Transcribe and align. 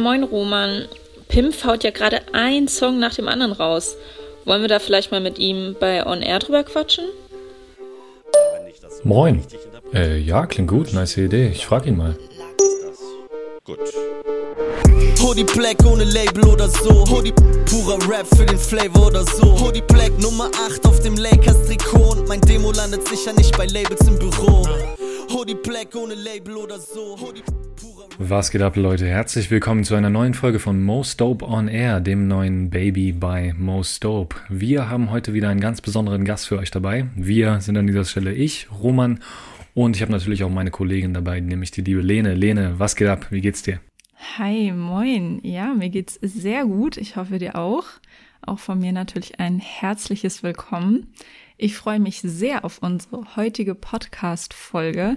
Moin 0.00 0.24
Roman. 0.24 0.86
Pimp 1.28 1.62
haut 1.64 1.84
ja 1.84 1.90
gerade 1.90 2.22
ein 2.32 2.68
Song 2.68 2.98
nach 2.98 3.14
dem 3.14 3.28
anderen 3.28 3.52
raus. 3.52 3.96
Wollen 4.46 4.62
wir 4.62 4.68
da 4.68 4.78
vielleicht 4.78 5.12
mal 5.12 5.20
mit 5.20 5.38
ihm 5.38 5.76
bei 5.78 6.06
On 6.06 6.22
Air 6.22 6.38
drüber 6.38 6.64
quatschen? 6.64 7.04
Moin. 9.04 9.44
Äh, 9.92 10.18
ja, 10.18 10.46
klingt 10.46 10.70
gut, 10.70 10.92
nice 10.94 11.18
Idee. 11.18 11.48
Ich 11.48 11.66
frag 11.66 11.86
ihn 11.86 11.98
mal. 11.98 12.16
Gut. 13.64 13.78
Hoodie 15.22 15.44
Black 15.44 15.84
ohne 15.84 16.04
Label 16.04 16.46
oder 16.48 16.68
so. 16.68 17.04
Hoodie 17.10 17.32
purer 17.66 17.98
Rap 18.08 18.26
für 18.34 18.46
den 18.46 18.58
Flavor 18.58 19.08
oder 19.08 19.24
so. 19.24 19.60
Hoodie 19.60 19.82
Black 19.82 20.18
Nummer 20.18 20.50
8 20.66 20.86
auf 20.86 21.00
dem 21.00 21.16
Lakers 21.16 21.66
Trikot. 21.66 22.20
Und 22.20 22.28
mein 22.28 22.40
Demo 22.40 22.72
landet 22.72 23.06
sicher 23.06 23.34
nicht 23.34 23.56
bei 23.56 23.66
Labels 23.66 24.00
im 24.08 24.18
Büro. 24.18 24.66
Hoodie 25.30 25.54
Black 25.54 25.94
ohne 25.94 26.14
Label 26.14 26.56
oder 26.56 26.78
so. 26.78 27.16
Hoodie 27.20 27.42
Was 28.22 28.50
geht 28.50 28.60
ab, 28.60 28.76
Leute? 28.76 29.06
Herzlich 29.06 29.50
willkommen 29.50 29.82
zu 29.82 29.94
einer 29.94 30.10
neuen 30.10 30.34
Folge 30.34 30.58
von 30.58 30.84
Most 30.84 31.22
Dope 31.22 31.42
on 31.42 31.68
Air, 31.68 32.00
dem 32.00 32.28
neuen 32.28 32.68
Baby 32.68 33.12
bei 33.12 33.54
Most 33.56 34.04
Dope. 34.04 34.36
Wir 34.50 34.90
haben 34.90 35.10
heute 35.10 35.32
wieder 35.32 35.48
einen 35.48 35.60
ganz 35.60 35.80
besonderen 35.80 36.26
Gast 36.26 36.46
für 36.46 36.58
euch 36.58 36.70
dabei. 36.70 37.06
Wir 37.16 37.62
sind 37.62 37.78
an 37.78 37.86
dieser 37.86 38.04
Stelle 38.04 38.34
ich, 38.34 38.68
Roman, 38.70 39.20
und 39.72 39.96
ich 39.96 40.02
habe 40.02 40.12
natürlich 40.12 40.44
auch 40.44 40.50
meine 40.50 40.70
Kollegin 40.70 41.14
dabei, 41.14 41.40
nämlich 41.40 41.70
die 41.70 41.80
liebe 41.80 42.02
Lene. 42.02 42.34
Lene, 42.34 42.74
was 42.76 42.94
geht 42.94 43.08
ab? 43.08 43.28
Wie 43.30 43.40
geht's 43.40 43.62
dir? 43.62 43.80
Hi, 44.36 44.70
moin. 44.70 45.40
Ja, 45.42 45.72
mir 45.72 45.88
geht's 45.88 46.18
sehr 46.20 46.66
gut. 46.66 46.98
Ich 46.98 47.16
hoffe 47.16 47.38
dir 47.38 47.56
auch. 47.56 47.84
Auch 48.42 48.58
von 48.58 48.80
mir 48.80 48.92
natürlich 48.92 49.40
ein 49.40 49.60
herzliches 49.60 50.42
Willkommen. 50.42 51.06
Ich 51.56 51.74
freue 51.74 52.00
mich 52.00 52.20
sehr 52.20 52.66
auf 52.66 52.82
unsere 52.82 53.36
heutige 53.36 53.74
Podcast-Folge, 53.74 55.16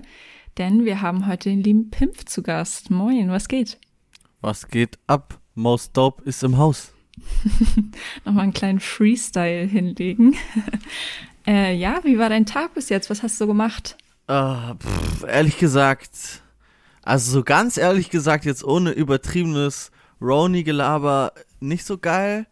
denn 0.57 0.85
wir 0.85 1.01
haben 1.01 1.27
heute 1.27 1.49
den 1.49 1.63
lieben 1.63 1.89
Pimp 1.89 2.29
zu 2.29 2.43
Gast. 2.43 2.89
Moin, 2.91 3.29
was 3.29 3.47
geht? 3.47 3.79
Was 4.41 4.67
geht 4.67 4.99
ab? 5.07 5.39
Most 5.55 5.95
Dope 5.95 6.23
ist 6.23 6.43
im 6.43 6.57
Haus. 6.57 6.93
Nochmal 8.25 8.43
einen 8.43 8.53
kleinen 8.53 8.79
Freestyle 8.79 9.65
hinlegen. 9.65 10.35
äh, 11.47 11.75
ja, 11.75 12.01
wie 12.03 12.17
war 12.17 12.29
dein 12.29 12.45
Tag 12.45 12.73
bis 12.73 12.89
jetzt? 12.89 13.09
Was 13.09 13.23
hast 13.23 13.39
du 13.39 13.47
gemacht? 13.47 13.97
Uh, 14.29 14.73
pff, 14.75 15.23
ehrlich 15.27 15.57
gesagt, 15.57 16.41
also 17.01 17.31
so 17.31 17.43
ganz 17.43 17.77
ehrlich 17.77 18.09
gesagt, 18.09 18.45
jetzt 18.45 18.63
ohne 18.63 18.91
übertriebenes 18.91 19.91
Roni-Gelaber, 20.21 21.33
nicht 21.59 21.85
so 21.85 21.97
geil. 21.97 22.47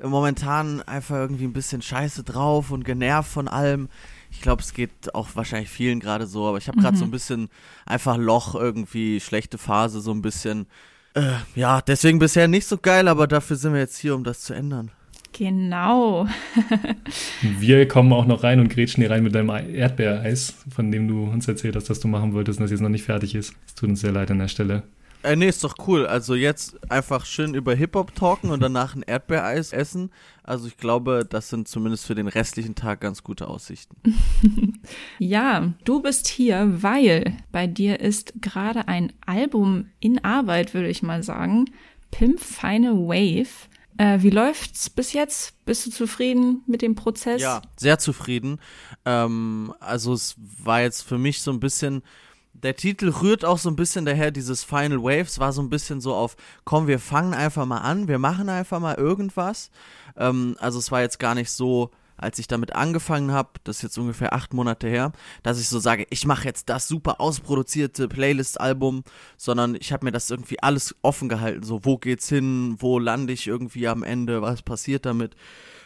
Momentan 0.00 0.80
einfach 0.82 1.16
irgendwie 1.16 1.44
ein 1.44 1.52
bisschen 1.52 1.82
scheiße 1.82 2.22
drauf 2.22 2.70
und 2.70 2.84
genervt 2.84 3.30
von 3.30 3.48
allem. 3.48 3.88
Ich 4.30 4.40
glaube, 4.42 4.62
es 4.62 4.72
geht 4.74 5.14
auch 5.14 5.28
wahrscheinlich 5.34 5.70
vielen 5.70 6.00
gerade 6.00 6.26
so, 6.26 6.46
aber 6.46 6.58
ich 6.58 6.68
habe 6.68 6.78
gerade 6.78 6.94
Mhm. 6.96 6.98
so 7.00 7.04
ein 7.06 7.10
bisschen 7.10 7.48
einfach 7.86 8.16
Loch 8.16 8.54
irgendwie, 8.54 9.20
schlechte 9.20 9.58
Phase, 9.58 10.00
so 10.00 10.12
ein 10.12 10.22
bisschen. 10.22 10.66
Äh, 11.14 11.32
ja, 11.54 11.80
deswegen 11.80 12.18
bisher 12.18 12.46
nicht 12.48 12.66
so 12.66 12.78
geil, 12.78 13.08
aber 13.08 13.26
dafür 13.26 13.56
sind 13.56 13.72
wir 13.72 13.80
jetzt 13.80 13.98
hier, 13.98 14.14
um 14.14 14.24
das 14.24 14.40
zu 14.40 14.52
ändern. 14.54 14.90
Genau. 15.32 16.26
Wir 17.42 17.86
kommen 17.86 18.12
auch 18.12 18.26
noch 18.26 18.42
rein 18.42 18.60
und 18.60 18.68
grätschen 18.70 19.02
hier 19.02 19.10
rein 19.10 19.22
mit 19.22 19.34
deinem 19.34 19.50
Erdbeereis, 19.50 20.54
von 20.74 20.90
dem 20.90 21.06
du 21.06 21.24
uns 21.24 21.46
erzählt 21.46 21.76
hast, 21.76 21.90
dass 21.90 22.00
du 22.00 22.08
machen 22.08 22.32
wolltest 22.32 22.58
und 22.58 22.64
das 22.64 22.70
jetzt 22.70 22.80
noch 22.80 22.88
nicht 22.88 23.04
fertig 23.04 23.34
ist. 23.34 23.54
Es 23.66 23.74
tut 23.74 23.88
uns 23.90 24.00
sehr 24.00 24.12
leid 24.12 24.30
an 24.30 24.38
der 24.38 24.48
Stelle. 24.48 24.82
Äh, 25.22 25.36
nee, 25.36 25.48
ist 25.48 25.64
doch 25.64 25.74
cool. 25.86 26.06
Also 26.06 26.34
jetzt 26.34 26.90
einfach 26.90 27.26
schön 27.26 27.54
über 27.54 27.74
Hip-Hop 27.74 28.14
talken 28.14 28.50
und 28.50 28.60
danach 28.60 28.94
ein 28.94 29.02
Erdbeereis 29.02 29.72
essen. 29.72 30.10
Also 30.44 30.68
ich 30.68 30.76
glaube, 30.76 31.26
das 31.28 31.48
sind 31.48 31.68
zumindest 31.68 32.06
für 32.06 32.14
den 32.14 32.28
restlichen 32.28 32.74
Tag 32.74 33.00
ganz 33.00 33.22
gute 33.22 33.48
Aussichten. 33.48 33.96
Ja, 35.18 35.74
du 35.84 36.00
bist 36.00 36.28
hier, 36.28 36.82
weil 36.82 37.36
bei 37.52 37.66
dir 37.66 38.00
ist 38.00 38.32
gerade 38.40 38.88
ein 38.88 39.12
Album 39.26 39.90
in 40.00 40.24
Arbeit, 40.24 40.72
würde 40.72 40.88
ich 40.88 41.02
mal 41.02 41.22
sagen. 41.22 41.66
Pimp 42.10 42.40
Final 42.40 42.94
Wave. 42.94 43.68
Äh, 43.98 44.22
wie 44.22 44.30
läuft's 44.30 44.88
bis 44.88 45.12
jetzt? 45.12 45.64
Bist 45.66 45.86
du 45.86 45.90
zufrieden 45.90 46.62
mit 46.66 46.82
dem 46.82 46.94
Prozess? 46.94 47.42
Ja, 47.42 47.62
sehr 47.76 47.98
zufrieden. 47.98 48.60
Ähm, 49.04 49.74
also 49.80 50.12
es 50.12 50.36
war 50.38 50.80
jetzt 50.82 51.02
für 51.02 51.18
mich 51.18 51.42
so 51.42 51.50
ein 51.50 51.60
bisschen, 51.60 52.02
der 52.62 52.76
Titel 52.76 53.08
rührt 53.08 53.44
auch 53.44 53.58
so 53.58 53.68
ein 53.70 53.76
bisschen 53.76 54.04
daher, 54.04 54.30
dieses 54.30 54.64
Final 54.64 55.02
Waves 55.02 55.38
war 55.38 55.52
so 55.52 55.62
ein 55.62 55.70
bisschen 55.70 56.00
so 56.00 56.14
auf, 56.14 56.36
komm, 56.64 56.86
wir 56.86 56.98
fangen 56.98 57.34
einfach 57.34 57.66
mal 57.66 57.78
an, 57.78 58.08
wir 58.08 58.18
machen 58.18 58.48
einfach 58.48 58.80
mal 58.80 58.96
irgendwas. 58.96 59.70
Ähm, 60.16 60.56
also 60.58 60.78
es 60.78 60.90
war 60.90 61.00
jetzt 61.00 61.18
gar 61.18 61.34
nicht 61.34 61.50
so, 61.50 61.90
als 62.18 62.38
ich 62.38 62.48
damit 62.48 62.74
angefangen 62.74 63.32
habe, 63.32 63.50
das 63.64 63.76
ist 63.76 63.82
jetzt 63.82 63.98
ungefähr 63.98 64.32
acht 64.32 64.52
Monate 64.52 64.88
her, 64.88 65.12
dass 65.42 65.60
ich 65.60 65.68
so 65.68 65.78
sage, 65.78 66.06
ich 66.10 66.26
mache 66.26 66.44
jetzt 66.44 66.68
das 66.68 66.88
super 66.88 67.20
ausproduzierte 67.20 68.08
Playlist-Album, 68.08 69.04
sondern 69.36 69.76
ich 69.76 69.92
habe 69.92 70.04
mir 70.04 70.12
das 70.12 70.30
irgendwie 70.30 70.60
alles 70.62 70.94
offen 71.02 71.28
gehalten, 71.28 71.62
so 71.62 71.84
wo 71.84 71.96
geht's 71.96 72.28
hin, 72.28 72.76
wo 72.78 72.98
lande 72.98 73.32
ich 73.32 73.46
irgendwie 73.46 73.88
am 73.88 74.02
Ende, 74.02 74.42
was 74.42 74.62
passiert 74.62 75.06
damit. 75.06 75.34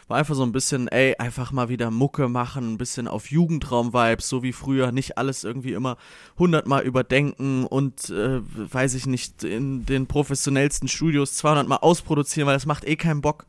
War 0.07 0.17
einfach 0.17 0.35
so 0.35 0.43
ein 0.43 0.51
bisschen, 0.51 0.89
ey, 0.89 1.15
einfach 1.17 1.51
mal 1.53 1.69
wieder 1.69 1.89
Mucke 1.89 2.27
machen, 2.27 2.73
ein 2.73 2.77
bisschen 2.77 3.07
auf 3.07 3.31
Jugendraum-Vibes, 3.31 4.27
so 4.27 4.43
wie 4.43 4.51
früher, 4.51 4.91
nicht 4.91 5.17
alles 5.17 5.45
irgendwie 5.45 5.73
immer 5.73 5.97
hundertmal 6.37 6.83
überdenken 6.83 7.65
und, 7.65 8.09
äh, 8.09 8.41
weiß 8.41 8.95
ich 8.95 9.05
nicht, 9.05 9.43
in 9.43 9.85
den 9.85 10.07
professionellsten 10.07 10.89
Studios 10.89 11.35
200 11.35 11.67
Mal 11.67 11.77
ausproduzieren, 11.77 12.47
weil 12.47 12.55
das 12.55 12.65
macht 12.65 12.85
eh 12.85 12.97
keinen 12.97 13.21
Bock. 13.21 13.45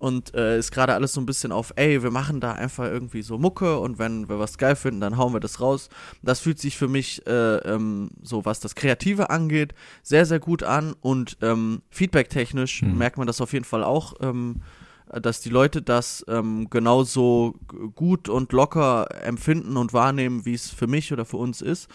Und 0.00 0.34
äh, 0.34 0.58
ist 0.58 0.72
gerade 0.72 0.94
alles 0.94 1.12
so 1.12 1.20
ein 1.20 1.26
bisschen 1.26 1.52
auf, 1.52 1.74
ey, 1.76 2.02
wir 2.02 2.10
machen 2.10 2.40
da 2.40 2.52
einfach 2.52 2.84
irgendwie 2.86 3.20
so 3.20 3.36
Mucke 3.36 3.78
und 3.78 3.98
wenn 3.98 4.30
wir 4.30 4.38
was 4.38 4.56
geil 4.56 4.74
finden, 4.74 5.02
dann 5.02 5.18
hauen 5.18 5.34
wir 5.34 5.40
das 5.40 5.60
raus. 5.60 5.90
Das 6.22 6.40
fühlt 6.40 6.58
sich 6.58 6.78
für 6.78 6.88
mich, 6.88 7.24
äh, 7.26 7.56
ähm, 7.58 8.10
so 8.22 8.46
was 8.46 8.60
das 8.60 8.74
Kreative 8.74 9.28
angeht, 9.28 9.74
sehr, 10.02 10.24
sehr 10.24 10.40
gut 10.40 10.62
an 10.62 10.94
und 11.02 11.36
ähm, 11.42 11.82
feedbacktechnisch 11.90 12.82
Mhm. 12.82 12.96
merkt 12.96 13.18
man 13.18 13.26
das 13.26 13.42
auf 13.42 13.52
jeden 13.52 13.66
Fall 13.66 13.84
auch, 13.84 14.14
ähm, 14.20 14.62
dass 15.20 15.40
die 15.40 15.48
Leute 15.48 15.82
das 15.82 16.24
ähm, 16.28 16.68
genauso 16.70 17.54
gut 17.94 18.28
und 18.28 18.52
locker 18.52 19.08
empfinden 19.24 19.76
und 19.76 19.92
wahrnehmen, 19.92 20.44
wie 20.44 20.54
es 20.54 20.70
für 20.70 20.86
mich 20.86 21.12
oder 21.12 21.24
für 21.24 21.36
uns 21.36 21.60
ist. 21.60 21.88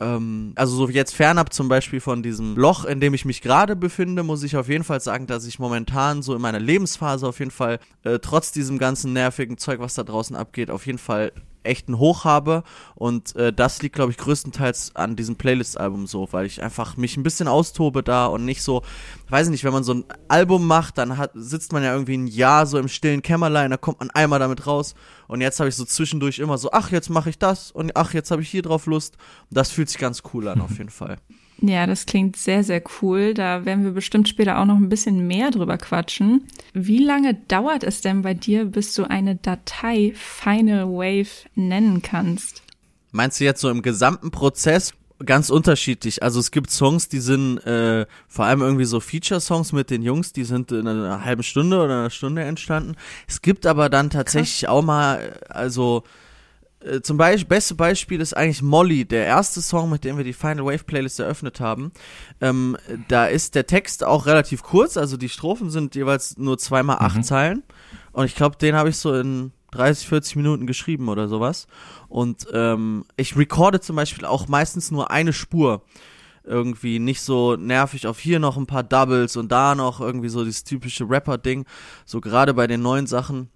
Ähm, 0.00 0.52
also 0.56 0.76
so 0.76 0.88
jetzt 0.88 1.14
fernab 1.14 1.52
zum 1.52 1.68
Beispiel 1.68 2.00
von 2.00 2.22
diesem 2.22 2.56
Loch, 2.56 2.84
in 2.84 3.00
dem 3.00 3.14
ich 3.14 3.24
mich 3.24 3.42
gerade 3.42 3.76
befinde, 3.76 4.22
muss 4.22 4.42
ich 4.42 4.56
auf 4.56 4.68
jeden 4.68 4.84
Fall 4.84 5.00
sagen, 5.00 5.26
dass 5.26 5.46
ich 5.46 5.58
momentan 5.58 6.22
so 6.22 6.34
in 6.34 6.40
meiner 6.40 6.60
Lebensphase 6.60 7.28
auf 7.28 7.38
jeden 7.38 7.50
Fall 7.50 7.78
äh, 8.02 8.18
trotz 8.18 8.52
diesem 8.52 8.78
ganzen 8.78 9.12
nervigen 9.12 9.58
Zeug, 9.58 9.80
was 9.80 9.94
da 9.94 10.02
draußen 10.02 10.34
abgeht, 10.34 10.70
auf 10.70 10.86
jeden 10.86 10.98
Fall 10.98 11.32
echt 11.64 11.88
einen 11.88 11.98
Hoch 11.98 12.24
habe. 12.24 12.62
Und 12.94 13.34
äh, 13.36 13.52
das 13.52 13.82
liegt, 13.82 13.94
glaube 13.94 14.12
ich, 14.12 14.18
größtenteils 14.18 14.94
an 14.94 15.16
diesem 15.16 15.36
Playlist-Album 15.36 16.06
so, 16.06 16.28
weil 16.32 16.46
ich 16.46 16.62
einfach 16.62 16.96
mich 16.96 17.16
ein 17.16 17.22
bisschen 17.22 17.48
austobe 17.48 18.02
da 18.02 18.26
und 18.26 18.44
nicht 18.44 18.62
so, 18.62 18.82
weiß 19.28 19.48
ich 19.48 19.50
nicht, 19.50 19.64
wenn 19.64 19.72
man 19.72 19.84
so 19.84 19.94
ein 19.94 20.04
Album 20.28 20.66
macht, 20.66 20.98
dann 20.98 21.16
hat, 21.16 21.32
sitzt 21.34 21.72
man 21.72 21.82
ja 21.82 21.92
irgendwie 21.92 22.16
ein 22.16 22.26
Jahr 22.26 22.66
so 22.66 22.78
im 22.78 22.88
stillen 22.88 23.22
Kämmerlein, 23.22 23.70
da 23.70 23.76
kommt 23.76 24.00
man 24.00 24.10
einmal 24.10 24.38
damit 24.38 24.66
raus. 24.66 24.94
Und 25.26 25.40
jetzt 25.40 25.58
habe 25.60 25.68
ich 25.68 25.76
so 25.76 25.84
zwischendurch 25.84 26.38
immer 26.38 26.58
so, 26.58 26.70
ach, 26.72 26.90
jetzt 26.90 27.10
mache 27.10 27.30
ich 27.30 27.38
das 27.38 27.70
und 27.70 27.96
ach, 27.96 28.14
jetzt 28.14 28.30
habe 28.30 28.42
ich 28.42 28.50
hier 28.50 28.62
drauf 28.62 28.86
Lust. 28.86 29.16
Und 29.50 29.56
das 29.56 29.70
fühlt 29.70 29.88
sich 29.88 29.98
ganz 29.98 30.22
cool 30.32 30.48
an, 30.48 30.60
auf 30.60 30.70
jeden 30.78 30.90
Fall. 30.90 31.18
Ja, 31.66 31.86
das 31.86 32.04
klingt 32.04 32.36
sehr, 32.36 32.62
sehr 32.62 32.82
cool. 33.00 33.32
Da 33.32 33.64
werden 33.64 33.84
wir 33.84 33.92
bestimmt 33.92 34.28
später 34.28 34.58
auch 34.58 34.66
noch 34.66 34.76
ein 34.76 34.90
bisschen 34.90 35.26
mehr 35.26 35.50
drüber 35.50 35.78
quatschen. 35.78 36.46
Wie 36.74 37.02
lange 37.02 37.34
dauert 37.48 37.84
es 37.84 38.02
denn 38.02 38.20
bei 38.20 38.34
dir, 38.34 38.66
bis 38.66 38.92
du 38.92 39.08
eine 39.08 39.36
Datei 39.36 40.12
Final 40.14 40.86
Wave 40.88 41.48
nennen 41.54 42.02
kannst? 42.02 42.62
Meinst 43.12 43.40
du 43.40 43.44
jetzt 43.44 43.62
so 43.62 43.70
im 43.70 43.80
gesamten 43.80 44.30
Prozess? 44.30 44.92
Ganz 45.24 45.48
unterschiedlich. 45.48 46.22
Also 46.22 46.38
es 46.38 46.50
gibt 46.50 46.70
Songs, 46.70 47.08
die 47.08 47.20
sind 47.20 47.58
äh, 47.60 48.04
vor 48.28 48.44
allem 48.44 48.60
irgendwie 48.60 48.84
so 48.84 49.00
Feature-Songs 49.00 49.72
mit 49.72 49.88
den 49.88 50.02
Jungs, 50.02 50.34
die 50.34 50.44
sind 50.44 50.70
in 50.70 50.86
einer 50.86 51.24
halben 51.24 51.44
Stunde 51.44 51.78
oder 51.78 52.00
einer 52.00 52.10
Stunde 52.10 52.42
entstanden. 52.42 52.96
Es 53.26 53.40
gibt 53.40 53.64
aber 53.64 53.88
dann 53.88 54.10
tatsächlich 54.10 54.68
auch 54.68 54.82
mal, 54.82 55.20
äh, 55.48 55.52
also 55.52 56.02
äh, 56.84 57.00
zum 57.00 57.16
Beispiel, 57.16 57.48
beste 57.48 57.74
Beispiel 57.74 58.20
ist 58.20 58.36
eigentlich 58.36 58.62
Molly, 58.62 59.04
der 59.04 59.26
erste 59.26 59.62
Song, 59.62 59.90
mit 59.90 60.04
dem 60.04 60.16
wir 60.16 60.24
die 60.24 60.32
Final 60.32 60.66
Wave 60.66 60.84
Playlist 60.84 61.20
eröffnet 61.20 61.60
haben. 61.60 61.92
Ähm, 62.40 62.76
da 63.08 63.26
ist 63.26 63.54
der 63.54 63.66
Text 63.66 64.04
auch 64.04 64.26
relativ 64.26 64.62
kurz, 64.62 64.96
also 64.96 65.16
die 65.16 65.28
Strophen 65.28 65.70
sind 65.70 65.94
jeweils 65.94 66.36
nur 66.36 66.58
zweimal 66.58 66.98
acht 66.98 67.18
Mhm. 67.18 67.22
Zeilen. 67.22 67.62
Und 68.12 68.26
ich 68.26 68.34
glaube, 68.34 68.56
den 68.56 68.76
habe 68.76 68.90
ich 68.90 68.96
so 68.96 69.14
in 69.14 69.52
30, 69.72 70.06
40 70.08 70.36
Minuten 70.36 70.66
geschrieben 70.66 71.08
oder 71.08 71.28
sowas. 71.28 71.66
Und 72.08 72.46
ähm, 72.52 73.04
ich 73.16 73.36
recorde 73.36 73.80
zum 73.80 73.96
Beispiel 73.96 74.24
auch 74.24 74.46
meistens 74.46 74.90
nur 74.90 75.10
eine 75.10 75.32
Spur. 75.32 75.82
Irgendwie 76.44 76.98
nicht 76.98 77.22
so 77.22 77.56
nervig 77.56 78.06
auf 78.06 78.20
hier 78.20 78.38
noch 78.38 78.56
ein 78.56 78.66
paar 78.66 78.82
Doubles 78.82 79.36
und 79.36 79.50
da 79.50 79.74
noch 79.74 80.00
irgendwie 80.00 80.28
so 80.28 80.44
dieses 80.44 80.62
typische 80.62 81.08
Rapper-Ding. 81.08 81.64
So 82.04 82.20
gerade 82.20 82.54
bei 82.54 82.66
den 82.66 82.82
neuen 82.82 83.06
Sachen 83.06 83.48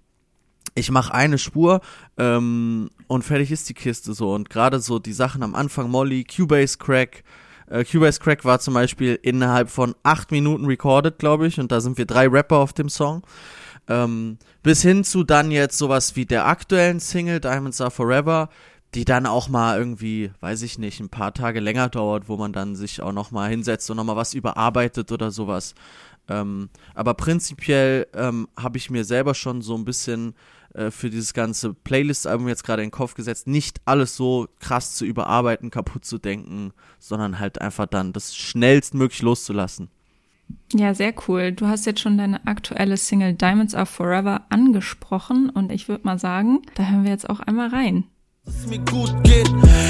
ich 0.75 0.91
mache 0.91 1.13
eine 1.13 1.37
Spur 1.37 1.81
ähm, 2.17 2.89
und 3.07 3.23
fertig 3.23 3.51
ist 3.51 3.69
die 3.69 3.73
Kiste 3.73 4.13
so. 4.13 4.33
Und 4.33 4.49
gerade 4.49 4.79
so 4.79 4.99
die 4.99 5.13
Sachen 5.13 5.43
am 5.43 5.55
Anfang, 5.55 5.89
Molly, 5.89 6.23
Cubase 6.23 6.77
Crack. 6.77 7.23
Äh, 7.67 7.83
Cubase 7.83 8.19
Crack 8.19 8.45
war 8.45 8.59
zum 8.59 8.73
Beispiel 8.73 9.19
innerhalb 9.21 9.69
von 9.69 9.95
acht 10.03 10.31
Minuten 10.31 10.65
recorded, 10.65 11.19
glaube 11.19 11.47
ich. 11.47 11.59
Und 11.59 11.71
da 11.71 11.81
sind 11.81 11.97
wir 11.97 12.05
drei 12.05 12.27
Rapper 12.27 12.57
auf 12.57 12.73
dem 12.73 12.89
Song. 12.89 13.23
Ähm, 13.87 14.37
bis 14.63 14.81
hin 14.81 15.03
zu 15.03 15.23
dann 15.23 15.51
jetzt 15.51 15.77
sowas 15.77 16.15
wie 16.15 16.25
der 16.25 16.45
aktuellen 16.45 16.99
Single 16.99 17.39
Diamonds 17.39 17.81
Are 17.81 17.91
Forever 17.91 18.49
die 18.95 19.05
dann 19.05 19.25
auch 19.25 19.49
mal 19.49 19.77
irgendwie, 19.77 20.31
weiß 20.39 20.63
ich 20.63 20.79
nicht, 20.79 20.99
ein 20.99 21.09
paar 21.09 21.33
Tage 21.33 21.59
länger 21.59 21.89
dauert, 21.89 22.27
wo 22.27 22.37
man 22.37 22.53
dann 22.53 22.75
sich 22.75 23.01
auch 23.01 23.11
noch 23.11 23.31
mal 23.31 23.49
hinsetzt 23.49 23.89
und 23.89 23.97
noch 23.97 24.03
mal 24.03 24.15
was 24.15 24.33
überarbeitet 24.33 25.11
oder 25.11 25.29
sowas. 25.29 25.75
Ähm, 26.27 26.69
aber 26.95 27.13
prinzipiell 27.13 28.07
ähm, 28.13 28.47
habe 28.57 28.77
ich 28.77 28.89
mir 28.89 29.03
selber 29.03 29.35
schon 29.35 29.61
so 29.61 29.75
ein 29.75 29.85
bisschen 29.85 30.33
äh, 30.73 30.91
für 30.91 31.09
dieses 31.09 31.33
ganze 31.33 31.73
Playlist-Album 31.73 32.47
jetzt 32.47 32.63
gerade 32.63 32.83
in 32.83 32.87
den 32.87 32.93
Kopf 32.93 33.13
gesetzt, 33.13 33.47
nicht 33.47 33.81
alles 33.85 34.15
so 34.15 34.47
krass 34.59 34.95
zu 34.95 35.05
überarbeiten, 35.05 35.69
kaputt 35.69 36.05
zu 36.05 36.17
denken, 36.17 36.71
sondern 36.99 37.39
halt 37.39 37.61
einfach 37.61 37.85
dann 37.85 38.13
das 38.13 38.35
schnellstmöglich 38.35 39.21
loszulassen. 39.21 39.89
Ja, 40.73 40.93
sehr 40.93 41.13
cool. 41.27 41.51
Du 41.51 41.67
hast 41.67 41.85
jetzt 41.85 41.99
schon 41.99 42.17
deine 42.17 42.45
aktuelle 42.47 42.97
Single 42.97 43.33
Diamonds 43.33 43.75
Are 43.75 43.85
Forever 43.85 44.45
angesprochen 44.49 45.49
und 45.49 45.71
ich 45.71 45.87
würde 45.87 46.05
mal 46.05 46.17
sagen, 46.17 46.61
da 46.75 46.87
hören 46.87 47.03
wir 47.03 47.11
jetzt 47.11 47.29
auch 47.29 47.39
einmal 47.39 47.69
rein 47.69 48.05
es 48.49 48.67
mir 48.67 48.79
gut 48.79 49.13
geht. 49.23 49.49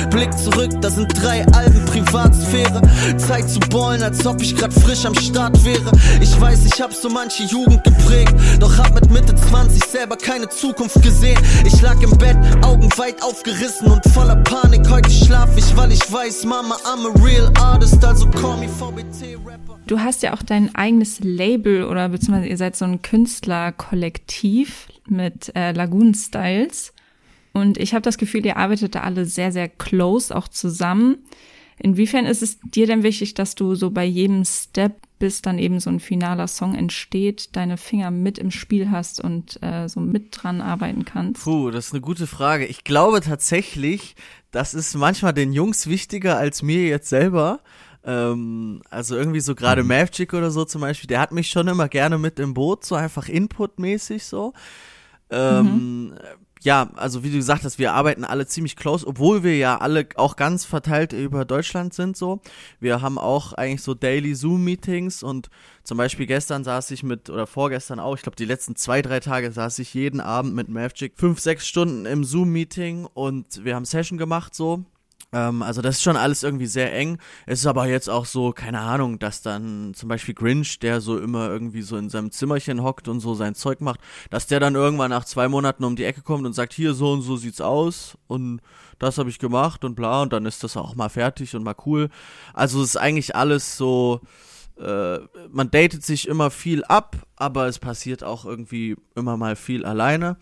Blick 0.09 0.37
zurück, 0.37 0.71
da 0.81 0.89
sind 0.89 1.07
drei 1.21 1.45
Alben 1.53 1.85
Privatsphäre. 1.85 2.81
Zeit 3.17 3.49
zu 3.49 3.59
ballen, 3.59 4.01
als 4.03 4.25
ob 4.25 4.41
ich 4.41 4.55
grad 4.55 4.73
frisch 4.73 5.05
am 5.05 5.15
Start 5.15 5.63
wäre. 5.63 5.91
Ich 6.21 6.39
weiß, 6.39 6.65
ich 6.65 6.81
hab 6.81 6.93
so 6.93 7.09
manche 7.09 7.43
Jugend 7.43 7.83
geprägt, 7.83 8.33
doch 8.59 8.77
hab 8.77 8.93
mit 8.93 9.09
Mitte 9.11 9.35
20 9.35 9.83
selber 9.83 10.17
keine 10.17 10.49
Zukunft 10.49 11.01
gesehen. 11.01 11.39
Ich 11.65 11.81
lag 11.81 12.01
im 12.01 12.11
Bett, 12.17 12.37
Augen 12.63 12.89
weit 12.97 13.21
aufgerissen 13.23 13.91
und 13.91 14.03
voller 14.13 14.37
Panik. 14.37 14.89
Heute 14.89 15.09
schlaf 15.09 15.49
ich, 15.55 15.75
weil 15.77 15.91
ich 15.91 16.11
weiß, 16.11 16.45
Mama, 16.45 16.75
I'm 16.85 17.07
a 17.07 17.23
real 17.23 17.51
artist, 17.59 18.03
also 18.03 18.29
call 18.29 18.57
me 18.57 18.67
VBT-Rapper. 18.67 19.79
Du 19.87 19.99
hast 19.99 20.21
ja 20.21 20.33
auch 20.33 20.43
dein 20.43 20.73
eigenes 20.75 21.19
Label 21.19 21.83
oder 21.85 22.09
beziehungsweise 22.09 22.47
ihr 22.47 22.57
seid 22.57 22.75
so 22.75 22.85
ein 22.85 23.01
Künstlerkollektiv 23.01 24.87
mit 25.07 25.51
äh, 25.55 25.71
Lagoon 25.71 26.13
Styles. 26.13 26.93
Und 27.53 27.77
ich 27.77 27.93
habe 27.93 28.01
das 28.01 28.17
Gefühl, 28.17 28.45
ihr 28.45 28.57
arbeitet 28.57 28.95
da 28.95 29.01
alle 29.01 29.25
sehr, 29.25 29.51
sehr 29.51 29.67
close 29.67 30.35
auch 30.35 30.47
zusammen. 30.47 31.17
Inwiefern 31.77 32.25
ist 32.25 32.43
es 32.43 32.59
dir 32.59 32.87
denn 32.87 33.03
wichtig, 33.03 33.33
dass 33.33 33.55
du 33.55 33.73
so 33.73 33.89
bei 33.89 34.03
jedem 34.03 34.43
Step, 34.43 35.01
bis 35.17 35.41
dann 35.41 35.59
eben 35.59 35.79
so 35.79 35.89
ein 35.89 35.99
finaler 35.99 36.47
Song 36.47 36.75
entsteht, 36.75 37.55
deine 37.55 37.77
Finger 37.77 38.11
mit 38.11 38.37
im 38.37 38.51
Spiel 38.51 38.91
hast 38.91 39.21
und 39.21 39.61
äh, 39.63 39.87
so 39.87 39.99
mit 39.99 40.27
dran 40.31 40.61
arbeiten 40.61 41.05
kannst? 41.05 41.43
Puh, 41.43 41.71
das 41.71 41.87
ist 41.87 41.93
eine 41.93 42.01
gute 42.01 42.27
Frage. 42.27 42.65
Ich 42.65 42.83
glaube 42.83 43.21
tatsächlich, 43.21 44.15
das 44.51 44.73
ist 44.73 44.95
manchmal 44.95 45.33
den 45.33 45.53
Jungs 45.53 45.87
wichtiger 45.87 46.37
als 46.37 46.61
mir 46.61 46.85
jetzt 46.85 47.09
selber. 47.09 47.61
Ähm, 48.03 48.81
also 48.89 49.15
irgendwie 49.15 49.41
so 49.41 49.55
gerade 49.55 49.83
mhm. 49.83 49.89
Mavchick 49.89 50.33
oder 50.33 50.51
so 50.51 50.65
zum 50.65 50.81
Beispiel, 50.81 51.07
der 51.07 51.19
hat 51.21 51.31
mich 51.31 51.49
schon 51.49 51.67
immer 51.67 51.87
gerne 51.87 52.17
mit 52.17 52.39
im 52.39 52.53
Boot, 52.53 52.85
so 52.85 52.95
einfach 52.95 53.27
inputmäßig 53.29 54.25
so. 54.25 54.53
Ähm, 55.29 55.65
mhm 55.65 56.13
ja, 56.61 56.89
also 56.95 57.23
wie 57.23 57.29
du 57.29 57.37
gesagt 57.37 57.63
hast, 57.63 57.79
wir 57.79 57.93
arbeiten 57.93 58.25
alle 58.25 58.45
ziemlich 58.45 58.75
close, 58.75 59.07
obwohl 59.07 59.43
wir 59.43 59.57
ja 59.57 59.77
alle 59.77 60.07
auch 60.15 60.35
ganz 60.35 60.65
verteilt 60.65 61.13
über 61.13 61.45
Deutschland 61.45 61.93
sind 61.93 62.17
so. 62.17 62.41
Wir 62.79 63.01
haben 63.01 63.17
auch 63.17 63.53
eigentlich 63.53 63.81
so 63.81 63.93
Daily 63.93 64.35
Zoom-Meetings 64.35 65.23
und 65.23 65.49
zum 65.83 65.97
Beispiel 65.97 66.25
gestern 66.25 66.63
saß 66.63 66.91
ich 66.91 67.03
mit, 67.03 67.29
oder 67.29 67.47
vorgestern 67.47 67.99
auch, 67.99 68.15
ich 68.15 68.23
glaube 68.23 68.35
die 68.35 68.45
letzten 68.45 68.75
zwei, 68.75 69.01
drei 69.01 69.21
Tage 69.21 69.51
saß 69.51 69.79
ich 69.79 69.93
jeden 69.93 70.19
Abend 70.19 70.53
mit 70.53 70.67
Mavchick 70.67 71.13
fünf, 71.15 71.39
sechs 71.39 71.67
Stunden 71.67 72.05
im 72.05 72.23
Zoom-Meeting 72.23 73.05
und 73.05 73.63
wir 73.63 73.75
haben 73.75 73.85
Session 73.85 74.17
gemacht 74.17 74.53
so 74.53 74.83
ähm, 75.31 75.61
also 75.61 75.81
das 75.81 75.97
ist 75.97 76.03
schon 76.03 76.17
alles 76.17 76.43
irgendwie 76.43 76.65
sehr 76.65 76.93
eng. 76.93 77.19
Es 77.45 77.59
ist 77.59 77.65
aber 77.67 77.87
jetzt 77.87 78.09
auch 78.09 78.25
so, 78.25 78.51
keine 78.51 78.79
Ahnung, 78.79 79.19
dass 79.19 79.41
dann 79.41 79.93
zum 79.93 80.09
Beispiel 80.09 80.33
Grinch, 80.33 80.79
der 80.79 81.01
so 81.01 81.19
immer 81.19 81.49
irgendwie 81.49 81.81
so 81.81 81.97
in 81.97 82.09
seinem 82.09 82.31
Zimmerchen 82.31 82.81
hockt 82.83 83.07
und 83.07 83.19
so 83.19 83.35
sein 83.35 83.55
Zeug 83.55 83.81
macht, 83.81 83.99
dass 84.29 84.47
der 84.47 84.59
dann 84.59 84.75
irgendwann 84.75 85.11
nach 85.11 85.25
zwei 85.25 85.47
Monaten 85.47 85.83
um 85.83 85.95
die 85.95 86.05
Ecke 86.05 86.21
kommt 86.21 86.45
und 86.45 86.53
sagt, 86.53 86.73
hier 86.73 86.93
so 86.93 87.13
und 87.13 87.21
so 87.21 87.37
sieht's 87.37 87.61
aus 87.61 88.17
und 88.27 88.61
das 88.97 89.17
habe 89.17 89.29
ich 89.29 89.39
gemacht 89.39 89.83
und 89.85 89.95
bla 89.95 90.23
und 90.23 90.33
dann 90.33 90.45
ist 90.45 90.63
das 90.63 90.75
auch 90.75 90.95
mal 90.95 91.09
fertig 91.09 91.55
und 91.55 91.63
mal 91.63 91.75
cool. 91.85 92.09
Also 92.53 92.81
es 92.81 92.89
ist 92.89 92.97
eigentlich 92.97 93.35
alles 93.35 93.77
so, 93.77 94.21
äh, 94.79 95.19
man 95.51 95.69
datet 95.69 96.03
sich 96.03 96.27
immer 96.27 96.49
viel 96.49 96.83
ab, 96.83 97.15
aber 97.35 97.67
es 97.67 97.77
passiert 97.77 98.23
auch 98.23 98.45
irgendwie 98.45 98.95
immer 99.15 99.37
mal 99.37 99.55
viel 99.55 99.85
alleine 99.85 100.37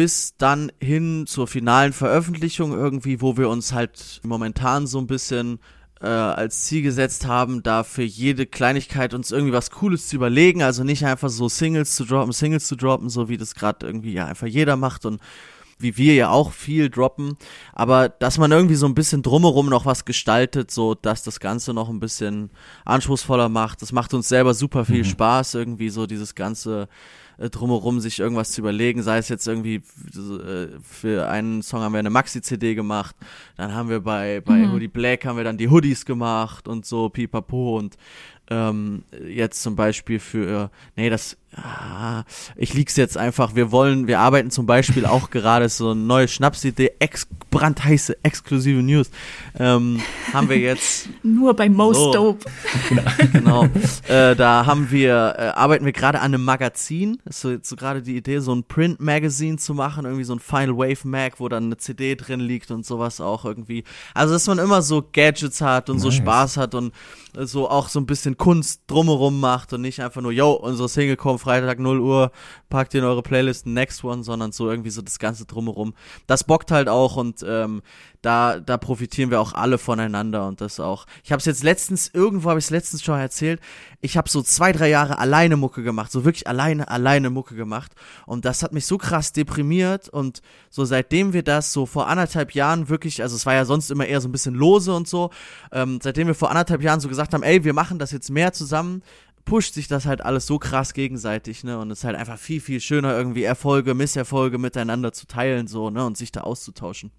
bis 0.00 0.34
dann 0.38 0.72
hin 0.80 1.26
zur 1.26 1.46
finalen 1.46 1.92
Veröffentlichung 1.92 2.72
irgendwie, 2.72 3.20
wo 3.20 3.36
wir 3.36 3.50
uns 3.50 3.74
halt 3.74 4.22
momentan 4.22 4.86
so 4.86 4.98
ein 4.98 5.06
bisschen 5.06 5.58
äh, 6.00 6.06
als 6.06 6.64
Ziel 6.64 6.80
gesetzt 6.80 7.26
haben, 7.26 7.62
da 7.62 7.84
für 7.84 8.02
jede 8.02 8.46
Kleinigkeit 8.46 9.12
uns 9.12 9.30
irgendwie 9.30 9.52
was 9.52 9.70
Cooles 9.70 10.08
zu 10.08 10.16
überlegen, 10.16 10.62
also 10.62 10.84
nicht 10.84 11.04
einfach 11.04 11.28
so 11.28 11.50
Singles 11.50 11.96
zu 11.96 12.06
droppen, 12.06 12.32
Singles 12.32 12.66
zu 12.66 12.76
droppen, 12.76 13.10
so 13.10 13.28
wie 13.28 13.36
das 13.36 13.54
gerade 13.54 13.84
irgendwie 13.84 14.14
ja 14.14 14.24
einfach 14.24 14.46
jeder 14.46 14.76
macht 14.76 15.04
und 15.04 15.20
wie 15.78 15.98
wir 15.98 16.14
ja 16.14 16.30
auch 16.30 16.52
viel 16.52 16.88
droppen, 16.88 17.36
aber 17.74 18.08
dass 18.08 18.38
man 18.38 18.52
irgendwie 18.52 18.76
so 18.76 18.86
ein 18.86 18.94
bisschen 18.94 19.22
drumherum 19.22 19.68
noch 19.68 19.84
was 19.84 20.06
gestaltet, 20.06 20.70
so 20.70 20.94
dass 20.94 21.24
das 21.24 21.40
Ganze 21.40 21.74
noch 21.74 21.90
ein 21.90 22.00
bisschen 22.00 22.48
anspruchsvoller 22.86 23.50
macht. 23.50 23.82
Das 23.82 23.92
macht 23.92 24.14
uns 24.14 24.28
selber 24.28 24.54
super 24.54 24.86
viel 24.86 25.04
mhm. 25.04 25.10
Spaß, 25.10 25.56
irgendwie 25.56 25.90
so 25.90 26.06
dieses 26.06 26.34
ganze 26.34 26.88
äh, 27.40 27.48
drumherum 27.48 28.00
sich 28.00 28.20
irgendwas 28.20 28.52
zu 28.52 28.60
überlegen, 28.60 29.02
sei 29.02 29.18
es 29.18 29.28
jetzt 29.28 29.48
irgendwie 29.48 29.76
äh, 29.76 30.68
für 30.82 31.28
einen 31.28 31.62
Song 31.62 31.80
haben 31.80 31.92
wir 31.92 31.98
eine 31.98 32.10
Maxi-CD 32.10 32.74
gemacht, 32.74 33.16
dann 33.56 33.74
haben 33.74 33.88
wir 33.88 34.00
bei, 34.00 34.42
bei 34.44 34.58
mhm. 34.58 34.72
Hoodie 34.72 34.88
Black 34.88 35.24
haben 35.24 35.36
wir 35.36 35.44
dann 35.44 35.56
die 35.56 35.70
Hoodies 35.70 36.04
gemacht 36.04 36.68
und 36.68 36.84
so, 36.84 37.08
pipapo. 37.08 37.78
Und 37.78 37.96
ähm, 38.50 39.04
jetzt 39.28 39.62
zum 39.62 39.76
Beispiel 39.76 40.18
für, 40.18 40.70
nee, 40.96 41.08
das, 41.08 41.36
ah, 41.54 42.24
ich 42.56 42.74
lieg's 42.74 42.96
jetzt 42.96 43.16
einfach, 43.16 43.54
wir 43.54 43.70
wollen, 43.70 44.08
wir 44.08 44.18
arbeiten 44.18 44.50
zum 44.50 44.66
Beispiel 44.66 45.06
auch 45.06 45.30
gerade 45.30 45.68
so 45.68 45.90
eine 45.90 46.00
neue 46.00 46.26
Schnapsidee, 46.26 46.92
ex 46.98 47.28
brandheiße, 47.50 48.16
exklusive 48.22 48.82
News, 48.82 49.10
ähm, 49.58 50.00
haben 50.32 50.48
wir 50.48 50.58
jetzt. 50.58 51.08
Nur 51.22 51.54
bei 51.54 51.68
Most 51.68 52.00
so, 52.00 52.12
Dope. 52.12 52.50
genau, 53.32 53.64
äh, 54.08 54.34
da 54.34 54.66
haben 54.66 54.90
wir, 54.90 55.34
äh, 55.38 55.42
arbeiten 55.48 55.84
wir 55.84 55.92
gerade 55.92 56.18
an 56.18 56.34
einem 56.34 56.44
Magazin, 56.44 57.18
ist 57.24 57.40
so, 57.40 57.56
so 57.62 57.76
gerade 57.76 58.02
die 58.02 58.16
Idee, 58.16 58.40
so 58.40 58.52
ein 58.52 58.64
Print-Magazine 58.64 59.58
zu 59.58 59.74
machen, 59.74 60.04
irgendwie 60.04 60.24
so 60.24 60.34
ein 60.34 60.40
Final 60.40 60.76
Wave 60.76 61.06
Mag, 61.06 61.38
wo 61.38 61.48
dann 61.48 61.64
eine 61.64 61.76
CD 61.76 62.16
drin 62.16 62.40
liegt 62.40 62.70
und 62.70 62.84
sowas 62.84 63.20
auch 63.20 63.44
irgendwie. 63.44 63.84
Also, 64.14 64.34
dass 64.34 64.46
man 64.48 64.58
immer 64.58 64.82
so 64.82 65.04
Gadgets 65.12 65.60
hat 65.60 65.88
und 65.88 65.96
nice. 65.96 66.02
so 66.02 66.10
Spaß 66.10 66.56
hat 66.56 66.74
und 66.74 66.92
so 67.34 67.68
auch 67.68 67.88
so 67.88 68.00
ein 68.00 68.06
bisschen 68.06 68.36
Kunst 68.40 68.82
drumherum 68.86 69.38
macht 69.38 69.72
und 69.74 69.82
nicht 69.82 70.00
einfach 70.00 70.22
nur, 70.22 70.32
yo, 70.32 70.52
unsere 70.52 70.88
Single 70.88 71.16
kommt 71.16 71.40
Freitag 71.40 71.78
0 71.78 72.00
Uhr, 72.00 72.32
packt 72.70 72.94
in 72.94 73.04
eure 73.04 73.22
Playlist 73.22 73.66
Next 73.66 74.02
One, 74.04 74.24
sondern 74.24 74.52
so 74.52 74.70
irgendwie 74.70 74.90
so 74.90 75.02
das 75.02 75.18
Ganze 75.18 75.44
drumherum. 75.44 75.94
Das 76.26 76.44
bockt 76.44 76.70
halt 76.70 76.88
auch 76.88 77.16
und 77.16 77.44
ähm, 77.46 77.82
da, 78.22 78.60
da 78.60 78.76
profitieren 78.76 79.30
wir 79.30 79.40
auch 79.40 79.54
alle 79.54 79.78
voneinander 79.78 80.46
und 80.46 80.60
das 80.60 80.78
auch. 80.80 81.06
Ich 81.24 81.32
habe 81.32 81.40
es 81.40 81.46
jetzt 81.46 81.62
letztens, 81.62 82.10
irgendwo 82.12 82.50
habe 82.50 82.58
ich 82.58 82.66
es 82.66 82.70
letztens 82.70 83.02
schon 83.02 83.18
erzählt, 83.18 83.60
ich 84.00 84.16
habe 84.16 84.28
so 84.28 84.42
zwei, 84.42 84.72
drei 84.72 84.88
Jahre 84.88 85.18
alleine 85.18 85.56
Mucke 85.56 85.82
gemacht, 85.82 86.12
so 86.12 86.24
wirklich 86.24 86.46
alleine, 86.46 86.88
alleine 86.88 87.30
Mucke 87.30 87.54
gemacht 87.54 87.92
und 88.26 88.44
das 88.44 88.62
hat 88.62 88.72
mich 88.72 88.86
so 88.86 88.98
krass 88.98 89.32
deprimiert 89.32 90.08
und 90.08 90.42
so 90.68 90.84
seitdem 90.84 91.32
wir 91.32 91.42
das 91.42 91.72
so 91.72 91.86
vor 91.86 92.08
anderthalb 92.08 92.54
Jahren 92.54 92.88
wirklich, 92.88 93.22
also 93.22 93.36
es 93.36 93.46
war 93.46 93.54
ja 93.54 93.64
sonst 93.64 93.90
immer 93.90 94.06
eher 94.06 94.20
so 94.20 94.28
ein 94.28 94.32
bisschen 94.32 94.54
lose 94.54 94.94
und 94.94 95.08
so, 95.08 95.30
ähm, 95.72 95.98
seitdem 96.02 96.26
wir 96.26 96.34
vor 96.34 96.50
anderthalb 96.50 96.82
Jahren 96.82 97.00
so 97.00 97.08
gesagt 97.08 97.34
haben, 97.34 97.42
ey, 97.42 97.64
wir 97.64 97.72
machen 97.72 97.98
das 97.98 98.12
jetzt 98.12 98.30
mehr 98.30 98.52
zusammen, 98.52 99.02
pusht 99.50 99.74
sich 99.74 99.88
das 99.88 100.06
halt 100.06 100.24
alles 100.24 100.46
so 100.46 100.58
krass 100.58 100.94
gegenseitig, 100.94 101.64
ne? 101.64 101.78
Und 101.78 101.90
es 101.90 101.98
ist 101.98 102.04
halt 102.04 102.16
einfach 102.16 102.38
viel, 102.38 102.60
viel 102.60 102.80
schöner, 102.80 103.16
irgendwie 103.16 103.42
Erfolge, 103.42 103.94
Misserfolge 103.94 104.58
miteinander 104.58 105.12
zu 105.12 105.26
teilen, 105.26 105.66
so, 105.66 105.90
ne? 105.90 106.06
Und 106.06 106.16
sich 106.16 106.32
da 106.32 106.42
auszutauschen 106.42 107.10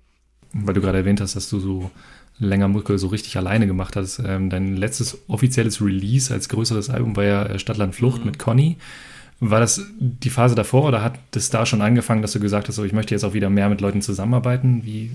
weil 0.54 0.74
du 0.74 0.82
gerade 0.82 0.98
erwähnt 1.00 1.22
hast, 1.22 1.36
dass 1.36 1.50
du 1.50 1.60
so 1.60 1.92
länger 2.40 2.68
Mucke 2.68 2.98
so 2.98 3.08
richtig 3.08 3.38
alleine 3.38 3.68
gemacht 3.68 3.96
hast. 3.96 4.20
Ähm, 4.20 4.50
dein 4.50 4.76
letztes 4.76 5.18
offizielles 5.28 5.82
Release 5.82 6.34
als 6.34 6.50
größeres 6.50 6.90
Album 6.90 7.16
war 7.16 7.24
ja 7.24 7.46
äh, 7.46 7.60
Stadtland 7.60 7.96
Flucht 7.96 8.22
mhm. 8.22 8.28
mit 8.28 8.40
Conny. 8.40 8.78
War 9.40 9.60
das 9.60 9.82
die 10.00 10.30
Phase 10.30 10.54
davor 10.54 10.86
oder 10.86 11.04
hat 11.04 11.18
es 11.36 11.50
da 11.50 11.66
schon 11.66 11.82
angefangen, 11.82 12.22
dass 12.22 12.34
du 12.34 12.40
gesagt 12.40 12.68
hast, 12.68 12.76
so 12.76 12.84
ich 12.84 12.94
möchte 12.94 13.16
jetzt 13.16 13.24
auch 13.24 13.34
wieder 13.34 13.50
mehr 13.50 13.70
mit 13.70 13.82
Leuten 13.82 14.02
zusammenarbeiten? 14.02 14.82
Wie? 14.84 15.12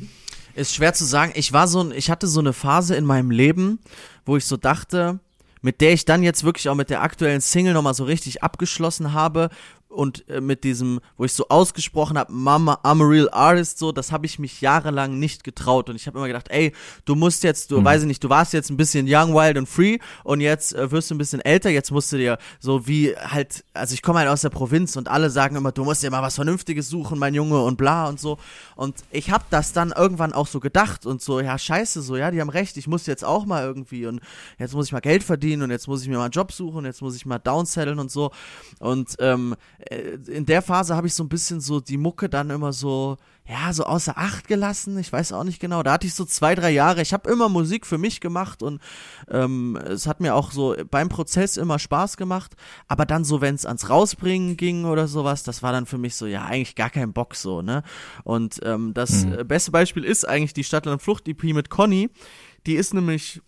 Ist 0.55 0.75
schwer 0.75 0.95
zu 0.95 1.05
sagen. 1.05 1.33
Ich 1.37 1.53
war 1.53 1.69
so, 1.69 1.93
ich 1.93 2.11
hatte 2.11 2.27
so 2.27 2.41
eine 2.41 2.53
Phase 2.53 2.97
in 2.97 3.05
meinem 3.05 3.31
Leben, 3.31 3.79
wo 4.25 4.37
ich 4.37 4.45
so 4.45 4.57
dachte, 4.57 5.21
mit 5.67 5.81
der 5.81 5.93
ich 5.93 6.05
dann 6.05 6.23
jetzt 6.23 6.45
wirklich 6.45 6.69
auch 6.69 6.77
mit 6.77 6.91
der 6.91 7.03
aktuellen 7.03 7.41
Single 7.41 7.75
nochmal 7.75 7.93
so 7.93 8.05
richtig 8.05 8.45
abgeschlossen 8.45 9.13
habe, 9.13 9.51
und 9.97 10.29
äh, 10.29 10.41
mit 10.41 10.63
diesem, 10.63 11.01
wo 11.17 11.25
ich 11.25 11.33
so 11.33 11.49
ausgesprochen 11.49 12.19
habe, 12.19 12.33
Mama, 12.33 12.81
I'm 12.85 13.03
a 13.03 13.09
real 13.09 13.29
artist, 13.33 13.79
so, 13.79 13.93
das 13.93 14.13
habe 14.13 14.27
ich 14.27 14.39
mich 14.39 14.61
jahrelang 14.61 15.19
nicht 15.19 15.43
getraut. 15.43 15.89
Und 15.89 15.97
ich 15.97 16.07
habe 16.07 16.19
immer 16.19 16.27
gedacht, 16.27 16.49
ey, 16.51 16.73
du 17.05 17.15
musst 17.15 17.43
jetzt, 17.43 17.71
du 17.71 17.81
mhm. 17.81 17.85
weiß 17.85 18.03
ich 18.03 18.07
nicht, 18.07 18.23
du 18.23 18.29
warst 18.29 18.53
jetzt 18.53 18.71
ein 18.71 18.77
bisschen 18.77 19.07
young, 19.09 19.35
wild 19.35 19.57
und 19.57 19.69
free 19.69 19.99
und 20.23 20.41
jetzt 20.41 20.75
äh, 20.75 20.91
wirst 20.91 21.11
du 21.11 21.15
ein 21.15 21.19
bisschen 21.19 21.41
älter, 21.41 21.71
jetzt 21.71 21.91
musst 21.91 22.13
du 22.13 22.19
dir 22.19 22.39
so 22.61 22.87
wie 22.87 23.17
halt, 23.17 23.65
also 23.73 23.95
ich 23.95 24.03
komme 24.03 24.19
halt 24.19 24.29
aus 24.29 24.43
der 24.43 24.51
Provinz 24.51 24.97
und 24.97 25.09
alle 25.09 25.31
sagen 25.31 25.57
immer, 25.57 25.73
du 25.73 25.85
musst 25.85 26.03
dir 26.03 26.11
mal 26.11 26.23
was 26.23 26.35
Vernünftiges 26.35 26.89
suchen, 26.89 27.19
mein 27.19 27.35
Junge 27.35 27.63
und 27.63 27.77
bla 27.79 28.09
und 28.09 28.21
so. 28.21 28.39
Und 28.75 28.97
ich 29.11 29.31
habe 29.31 29.45
das 29.51 29.73
dann 29.73 29.93
irgendwann 29.93 30.33
auch 30.33 30.47
so 30.47 30.61
gedacht 30.61 31.07
und 31.07 31.23
so, 31.23 31.41
ja 31.41 31.59
scheiße, 31.59 32.03
so, 32.03 32.17
ja, 32.17 32.31
die 32.31 32.41
haben 32.41 32.51
recht, 32.51 32.77
ich 32.77 32.87
muss 32.87 33.07
jetzt 33.07 33.25
auch 33.25 33.47
mal 33.47 33.65
irgendwie 33.65 34.07
und 34.07 34.21
jetzt 34.59 34.75
muss 34.75 34.87
ich 34.87 34.93
mal 34.93 35.01
Geld 35.01 35.25
verdienen 35.25 35.63
und 35.63 35.71
jetzt 35.71 35.89
muss 35.89 36.03
ich 36.03 36.09
mir 36.09 36.19
mal 36.19 36.25
einen 36.25 36.33
Job 36.33 36.53
suchen 36.53 36.79
und 36.79 36.85
jetzt 36.85 37.01
muss 37.01 37.17
ich 37.17 37.25
mal 37.25 37.39
downsetteln 37.39 37.99
und 37.99 38.11
so. 38.11 38.31
Und 38.79 39.17
ähm, 39.21 39.57
äh, 39.79 39.86
in 39.91 40.47
der 40.47 40.63
Phase 40.63 40.97
habe 40.97 41.07
ich 41.07 41.15
so 41.15 41.25
ein 41.25 41.29
bisschen 41.29 41.61
so 41.61 41.81
die 41.81 41.97
Mucke 41.97 42.29
dann 42.29 42.51
immer 42.51 42.73
so, 42.73 43.17
ja, 43.49 43.73
so 43.73 43.85
außer 43.85 44.19
Acht 44.19 44.49
gelassen. 44.49 44.99
Ich 44.99 45.13
weiß 45.13 45.33
auch 45.33 45.45
nicht 45.45 45.61
genau. 45.61 45.83
Da 45.83 45.93
hatte 45.93 46.07
ich 46.07 46.15
so 46.15 46.25
zwei, 46.25 46.55
drei 46.55 46.71
Jahre. 46.71 47.03
Ich 47.03 47.13
habe 47.13 47.31
immer 47.31 47.49
Musik 47.49 47.87
für 47.87 47.99
mich 47.99 48.21
gemacht 48.21 48.63
und 48.63 48.81
ähm, 49.31 49.77
es 49.77 50.07
hat 50.07 50.21
mir 50.21 50.35
auch 50.35 50.51
so 50.51 50.75
beim 50.91 51.09
Prozess 51.09 51.57
immer 51.57 51.79
Spaß 51.79 52.17
gemacht. 52.17 52.57
Aber 52.89 53.07
dann 53.07 53.25
so, 53.25 53.41
wenn 53.41 53.55
es 53.55 53.67
ans 53.67 53.89
Rausbringen 53.89 54.57
ging 54.57 54.85
oder 54.85 55.07
sowas, 55.07 55.45
das 55.45 55.63
war 55.63 55.73
dann 55.73 55.87
für 55.87 55.99
mich 55.99 56.17
so, 56.17 56.27
ja, 56.27 56.45
eigentlich 56.45 56.75
gar 56.75 56.91
kein 56.91 57.13
Bock 57.13 57.37
so, 57.37 57.63
ne? 57.63 57.83
Und 58.25 58.61
ähm, 58.65 58.95
das 58.95 59.25
mhm. 59.25 59.39
Äh, 59.41 59.45
beste 59.45 59.71
Beispiel 59.71 60.05
ist 60.05 60.27
eigentlich 60.27 60.55
die 60.55 60.65
Stadtland 60.65 61.03
Flucht 61.03 61.29
EP 61.29 61.45
mit 61.45 61.71
Conny. 61.71 62.11
Die 62.67 62.75
ist 62.75 62.95
nämlich, 62.95 63.41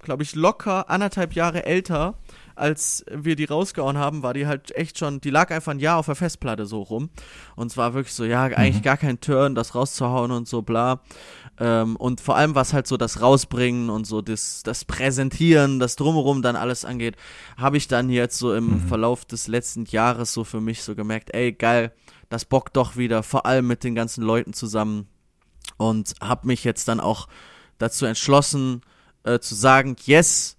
glaube 0.00 0.24
ich, 0.24 0.34
locker 0.34 0.90
anderthalb 0.90 1.34
Jahre 1.34 1.64
älter 1.64 2.18
als 2.56 3.04
wir 3.10 3.36
die 3.36 3.44
rausgehauen 3.44 3.98
haben, 3.98 4.22
war 4.22 4.34
die 4.34 4.46
halt 4.46 4.74
echt 4.76 4.98
schon, 4.98 5.20
die 5.20 5.30
lag 5.30 5.50
einfach 5.50 5.72
ein 5.72 5.80
Jahr 5.80 5.98
auf 5.98 6.06
der 6.06 6.14
Festplatte 6.14 6.66
so 6.66 6.82
rum. 6.82 7.10
Und 7.56 7.70
es 7.70 7.76
war 7.76 7.94
wirklich 7.94 8.14
so, 8.14 8.24
ja, 8.24 8.44
eigentlich 8.44 8.76
mhm. 8.76 8.82
gar 8.82 8.96
kein 8.96 9.20
Turn, 9.20 9.54
das 9.54 9.74
rauszuhauen 9.74 10.30
und 10.30 10.48
so, 10.48 10.62
bla. 10.62 11.00
Ähm, 11.58 11.96
und 11.96 12.20
vor 12.20 12.36
allem, 12.36 12.54
was 12.54 12.72
halt 12.72 12.86
so 12.86 12.96
das 12.96 13.20
Rausbringen 13.20 13.90
und 13.90 14.06
so 14.06 14.22
das, 14.22 14.62
das 14.62 14.84
Präsentieren, 14.84 15.78
das 15.78 15.96
Drumherum 15.96 16.42
dann 16.42 16.56
alles 16.56 16.84
angeht, 16.84 17.16
habe 17.56 17.76
ich 17.76 17.88
dann 17.88 18.10
jetzt 18.10 18.38
so 18.38 18.54
im 18.54 18.74
mhm. 18.74 18.80
Verlauf 18.88 19.24
des 19.24 19.46
letzten 19.48 19.84
Jahres 19.84 20.32
so 20.32 20.44
für 20.44 20.60
mich 20.60 20.82
so 20.82 20.94
gemerkt, 20.94 21.34
ey, 21.34 21.52
geil, 21.52 21.92
das 22.28 22.44
bockt 22.44 22.76
doch 22.76 22.96
wieder, 22.96 23.22
vor 23.22 23.46
allem 23.46 23.66
mit 23.66 23.84
den 23.84 23.94
ganzen 23.94 24.22
Leuten 24.22 24.52
zusammen. 24.52 25.08
Und 25.76 26.14
habe 26.20 26.46
mich 26.46 26.62
jetzt 26.62 26.88
dann 26.88 27.00
auch 27.00 27.26
dazu 27.78 28.06
entschlossen, 28.06 28.82
äh, 29.24 29.38
zu 29.38 29.54
sagen, 29.54 29.96
yes, 30.04 30.56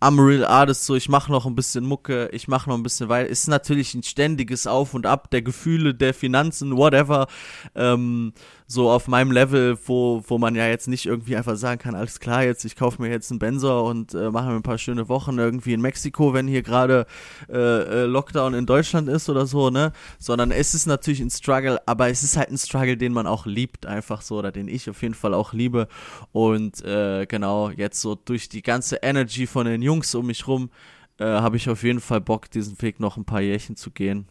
I'm 0.00 0.20
real 0.20 0.44
artist, 0.44 0.84
so 0.84 0.94
ich 0.94 1.08
mache 1.08 1.32
noch 1.32 1.44
ein 1.44 1.56
bisschen 1.56 1.84
Mucke, 1.84 2.28
ich 2.32 2.46
mache 2.46 2.70
noch 2.70 2.76
ein 2.76 2.84
bisschen 2.84 3.08
weil 3.08 3.26
Ist 3.26 3.48
natürlich 3.48 3.94
ein 3.94 4.04
ständiges 4.04 4.66
Auf 4.68 4.94
und 4.94 5.06
Ab 5.06 5.30
der 5.30 5.42
Gefühle, 5.42 5.92
der 5.92 6.14
Finanzen, 6.14 6.76
whatever. 6.76 7.26
Ähm, 7.74 8.32
so 8.70 8.90
auf 8.90 9.08
meinem 9.08 9.32
Level, 9.32 9.78
wo, 9.86 10.22
wo 10.26 10.36
man 10.36 10.54
ja 10.54 10.68
jetzt 10.68 10.88
nicht 10.88 11.06
irgendwie 11.06 11.36
einfach 11.36 11.56
sagen 11.56 11.80
kann, 11.80 11.94
alles 11.94 12.20
klar, 12.20 12.44
jetzt 12.44 12.66
ich 12.66 12.76
kaufe 12.76 13.00
mir 13.00 13.08
jetzt 13.08 13.30
einen 13.30 13.38
Benzer 13.38 13.82
und 13.82 14.12
äh, 14.12 14.30
mache 14.30 14.50
mir 14.50 14.56
ein 14.56 14.62
paar 14.62 14.76
schöne 14.76 15.08
Wochen 15.08 15.38
irgendwie 15.38 15.72
in 15.72 15.80
Mexiko, 15.80 16.34
wenn 16.34 16.46
hier 16.46 16.62
gerade 16.62 17.06
äh, 17.48 17.56
äh, 17.56 18.04
Lockdown 18.04 18.52
in 18.52 18.66
Deutschland 18.66 19.08
ist 19.08 19.30
oder 19.30 19.46
so, 19.46 19.70
ne? 19.70 19.92
Sondern 20.18 20.50
es 20.50 20.74
ist 20.74 20.84
natürlich 20.84 21.20
ein 21.20 21.30
Struggle, 21.30 21.80
aber 21.86 22.10
es 22.10 22.22
ist 22.22 22.36
halt 22.36 22.50
ein 22.50 22.58
Struggle, 22.58 22.98
den 22.98 23.14
man 23.14 23.26
auch 23.26 23.46
liebt, 23.46 23.86
einfach 23.86 24.20
so, 24.20 24.36
oder 24.36 24.52
den 24.52 24.68
ich 24.68 24.90
auf 24.90 25.00
jeden 25.00 25.14
Fall 25.14 25.32
auch 25.32 25.54
liebe. 25.54 25.88
Und 26.32 26.84
äh, 26.84 27.24
genau, 27.24 27.70
jetzt 27.70 28.02
so 28.02 28.16
durch 28.16 28.50
die 28.50 28.60
ganze 28.60 28.96
Energy 28.96 29.46
von 29.46 29.64
den 29.64 29.80
Jungs 29.80 30.14
um 30.14 30.26
mich 30.26 30.46
rum, 30.46 30.68
äh, 31.16 31.24
habe 31.24 31.56
ich 31.56 31.70
auf 31.70 31.82
jeden 31.84 32.00
Fall 32.00 32.20
Bock, 32.20 32.50
diesen 32.50 32.80
Weg 32.82 33.00
noch 33.00 33.16
ein 33.16 33.24
paar 33.24 33.40
Jährchen 33.40 33.76
zu 33.76 33.90
gehen. 33.90 34.28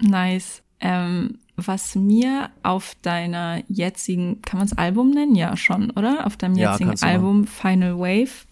Nice. 0.00 0.64
Ähm, 0.80 1.38
was 1.56 1.94
mir 1.94 2.50
auf 2.62 2.96
deiner 3.02 3.62
jetzigen, 3.68 4.42
kann 4.42 4.58
man 4.58 4.66
es 4.66 4.76
Album 4.76 5.10
nennen? 5.10 5.34
Ja, 5.34 5.56
schon, 5.56 5.90
oder? 5.90 6.26
Auf 6.26 6.36
deinem 6.36 6.56
jetzigen 6.56 6.92
ja, 6.92 7.08
Album 7.08 7.46
Final 7.46 7.98
Wave. 7.98 8.46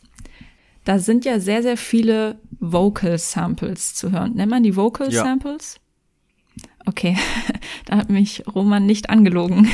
Da 0.84 0.98
sind 0.98 1.24
ja 1.24 1.38
sehr, 1.40 1.62
sehr 1.62 1.76
viele 1.76 2.38
Vocal 2.60 3.18
Samples 3.18 3.94
zu 3.94 4.10
hören. 4.10 4.34
Nennt 4.34 4.50
man 4.50 4.62
die 4.62 4.76
Vocal 4.76 5.12
ja. 5.12 5.22
Samples? 5.22 5.80
Okay, 6.86 7.16
da 7.86 7.96
hat 7.96 8.10
mich 8.10 8.42
Roman 8.54 8.84
nicht 8.84 9.08
angelogen. 9.08 9.68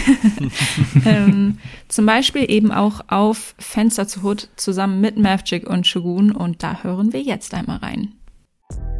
ähm, 1.04 1.58
zum 1.88 2.06
Beispiel 2.06 2.48
eben 2.48 2.70
auch 2.70 3.00
auf 3.08 3.54
Fenster 3.58 4.06
zu 4.06 4.22
Hood 4.22 4.48
zusammen 4.56 5.00
mit 5.00 5.18
Mavchick 5.18 5.68
und 5.68 5.86
Shogun 5.86 6.30
und 6.32 6.62
da 6.62 6.82
hören 6.82 7.12
wir 7.12 7.22
jetzt 7.22 7.52
einmal 7.54 7.78
rein. 7.78 8.14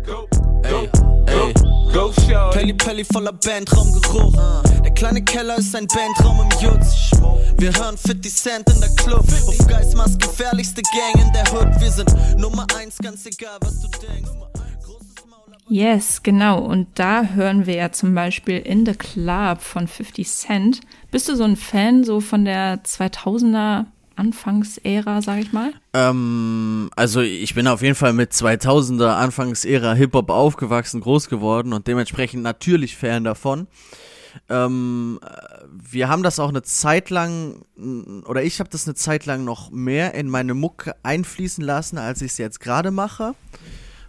Go, 0.04 0.28
go, 0.62 0.88
ey. 1.26 1.70
Go 1.92 2.12
Show. 2.12 2.50
Pelli 2.52 2.73
Pelli 2.73 3.04
voller 3.04 3.32
Bandraumgeruch. 3.32 4.32
Der 4.85 4.92
kleine 4.92 5.23
Keller 5.23 5.56
ist 5.59 5.75
ein 5.75 5.87
Bandraum 5.88 6.40
im 6.40 6.61
Jutz. 6.61 7.11
Wir 7.59 7.73
hören 7.73 7.99
50 7.99 8.35
Cent 8.35 8.70
in 8.70 8.80
der 8.80 8.90
Club. 8.90 9.25
Auf 9.47 9.66
Geistmaß 9.66 10.18
gefährlichste 10.18 10.82
Gang 10.82 11.26
in 11.26 11.32
der 11.32 11.52
Hood. 11.52 11.80
Wir 11.80 11.90
sind 11.90 12.14
Nummer 12.38 12.66
eins, 12.78 12.97
ganz 12.99 13.26
egal 13.26 13.59
was 13.61 13.80
du 13.80 13.88
denkst. 13.88 14.30
Yes, 15.68 16.23
genau. 16.23 16.61
Und 16.61 16.88
da 16.94 17.25
hören 17.25 17.66
wir 17.66 17.75
ja 17.75 17.92
zum 17.92 18.14
Beispiel 18.14 18.59
In 18.59 18.87
the 18.87 18.94
Club 18.94 19.61
von 19.61 19.87
50 19.87 20.28
Cent. 20.28 20.80
Bist 21.11 21.28
du 21.28 21.37
so 21.37 21.44
ein 21.44 21.56
Fan 21.56 22.04
so 22.04 22.20
von 22.20 22.44
der 22.44 22.82
2000er 22.82 23.87
Anfangsära, 24.17 25.23
sag 25.23 25.38
ich 25.38 25.52
mal? 25.52 25.73
Ähm, 25.95 26.90
also 26.97 27.21
ich 27.21 27.55
bin 27.55 27.67
auf 27.67 27.83
jeden 27.83 27.95
Fall 27.95 28.12
mit 28.12 28.33
2000er 28.33 29.17
Anfangsära 29.17 29.95
Hip-Hop 29.95 30.31
aufgewachsen, 30.31 31.00
groß 31.00 31.29
geworden 31.29 31.73
und 31.73 31.87
dementsprechend 31.87 32.43
natürlich 32.43 32.97
Fan 32.97 33.25
davon. 33.25 33.67
Ähm, 34.49 35.19
wir 35.71 36.09
haben 36.09 36.23
das 36.23 36.38
auch 36.38 36.50
eine 36.50 36.62
Zeit 36.62 37.11
lang, 37.11 37.62
oder 38.26 38.43
ich 38.43 38.61
habe 38.61 38.71
das 38.71 38.87
eine 38.87 38.95
Zeit 38.95 39.26
lang 39.26 39.45
noch 39.45 39.71
mehr 39.71 40.14
in 40.14 40.29
meine 40.29 40.55
Mucke 40.55 40.95
einfließen 41.02 41.64
lassen, 41.64 41.99
als 41.99 42.23
ich 42.23 42.33
es 42.33 42.38
jetzt 42.38 42.61
gerade 42.61 42.90
mache 42.90 43.35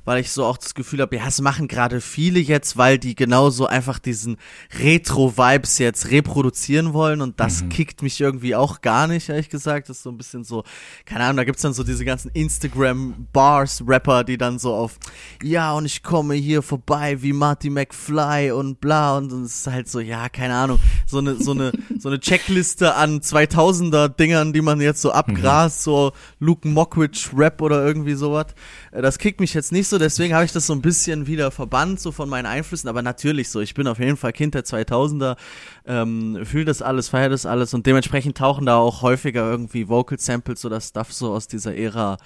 weil 0.06 0.20
ich 0.20 0.32
so 0.32 0.46
auch 0.46 0.58
das 0.58 0.74
Gefühl 0.74 1.02
habe, 1.02 1.16
ja, 1.16 1.28
es 1.28 1.42
machen 1.42 1.68
gerade 1.68 2.02
viele 2.02 2.40
jetzt, 2.40 2.78
weil 2.78 2.98
die 2.98 3.16
genauso 3.16 3.68
einfach 3.68 4.00
diesen 4.00 4.38
Retro-Vibes 4.80 5.78
jetzt 5.78 6.10
reproduzieren 6.10 6.94
wollen 6.94 7.22
und 7.22 7.40
das 7.40 7.64
mhm. 7.64 7.70
kickt 7.70 8.02
mich 8.02 8.20
irgendwie 8.20 8.56
auch 8.56 8.82
gar 8.82 9.08
nicht, 9.08 9.30
ehrlich 9.30 9.50
gesagt. 9.50 9.90
Das 9.90 9.98
ist 9.98 10.04
so 10.04 10.10
ein 10.10 10.18
bisschen 10.18 10.44
so, 10.44 10.64
keine 11.06 11.26
Ahnung, 11.26 11.38
da 11.38 11.44
gibt's 11.44 11.62
dann 11.62 11.74
so 11.74 11.84
diese 11.84 12.06
ganzen 12.06 12.32
Instagram-Bars-Rapper, 12.34 14.24
die 14.24 14.38
dann 14.38 14.60
so 14.60 14.74
auf, 14.74 14.98
ja, 15.44 15.74
und 15.74 15.86
ich 15.86 16.04
komme 16.04 16.34
hier 16.34 16.62
vorbei 16.62 17.22
wie 17.22 17.34
Marty 17.34 17.70
McFly 17.70 18.52
und 18.52 18.82
bla 18.82 19.18
und 19.18 19.32
es 19.32 19.60
ist 19.60 19.68
halt 19.68 19.88
so, 19.88 20.00
ja, 20.00 20.30
keine 20.30 20.56
Ahnung, 20.56 20.80
so 21.06 21.20
eine, 21.20 21.36
so 21.36 21.52
eine, 21.52 21.72
so 22.00 22.10
eine 22.10 22.20
Checkliste 22.20 22.96
an 22.96 23.20
2000er 23.20 24.10
Dingern, 24.10 24.54
die 24.54 24.62
man 24.62 24.82
jetzt 24.82 25.02
so 25.02 25.12
abgrast, 25.12 25.82
mhm. 25.82 25.84
so 25.84 26.12
Luke 26.40 26.68
Mockridge 26.68 27.30
Rap 27.36 27.62
oder 27.62 27.86
irgendwie 27.86 28.16
sowas. 28.16 28.48
Äh, 28.92 29.02
das 29.02 29.20
kickt 29.20 29.40
mich 29.40 29.54
jetzt 29.54 29.72
nicht 29.72 29.88
so, 29.88 29.98
deswegen 30.02 30.34
habe 30.34 30.46
ich 30.46 30.52
das 30.52 30.68
so 30.68 30.74
ein 30.74 30.82
bisschen 30.82 31.28
wieder 31.28 31.52
verbannt, 31.52 32.00
so 32.00 32.12
von 32.12 32.28
meinen 32.28 32.46
Einflüssen, 32.46 32.90
aber 32.90 33.02
natürlich 33.02 33.50
so, 33.50 33.62
ich 33.62 33.74
bin 33.74 33.88
auf 33.88 34.00
jeden 34.00 34.18
Fall 34.18 34.34
Kind 34.34 34.54
der 34.54 34.64
2000er, 34.64 35.38
ähm, 35.86 36.40
fühle 36.44 36.66
das 36.66 36.82
alles, 36.82 37.10
feiere 37.10 37.30
das 37.30 37.46
alles 37.46 37.74
und 37.74 37.86
dementsprechend 37.86 38.38
tauchen 38.38 38.66
da 38.66 38.78
auch 38.78 39.02
häufiger 39.02 39.50
irgendwie 39.50 39.88
Vocal 39.88 40.20
Samples 40.20 40.66
oder 40.66 40.82
Stuff 40.82 41.14
so 41.14 41.34
aus 41.34 41.48
dieser 41.48 41.76
Ära 41.76 42.18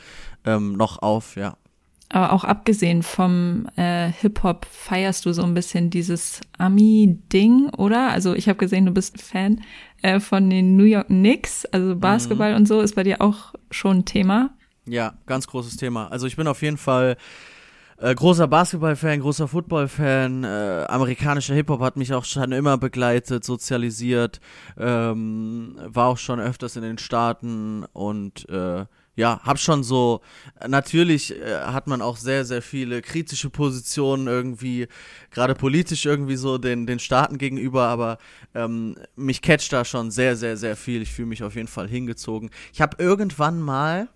ähm, 0.46 0.74
noch 0.74 1.02
auf, 1.02 1.36
ja. 1.36 1.58
Aber 2.10 2.34
auch 2.34 2.44
abgesehen 2.44 3.02
vom 3.02 3.68
äh, 3.78 4.12
Hip-Hop 4.12 4.68
feierst 4.72 5.26
du 5.26 5.34
so 5.34 5.44
ein 5.44 5.56
bisschen 5.56 5.90
dieses 5.90 6.40
Ami-Ding, 6.58 7.70
oder? 7.72 8.12
Also 8.12 8.36
ich 8.36 8.48
habe 8.48 8.60
gesehen, 8.60 8.86
du 8.86 8.92
bist 8.92 9.22
Fan 9.22 9.62
äh, 10.02 10.20
von 10.20 10.50
den 10.50 10.78
New 10.78 10.84
York 10.84 11.08
Knicks, 11.08 11.66
also 11.66 11.96
Basketball 11.96 12.52
mhm. 12.52 12.58
und 12.58 12.68
so 12.68 12.82
ist 12.82 12.96
bei 12.96 13.04
dir 13.04 13.22
auch 13.22 13.54
schon 13.72 13.98
ein 13.98 14.06
Thema. 14.06 14.52
Ja, 14.88 15.16
ganz 15.26 15.48
großes 15.48 15.78
Thema. 15.78 16.08
Also 16.08 16.28
ich 16.28 16.36
bin 16.36 16.48
auf 16.48 16.62
jeden 16.62 16.78
Fall 16.78 17.18
äh, 17.98 18.14
großer 18.14 18.48
Basketball-Fan, 18.48 19.22
großer 19.22 19.48
Football-Fan. 19.48 20.44
Äh, 20.44 20.86
amerikanischer 20.88 21.54
Hip-Hop 21.54 21.82
hat 21.82 21.98
mich 21.98 22.14
auch 22.14 22.26
schon 22.26 22.52
immer 22.52 22.78
begleitet, 22.78 23.44
sozialisiert. 23.44 24.40
Ähm, 24.78 25.78
war 25.86 26.08
auch 26.08 26.18
schon 26.18 26.40
öfters 26.40 26.76
in 26.76 26.84
den 26.84 26.98
Staaten 26.98 27.86
und 27.94 28.48
äh, 28.50 28.86
ja, 29.16 29.40
hab 29.44 29.60
schon 29.60 29.84
so, 29.84 30.22
natürlich 30.68 31.40
äh, 31.40 31.62
hat 31.62 31.88
man 31.88 32.02
auch 32.02 32.18
sehr, 32.18 32.44
sehr 32.44 32.62
viele 32.62 33.02
kritische 33.02 33.50
Positionen 33.50 34.28
irgendwie, 34.28 34.88
gerade 35.32 35.56
politisch 35.56 36.06
irgendwie 36.06 36.36
so 36.36 36.58
den, 36.58 36.86
den 36.86 37.00
Staaten 37.00 37.38
gegenüber, 37.38 37.88
aber 37.88 38.18
ähm, 38.54 38.98
mich 39.16 39.42
catcht 39.42 39.72
da 39.72 39.86
schon 39.86 40.12
sehr, 40.12 40.36
sehr, 40.36 40.58
sehr 40.58 40.76
viel. 40.76 41.02
Ich 41.02 41.14
fühle 41.14 41.30
mich 41.30 41.44
auf 41.44 41.56
jeden 41.56 41.70
Fall 41.70 41.88
hingezogen. 41.88 42.50
Ich 42.74 42.82
habe 42.82 43.02
irgendwann 43.02 43.62
mal, 43.62 44.10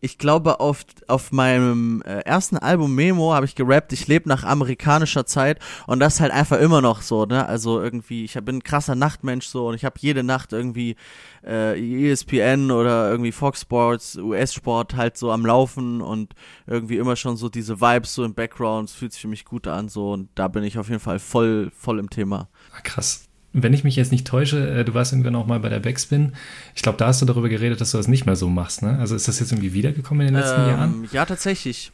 ich 0.00 0.18
glaube, 0.18 0.60
auf, 0.60 0.84
auf 1.08 1.32
meinem 1.32 2.02
äh, 2.02 2.20
ersten 2.20 2.58
Album 2.58 2.94
Memo 2.94 3.32
habe 3.32 3.46
ich 3.46 3.54
gerappt, 3.54 3.92
ich 3.92 4.06
lebe 4.06 4.28
nach 4.28 4.44
amerikanischer 4.44 5.26
Zeit. 5.26 5.58
Und 5.86 6.00
das 6.00 6.20
halt 6.20 6.32
einfach 6.32 6.58
immer 6.58 6.80
noch 6.80 7.02
so, 7.02 7.24
ne? 7.24 7.46
Also 7.46 7.80
irgendwie, 7.80 8.24
ich 8.24 8.34
bin 8.34 8.56
ein 8.56 8.62
krasser 8.62 8.94
Nachtmensch 8.94 9.46
so. 9.46 9.68
Und 9.68 9.74
ich 9.74 9.84
habe 9.84 9.96
jede 9.98 10.22
Nacht 10.22 10.52
irgendwie 10.52 10.96
äh, 11.44 12.10
ESPN 12.10 12.70
oder 12.70 13.10
irgendwie 13.10 13.32
Fox 13.32 13.62
Sports, 13.62 14.16
US-Sport 14.16 14.96
halt 14.96 15.16
so 15.16 15.32
am 15.32 15.46
Laufen. 15.46 16.00
Und 16.00 16.34
irgendwie 16.66 16.98
immer 16.98 17.16
schon 17.16 17.36
so 17.36 17.48
diese 17.48 17.80
Vibes 17.80 18.14
so 18.14 18.24
im 18.24 18.34
Background, 18.34 18.90
es 18.90 18.94
fühlt 18.94 19.12
sich 19.12 19.22
für 19.22 19.28
mich 19.28 19.44
gut 19.44 19.66
an 19.66 19.88
so. 19.88 20.12
Und 20.12 20.28
da 20.34 20.48
bin 20.48 20.62
ich 20.62 20.78
auf 20.78 20.88
jeden 20.88 21.00
Fall 21.00 21.18
voll, 21.18 21.70
voll 21.74 21.98
im 21.98 22.10
Thema. 22.10 22.48
Ah, 22.76 22.80
krass 22.82 23.25
wenn 23.62 23.72
ich 23.72 23.84
mich 23.84 23.96
jetzt 23.96 24.12
nicht 24.12 24.26
täusche, 24.26 24.68
äh, 24.68 24.84
du 24.84 24.94
warst 24.94 25.12
irgendwann 25.12 25.34
auch 25.34 25.46
mal 25.46 25.60
bei 25.60 25.68
der 25.68 25.80
Backspin. 25.80 26.32
Ich 26.74 26.82
glaube, 26.82 26.98
da 26.98 27.06
hast 27.06 27.22
du 27.22 27.26
darüber 27.26 27.48
geredet, 27.48 27.80
dass 27.80 27.92
du 27.92 27.96
das 27.96 28.08
nicht 28.08 28.26
mehr 28.26 28.36
so 28.36 28.48
machst, 28.48 28.82
ne? 28.82 28.98
Also 28.98 29.14
ist 29.16 29.28
das 29.28 29.40
jetzt 29.40 29.52
irgendwie 29.52 29.72
wiedergekommen 29.72 30.26
in 30.26 30.34
den 30.34 30.42
letzten 30.42 30.60
ähm, 30.60 30.68
Jahren? 30.68 31.08
Ja, 31.12 31.24
tatsächlich. 31.24 31.92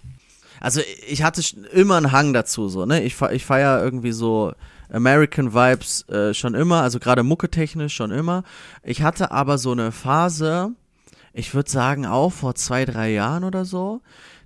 Also 0.61 0.81
ich 1.09 1.23
hatte 1.23 1.43
immer 1.73 1.97
einen 1.97 2.13
Hang 2.13 2.33
dazu, 2.33 2.69
so, 2.69 2.85
ne? 2.85 3.03
Ich, 3.03 3.21
ich 3.21 3.45
feiere 3.45 3.83
irgendwie 3.83 4.13
so 4.13 4.53
American 4.93 5.55
Vibes 5.55 6.09
äh, 6.09 6.35
schon 6.35 6.55
immer, 6.55 6.83
also 6.83 6.99
gerade 6.99 7.23
mucketechnisch 7.23 7.95
schon 7.95 8.11
immer. 8.11 8.45
Ich 8.83 9.03
hatte 9.03 9.31
aber 9.31 9.59
so 9.59 9.73
eine 9.73 9.93
Phase, 9.93 10.73
ich 11.33 11.55
würde 11.55 11.71
sagen 11.71 12.07
auch 12.07 12.31
vor 12.33 12.55
zwei, 12.55 12.85
drei 12.85 13.11
Jahren 13.13 13.45
oder 13.45 13.65
so, 13.65 14.03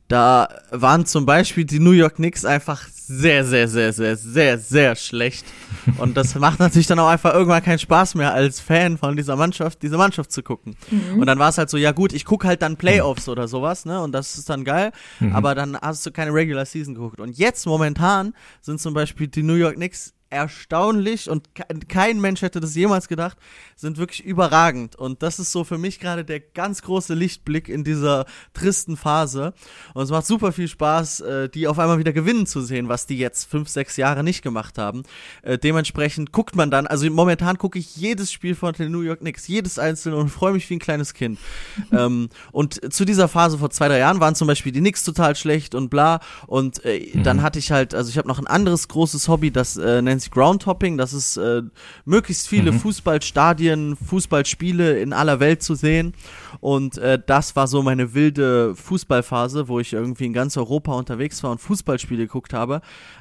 da 0.09 0.49
waren 0.71 1.05
zum 1.05 1.27
Beispiel 1.27 1.65
die 1.65 1.81
New 1.81 1.91
York 1.91 2.17
Knicks 2.17 2.45
einfach 2.45 2.87
sehr, 3.09 3.45
sehr, 3.45 3.69
sehr, 3.69 3.93
sehr, 3.93 4.17
sehr, 4.17 4.59
sehr 4.59 4.97
schlecht. 4.97 5.45
Und 5.99 6.17
das 6.17 6.35
macht 6.35 6.59
natürlich 6.59 6.87
dann 6.87 6.99
auch 6.99 7.09
einfach 7.09 7.35
irgendwann 7.35 7.63
keinen 7.63 7.79
Spaß 7.79 8.17
mehr 8.17 8.33
als 8.33 8.61
Fan 8.61 8.99
von 8.99 9.17
dieser 9.17 9.37
Mannschaft, 9.37 9.83
diese 9.83 9.97
Mannschaft 9.97 10.33
zu 10.33 10.43
gucken. 10.43 10.77
Mhm. 10.91 11.21
Und 11.21 11.27
dann 11.27 11.39
war 11.39 11.49
es 11.49 11.59
halt 11.59 11.71
so, 11.71 11.77
ja 11.77 11.93
gut, 11.93 12.13
ich 12.13 12.25
gucke 12.25 12.47
halt 12.49 12.63
dann 12.63 12.77
Playoffs 12.77 13.29
oder 13.29 13.47
sowas, 13.47 13.85
ne? 13.85 14.01
Und 14.01 14.13
das 14.13 14.37
ist 14.39 14.51
dann 14.51 14.65
geil. 14.65 14.91
Mhm. 15.21 15.35
Aber 15.35 15.55
dann 15.55 15.77
hast 15.77 16.05
du 16.05 16.11
keine 16.11 16.33
Regular 16.33 16.67
Season 16.67 16.95
geguckt. 16.95 17.21
Und 17.21 17.39
jetzt 17.39 17.67
momentan 17.67 18.33
sind 18.61 18.81
zum 18.81 18.95
Beispiel 18.95 19.29
die 19.29 19.43
New 19.43 19.55
York 19.55 19.77
Knicks 19.77 20.16
erstaunlich 20.31 21.31
und 21.31 21.49
kein 21.89 22.21
Mensch 22.21 22.43
hätte 22.43 22.61
das 22.61 22.75
jemals 22.75 23.09
gedacht, 23.09 23.37
sind 23.77 23.99
wirklich 23.99 24.25
überragend. 24.25 24.97
Und 24.97 25.23
das 25.23 25.39
ist 25.39 25.53
so 25.53 25.63
für 25.65 25.79
mich 25.79 26.01
gerade 26.01 26.25
der 26.25 26.41
ganz 26.41 26.83
große 26.83 27.15
Lichtblick 27.15 27.69
in 27.69 27.85
dieser 27.85 28.27
tristen 28.53 28.97
Phase. 28.97 29.55
Und 29.95 30.03
es 30.03 30.11
macht 30.11 30.27
super 30.27 30.53
viel 30.53 30.69
Spaß, 30.69 31.21
äh, 31.21 31.49
die 31.49 31.69
auf 31.69 31.79
einmal 31.79 31.99
wieder 31.99 32.13
gewinnen 32.13 32.47
zu 32.47 32.61
sehen, 32.61 32.89
was 32.89 33.07
die 33.07 33.19
jetzt 33.19 33.49
fünf, 33.49 33.69
sechs 33.69 33.97
Jahre 33.97 34.25
nicht 34.25 34.43
gemacht 34.43 34.79
haben. 34.79 35.05
Äh, 35.43 35.59
dementsprechend 35.59 36.33
guckt 36.33 36.57
man 36.57 36.71
dann, 36.71 36.87
also 36.87 37.09
momentan 37.11 37.59
gucke 37.59 37.79
ich 37.79 37.97
jedes 37.97 38.33
Spiel 38.33 38.55
von 38.55 38.73
den 38.73 38.91
New 38.91 39.03
York 39.03 39.21
Knicks, 39.21 39.47
jedes 39.47 39.79
einzelne 39.79 40.17
und 40.17 40.29
freue 40.29 40.53
mich 40.53 40.69
wie 40.71 40.75
ein 40.75 40.81
kleines 40.81 41.15
Kind. 41.15 41.39
ähm, 41.93 42.31
und 42.53 42.93
zu 42.93 43.05
dieser 43.05 43.29
Phase 43.29 43.59
vor 43.59 43.71
zwei, 43.71 43.89
drei 43.89 43.99
Jahren 43.99 44.21
waren 44.21 44.35
zum 44.35 44.49
Beispiel 44.49 44.73
die 44.73 44.81
Knicks 44.81 45.05
total 45.05 45.37
schlecht 45.37 45.75
und 45.75 45.89
bla. 45.89 46.21
Und 46.47 46.85
äh, 46.85 47.11
mhm. 47.15 47.23
dann 47.23 47.43
hatte 47.43 47.59
ich 47.59 47.71
halt, 47.71 47.95
also 47.95 48.11
ich 48.11 48.19
habe 48.19 48.29
noch 48.29 48.39
ein 48.39 48.47
anderes 48.47 48.89
großes 48.89 49.29
Hobby, 49.29 49.51
das 49.51 49.77
äh, 49.77 50.03
nennt 50.03 50.16
sich 50.19 50.31
Groundhopping. 50.31 50.97
Das 50.97 51.13
ist 51.13 51.37
äh, 51.37 51.63
möglichst 52.05 52.49
viele 52.49 52.73
mhm. 52.73 52.81
Fußballstadien, 52.81 53.97
Fußballspiele 53.97 54.99
in 54.99 55.13
aller 55.13 55.41
Welt 55.41 55.63
zu 55.63 55.75
sehen. 55.75 56.15
Und 56.61 56.99
äh, 56.99 57.21
das 57.25 57.57
war 57.57 57.67
so 57.67 57.83
meine 57.83 58.15
wilde 58.15 58.75
Fußballphase, 58.75 59.69
wo 59.69 59.81
ich 59.81 59.93
irgendwie 59.93 60.27
in 60.27 60.33
ganz 60.33 60.57
Europa 60.57 60.93
unterwegs 60.93 61.43
war 61.43 61.51
und 61.51 61.61
Fußballspiele 61.61 62.27
geguckt 62.27 62.53
habe. 62.53 62.81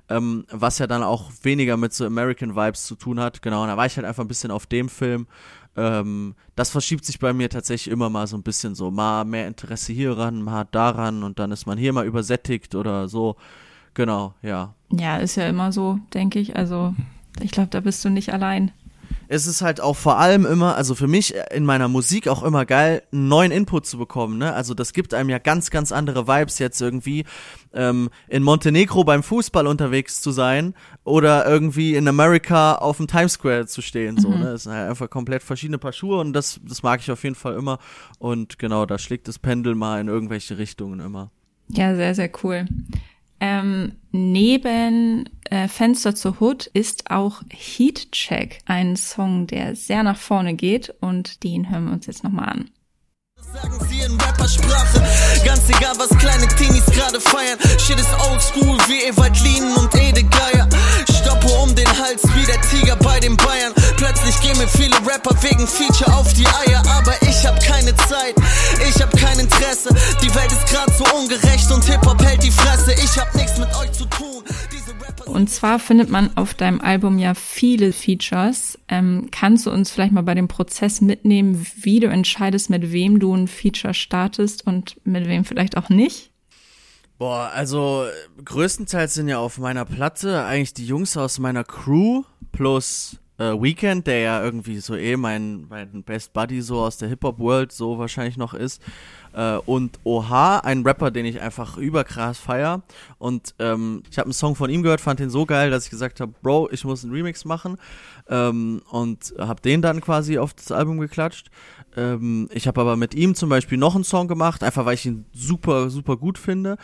Ähm, 0.10 0.46
was 0.52 0.80
ja 0.80 0.88
dann 0.88 1.04
auch 1.04 1.32
weniger 1.42 1.78
mit 1.78 1.94
so 1.94 2.06
American 2.06 2.56
Vibes 2.56 2.86
zu 2.86 2.96
tun 2.96 3.20
hat. 3.20 3.42
Genau, 3.42 3.64
und 3.64 3.70
da 3.70 3.78
war 3.78 3.86
ich 3.86 3.96
halt 3.98 4.06
einfach 4.06 4.24
ein 4.24 4.28
bisschen 4.28 4.52
auf 4.52 4.66
dem 4.66 4.90
Film. 4.90 5.28
Ähm, 5.78 6.36
das 6.56 6.70
verschiebt 6.70 7.06
sich 7.06 7.20
bei 7.20 7.34
mir 7.34 7.50
tatsächlich 7.50 7.92
immer 7.92 8.10
mal 8.10 8.28
so 8.28 8.38
ein 8.38 8.44
bisschen 8.44 8.75
so. 8.75 8.92
Mal 8.92 9.25
mehr 9.25 9.48
Interesse 9.48 9.94
hieran, 9.94 10.42
mal 10.42 10.66
daran 10.72 11.24
und 11.24 11.40
dann 11.40 11.52
ist 11.52 11.66
man 11.66 11.78
hier 11.78 11.94
mal 11.94 12.06
übersättigt 12.06 12.75
oder 12.75 13.08
so. 13.08 13.36
Genau, 13.96 14.34
ja. 14.44 14.75
Ja, 14.92 15.18
ist 15.18 15.36
ja 15.36 15.48
immer 15.48 15.72
so, 15.72 16.00
denke 16.14 16.38
ich. 16.38 16.56
Also 16.56 16.94
ich 17.42 17.52
glaube, 17.52 17.70
da 17.72 17.80
bist 17.80 18.06
du 18.06 18.10
nicht 18.10 18.32
allein. 18.32 18.72
Es 19.28 19.48
ist 19.48 19.64
halt 19.64 19.82
auch 19.82 19.96
vor 19.96 20.20
allem 20.20 20.46
immer, 20.46 20.75
also 20.75 20.94
für 20.94 21.08
mich 21.08 21.34
in 21.52 21.66
meiner 21.66 21.88
Musik 21.88 22.28
auch 22.28 22.44
immer 22.44 22.66
geil, 22.66 23.02
einen 23.12 23.28
neuen 23.28 23.52
Input 23.52 23.88
zu 23.88 23.98
bekommen. 23.98 24.38
Ne? 24.38 24.54
Also 24.54 24.75
das 24.75 24.94
gibt 24.94 25.16
einem 25.16 25.30
ja 25.30 25.40
ganz, 25.40 25.72
ganz 25.72 25.92
andere 25.92 26.28
Vibes 26.28 26.60
jetzt 26.60 26.80
irgendwie 26.80 27.25
ähm, 27.74 28.10
in 28.28 28.44
Montenegro 28.44 29.04
beim 29.04 29.24
Fußball 29.24 29.66
unterwegs 29.66 30.22
zu 30.22 30.30
sein 30.30 30.75
oder 31.04 31.48
irgendwie 31.48 31.96
in 31.96 32.08
Amerika 32.08 32.75
auf 32.75 32.98
dem 32.98 33.08
Times 33.08 33.34
Square 33.34 33.66
zu 33.66 33.82
stehen. 33.82 34.20
So, 34.20 34.30
mhm. 34.30 34.40
ne? 34.42 34.46
Das 34.52 34.64
sind 34.64 34.74
halt 34.74 34.90
einfach 34.90 35.10
komplett 35.10 35.42
verschiedene 35.42 35.80
Paar 35.80 35.94
Schuhe 35.94 36.20
und 36.20 36.34
das, 36.34 36.60
das 36.64 36.84
mag 36.84 37.00
ich 37.00 37.10
auf 37.10 37.24
jeden 37.24 37.36
Fall 37.36 37.56
immer. 37.56 37.80
Und 38.20 38.60
genau, 38.60 38.86
da 38.86 39.00
schlägt 39.00 39.28
das 39.28 39.40
Pendel 39.40 39.74
mal 39.74 40.00
in 40.02 40.08
irgendwelche 40.08 40.60
Richtungen 40.60 41.00
immer. 41.00 41.32
Ja, 41.70 41.96
sehr, 41.96 42.14
sehr 42.14 42.30
cool. 42.44 42.68
Ähm, 43.39 43.94
neben 44.12 45.30
äh, 45.50 45.68
Fenster 45.68 46.15
zur 46.15 46.39
Hood 46.39 46.68
ist 46.68 47.12
auch 47.12 47.42
Heat 47.50 48.12
Check 48.12 48.60
ein 48.65 48.96
Song, 48.96 49.48
der 49.48 49.75
sehr 49.75 50.04
nach 50.04 50.18
vorne 50.18 50.54
geht 50.54 50.94
und 51.01 51.44
den 51.44 51.70
hören 51.70 51.86
wir 51.86 51.94
uns 51.94 52.06
jetzt 52.06 52.24
nochmal 52.24 52.50
an. 52.50 52.70
Sagen 53.54 53.77
sie 53.89 54.00
in 54.00 54.20
Rappersprache, 54.20 55.01
ganz 55.46 55.70
egal 55.70 55.94
was 55.98 56.10
kleine 56.18 56.48
Teenies 56.56 56.86
gerade 56.88 57.20
feiern. 57.22 57.60
Shit 57.80 58.00
ist 58.00 58.10
oldschool 58.30 58.77
wie 58.88 59.04
Ewald 59.08 59.39
Lien 59.44 59.63
und 59.77 59.94
Ede 59.96 60.24
Geier. 60.24 60.68
Stoppe 61.10 61.48
um 61.62 61.74
den 61.75 61.88
Hals 61.88 62.24
wie 62.34 62.46
der 62.46 62.62
Tiger 62.62 62.96
bei 62.98 63.20
den 63.20 63.38
Bayern. 63.38 63.74
Plötzlich 63.98 64.39
gehen 64.42 64.58
mir 64.58 64.68
viele 64.68 64.96
Rapper 65.06 65.36
wegen 65.44 65.68
Feature 65.68 66.15
auf 66.15 66.34
die 66.34 66.48
Eier, 66.48 66.82
aber 66.98 67.13
ich 67.22 67.35
keine 67.75 67.96
Zeit, 67.96 68.36
ich 68.88 69.01
hab 69.01 69.12
kein 69.12 69.38
Interesse. 69.38 69.89
Die 70.22 70.34
Welt 70.34 70.51
ist 70.51 70.65
grad 70.67 70.89
so 70.98 71.03
ungerecht 71.17 71.70
und 71.72 71.84
Hip-Hop 71.84 72.24
hält 72.24 72.41
die 72.41 72.51
Fresse. 72.51 72.94
Ich 72.94 73.17
hab 73.20 73.34
nichts 73.36 73.58
mit 73.60 73.67
euch 73.75 73.91
zu 73.91 74.05
tun. 74.05 74.44
Und 75.25 75.50
zwar 75.50 75.79
findet 75.79 76.09
man 76.09 76.35
auf 76.38 76.53
deinem 76.53 76.79
Album 76.79 77.20
ja 77.20 77.33
viele 77.33 77.92
Features. 77.92 78.79
Ähm, 78.88 79.27
kannst 79.31 79.66
du 79.66 79.72
uns 79.72 79.92
vielleicht 79.92 80.14
mal 80.14 80.24
bei 80.24 80.35
dem 80.35 80.48
Prozess 80.48 81.01
mitnehmen, 81.01 81.68
wie 81.75 82.00
du 82.00 82.07
entscheidest, 82.07 82.70
mit 82.70 82.94
wem 82.94 83.20
du 83.20 83.35
ein 83.35 83.48
Feature 83.48 83.94
startest 83.94 84.66
und 84.66 84.96
mit 85.03 85.27
wem 85.27 85.44
vielleicht 85.44 85.75
auch 85.75 85.90
nicht? 85.90 86.31
Boah, 87.18 87.51
also 87.53 88.05
größtenteils 88.44 89.14
sind 89.14 89.27
ja 89.27 89.40
auf 89.40 89.57
meiner 89.57 89.83
Platte 89.83 90.46
eigentlich 90.46 90.74
die 90.74 90.85
Jungs 90.85 91.18
aus 91.18 91.40
meiner 91.40 91.66
Crew 91.66 92.24
plus 92.53 93.18
äh, 93.38 93.52
Weekend, 93.52 94.08
der 94.08 94.20
ja 94.20 94.44
irgendwie 94.44 94.80
so 94.80 94.96
eh 94.96 95.18
mein, 95.18 95.68
mein 95.68 96.04
Best 96.04 96.34
Buddy 96.34 96.62
so 96.62 96.80
aus 96.80 96.98
der 96.98 97.10
Hip-Hop-World 97.10 97.72
so 97.72 97.98
wahrscheinlich 97.98 98.38
noch 98.38 98.54
ist. 98.54 98.82
Äh, 99.34 99.58
und 99.66 100.00
Oha, 100.04 100.60
ein 100.60 100.84
Rapper, 100.84 101.12
den 101.12 101.26
ich 101.26 101.42
einfach 101.42 101.78
überkrass 101.78 102.40
feier. 102.40 102.84
Und 103.18 103.54
ähm, 103.60 104.04
ich 104.10 104.18
habe 104.18 104.28
einen 104.28 104.34
Song 104.34 104.56
von 104.56 104.70
ihm 104.70 104.84
gehört, 104.84 105.02
fand 105.02 105.20
den 105.20 105.30
so 105.30 105.46
geil, 105.46 105.70
dass 105.70 105.86
ich 105.86 105.90
gesagt 105.90 106.22
habe, 106.22 106.34
Bro, 106.42 106.70
ich 106.72 106.86
muss 106.86 107.04
einen 107.04 107.14
Remix 107.14 107.44
machen. 107.44 107.78
Ähm, 108.30 108.82
und 108.90 109.34
habe 109.38 109.62
den 109.62 109.82
dann 109.82 110.02
quasi 110.02 110.38
auf 110.38 110.54
das 110.54 110.72
Album 110.72 111.00
geklatscht. 111.00 111.50
Ähm, 111.98 112.50
ich 112.52 112.68
habe 112.68 112.82
aber 112.82 112.96
mit 112.96 113.14
ihm 113.14 113.36
zum 113.36 113.50
Beispiel 113.50 113.78
noch 113.78 113.96
einen 113.96 114.04
Song 114.04 114.28
gemacht, 114.28 114.64
einfach 114.64 114.86
weil 114.86 114.96
ich 114.96 115.06
ihn 115.06 115.26
super, 115.34 115.90
super 115.90 116.18
gut 116.18 116.38
finde. 116.38 116.78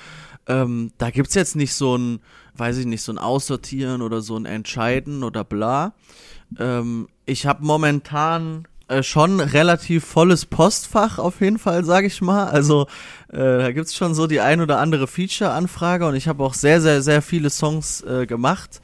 Ähm, 0.48 0.92
da 0.98 1.10
gibt's 1.10 1.36
jetzt 1.36 1.56
nicht 1.56 1.74
so 1.74 1.98
ein, 1.98 2.20
weiß 2.56 2.78
ich 2.78 2.86
nicht, 2.86 3.02
so 3.02 3.12
ein 3.12 3.18
Aussortieren 3.18 4.02
oder 4.02 4.22
so 4.22 4.36
ein 4.36 4.46
Entscheiden 4.46 5.24
oder 5.24 5.44
bla. 5.44 5.94
Ähm, 6.60 7.08
ich 7.26 7.46
habe 7.46 7.64
momentan 7.64 8.68
äh, 8.92 9.04
schon 9.04 9.40
relativ 9.40 10.04
volles 10.04 10.46
Postfach 10.46 11.18
auf 11.18 11.40
jeden 11.40 11.58
Fall, 11.58 11.86
sage 11.86 12.08
ich 12.08 12.22
mal. 12.22 12.50
Also 12.50 12.88
äh, 13.30 13.38
da 13.38 13.72
gibt's 13.72 13.96
schon 13.96 14.14
so 14.14 14.28
die 14.28 14.42
ein 14.42 14.60
oder 14.60 14.80
andere 14.80 15.08
Feature-Anfrage 15.08 16.06
und 16.06 16.16
ich 16.16 16.28
habe 16.28 16.44
auch 16.44 16.54
sehr, 16.54 16.82
sehr, 16.82 17.02
sehr 17.02 17.22
viele 17.22 17.50
Songs 17.50 18.02
äh, 18.02 18.26
gemacht, 18.26 18.82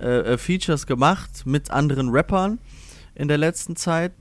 äh, 0.00 0.20
äh, 0.20 0.38
Features 0.38 0.86
gemacht 0.86 1.44
mit 1.44 1.70
anderen 1.70 2.08
Rappern 2.08 2.60
in 3.14 3.28
der 3.28 3.36
letzten 3.36 3.76
Zeit. 3.76 4.12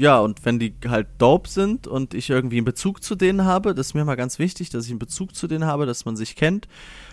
Ja, 0.00 0.18
und 0.18 0.46
wenn 0.46 0.58
die 0.58 0.72
halt 0.88 1.08
dope 1.18 1.46
sind 1.46 1.86
und 1.86 2.14
ich 2.14 2.30
irgendwie 2.30 2.56
einen 2.56 2.64
Bezug 2.64 3.02
zu 3.02 3.16
denen 3.16 3.44
habe, 3.44 3.74
das 3.74 3.88
ist 3.88 3.94
mir 3.94 4.06
mal 4.06 4.14
ganz 4.14 4.38
wichtig, 4.38 4.70
dass 4.70 4.86
ich 4.86 4.92
einen 4.92 4.98
Bezug 4.98 5.34
zu 5.34 5.46
denen 5.46 5.66
habe, 5.66 5.84
dass 5.84 6.06
man 6.06 6.16
sich 6.16 6.36
kennt. 6.36 6.68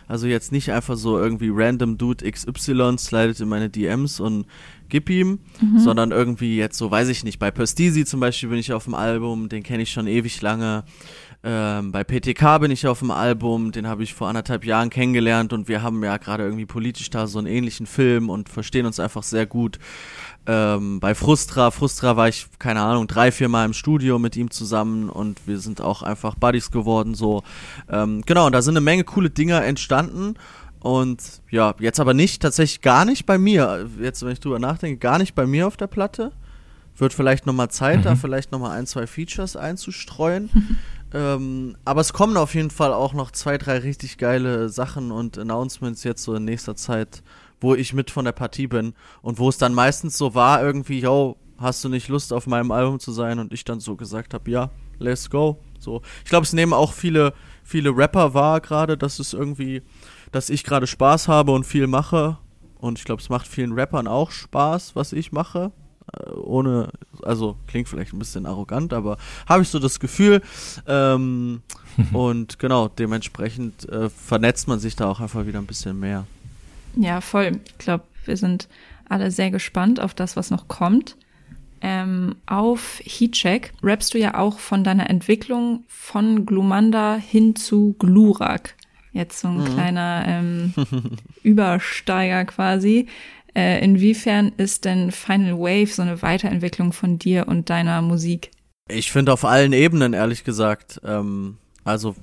Also 0.07 0.25
jetzt 0.25 0.53
nicht 0.53 0.71
einfach 0.71 0.95
so 0.95 1.19
irgendwie 1.19 1.51
random 1.51 1.97
Dude 1.97 2.31
XY 2.31 2.95
slidet 2.97 3.41
in 3.41 3.49
meine 3.49 3.69
DMs 3.69 4.21
und 4.21 4.45
gib 4.87 5.09
ihm, 5.09 5.39
mhm. 5.59 5.79
sondern 5.79 6.11
irgendwie 6.11 6.55
jetzt 6.55 6.77
so, 6.77 6.89
weiß 6.89 7.09
ich 7.09 7.25
nicht, 7.25 7.39
bei 7.39 7.51
Pöstisi 7.51 8.05
zum 8.05 8.21
Beispiel 8.21 8.47
bin 8.47 8.57
ich 8.57 8.71
auf 8.71 8.85
dem 8.85 8.93
Album, 8.93 9.49
den 9.49 9.63
kenne 9.63 9.83
ich 9.83 9.91
schon 9.91 10.07
ewig 10.07 10.41
lange. 10.41 10.85
Ähm, 11.49 11.93
bei 11.93 12.03
PTK 12.03 12.59
bin 12.59 12.71
ich 12.71 12.87
auf 12.87 12.99
dem 12.99 13.09
Album, 13.09 13.71
den 13.71 13.87
habe 13.87 14.03
ich 14.03 14.13
vor 14.13 14.27
anderthalb 14.27 14.65
Jahren 14.65 14.89
kennengelernt 14.89 15.53
und 15.53 15.69
wir 15.69 15.81
haben 15.81 16.03
ja 16.03 16.17
gerade 16.17 16.43
irgendwie 16.43 16.65
politisch 16.65 17.09
da 17.09 17.25
so 17.25 17.39
einen 17.39 17.47
ähnlichen 17.47 17.85
Film 17.85 18.29
und 18.29 18.49
verstehen 18.49 18.85
uns 18.85 18.99
einfach 18.99 19.23
sehr 19.23 19.45
gut. 19.45 19.79
Ähm, 20.45 20.99
bei 20.99 21.15
Frustra, 21.15 21.71
Frustra 21.71 22.17
war 22.17 22.27
ich, 22.27 22.47
keine 22.59 22.81
Ahnung, 22.81 23.07
drei, 23.07 23.31
vier 23.31 23.47
Mal 23.47 23.63
im 23.63 23.71
Studio 23.71 24.19
mit 24.19 24.35
ihm 24.35 24.51
zusammen 24.51 25.09
und 25.09 25.47
wir 25.47 25.59
sind 25.59 25.79
auch 25.79 26.03
einfach 26.03 26.35
Buddies 26.35 26.69
geworden, 26.69 27.15
so. 27.15 27.43
Ähm, 27.89 28.23
genau, 28.25 28.47
und 28.47 28.51
da 28.51 28.61
sind 28.61 28.75
eine 28.75 28.83
Menge 28.83 29.05
coole 29.05 29.29
Dinger 29.29 29.63
entstanden 29.63 30.33
und 30.81 31.23
ja, 31.49 31.75
jetzt 31.79 32.01
aber 32.01 32.13
nicht, 32.13 32.41
tatsächlich 32.41 32.81
gar 32.81 33.05
nicht 33.05 33.25
bei 33.25 33.37
mir. 33.37 33.89
Jetzt, 34.01 34.21
wenn 34.21 34.33
ich 34.33 34.41
drüber 34.41 34.59
nachdenke, 34.59 34.99
gar 34.99 35.17
nicht 35.17 35.33
bei 35.33 35.47
mir 35.47 35.65
auf 35.65 35.77
der 35.77 35.87
Platte. 35.87 36.33
Wird 36.97 37.13
vielleicht 37.13 37.45
nochmal 37.45 37.69
Zeit, 37.69 37.99
mhm. 37.99 38.03
da 38.03 38.15
vielleicht 38.15 38.51
nochmal 38.51 38.77
ein, 38.77 38.85
zwei 38.85 39.07
Features 39.07 39.55
einzustreuen. 39.55 40.49
ähm, 41.13 41.77
aber 41.85 42.01
es 42.01 42.13
kommen 42.13 42.37
auf 42.37 42.53
jeden 42.55 42.71
Fall 42.71 42.93
auch 42.93 43.13
noch 43.13 43.31
zwei, 43.31 43.57
drei 43.57 43.79
richtig 43.79 44.17
geile 44.17 44.69
Sachen 44.69 45.11
und 45.11 45.37
Announcements 45.37 46.03
jetzt 46.03 46.23
so 46.23 46.35
in 46.35 46.45
nächster 46.45 46.75
Zeit 46.75 47.23
wo 47.59 47.75
ich 47.75 47.93
mit 47.93 48.11
von 48.11 48.25
der 48.25 48.31
Partie 48.31 48.67
bin 48.67 48.93
und 49.21 49.39
wo 49.39 49.49
es 49.49 49.57
dann 49.57 49.73
meistens 49.73 50.17
so 50.17 50.35
war, 50.35 50.61
irgendwie, 50.61 50.99
yo, 50.99 51.37
hast 51.57 51.83
du 51.83 51.89
nicht 51.89 52.07
Lust 52.07 52.31
auf 52.33 52.47
meinem 52.47 52.71
Album 52.71 52.99
zu 52.99 53.11
sein? 53.11 53.39
Und 53.39 53.51
ich 53.53 53.63
dann 53.63 53.79
so 53.79 53.95
gesagt 53.95 54.33
habe, 54.33 54.49
ja, 54.49 54.69
let's 54.99 55.29
go. 55.29 55.59
So, 55.79 56.01
ich 56.23 56.29
glaube, 56.29 56.43
es 56.43 56.53
nehmen 56.53 56.73
auch 56.73 56.93
viele, 56.93 57.33
viele 57.63 57.95
Rapper 57.95 58.33
wahr 58.33 58.61
gerade, 58.61 58.97
dass 58.97 59.19
es 59.19 59.33
irgendwie, 59.33 59.81
dass 60.31 60.49
ich 60.49 60.63
gerade 60.63 60.87
Spaß 60.87 61.27
habe 61.27 61.51
und 61.51 61.65
viel 61.65 61.87
mache. 61.87 62.37
Und 62.79 62.99
ich 62.99 63.05
glaube, 63.05 63.21
es 63.21 63.29
macht 63.29 63.47
vielen 63.47 63.73
Rappern 63.73 64.07
auch 64.07 64.29
Spaß, 64.29 64.95
was 64.95 65.13
ich 65.13 65.31
mache. 65.31 65.71
Äh, 66.13 66.31
ohne, 66.31 66.89
also 67.23 67.57
klingt 67.67 67.89
vielleicht 67.89 68.13
ein 68.13 68.19
bisschen 68.19 68.45
arrogant, 68.45 68.93
aber 68.93 69.17
habe 69.47 69.63
ich 69.63 69.69
so 69.69 69.79
das 69.79 69.99
Gefühl. 69.99 70.41
Ähm, 70.87 71.61
und 72.13 72.59
genau, 72.59 72.87
dementsprechend 72.87 73.87
äh, 73.89 74.09
vernetzt 74.09 74.67
man 74.67 74.79
sich 74.79 74.95
da 74.95 75.09
auch 75.09 75.19
einfach 75.19 75.45
wieder 75.45 75.59
ein 75.59 75.65
bisschen 75.65 75.99
mehr. 75.99 76.25
Ja, 76.95 77.21
voll. 77.21 77.59
Ich 77.65 77.77
glaube, 77.77 78.03
wir 78.25 78.37
sind 78.37 78.67
alle 79.09 79.31
sehr 79.31 79.51
gespannt 79.51 79.99
auf 79.99 80.13
das, 80.13 80.35
was 80.35 80.51
noch 80.51 80.67
kommt. 80.67 81.15
ähm, 81.81 82.35
auf 82.47 82.99
Heatcheck 83.05 83.71
rappst 83.83 84.13
du 84.13 84.17
ja 84.17 84.35
auch 84.35 84.57
von 84.57 84.83
deiner 84.83 85.09
Entwicklung 85.11 85.83
von 85.87 86.45
Glumanda 86.45 87.15
hin 87.15 87.55
zu 87.55 87.95
Glurak. 87.99 88.75
Jetzt 89.13 89.39
so 89.39 89.47
ein 89.47 89.57
mhm. 89.57 89.65
kleiner 89.65 90.23
ähm, 90.27 90.73
Übersteiger 91.43 92.45
quasi. 92.45 93.07
Äh, 93.57 93.83
inwiefern 93.83 94.51
ist 94.57 94.85
denn 94.85 95.11
Final 95.11 95.57
Wave 95.57 95.87
so 95.87 96.03
eine 96.03 96.21
Weiterentwicklung 96.21 96.93
von 96.93 97.17
dir 97.17 97.47
und 97.47 97.71
deiner 97.71 98.03
Musik? 98.03 98.51
Ich 98.87 99.11
finde 99.11 99.33
auf 99.33 99.45
allen 99.45 99.73
Ebenen, 99.73 100.13
ehrlich 100.13 100.43
gesagt. 100.43 101.01
Ähm, 101.03 101.57
also 101.83 102.15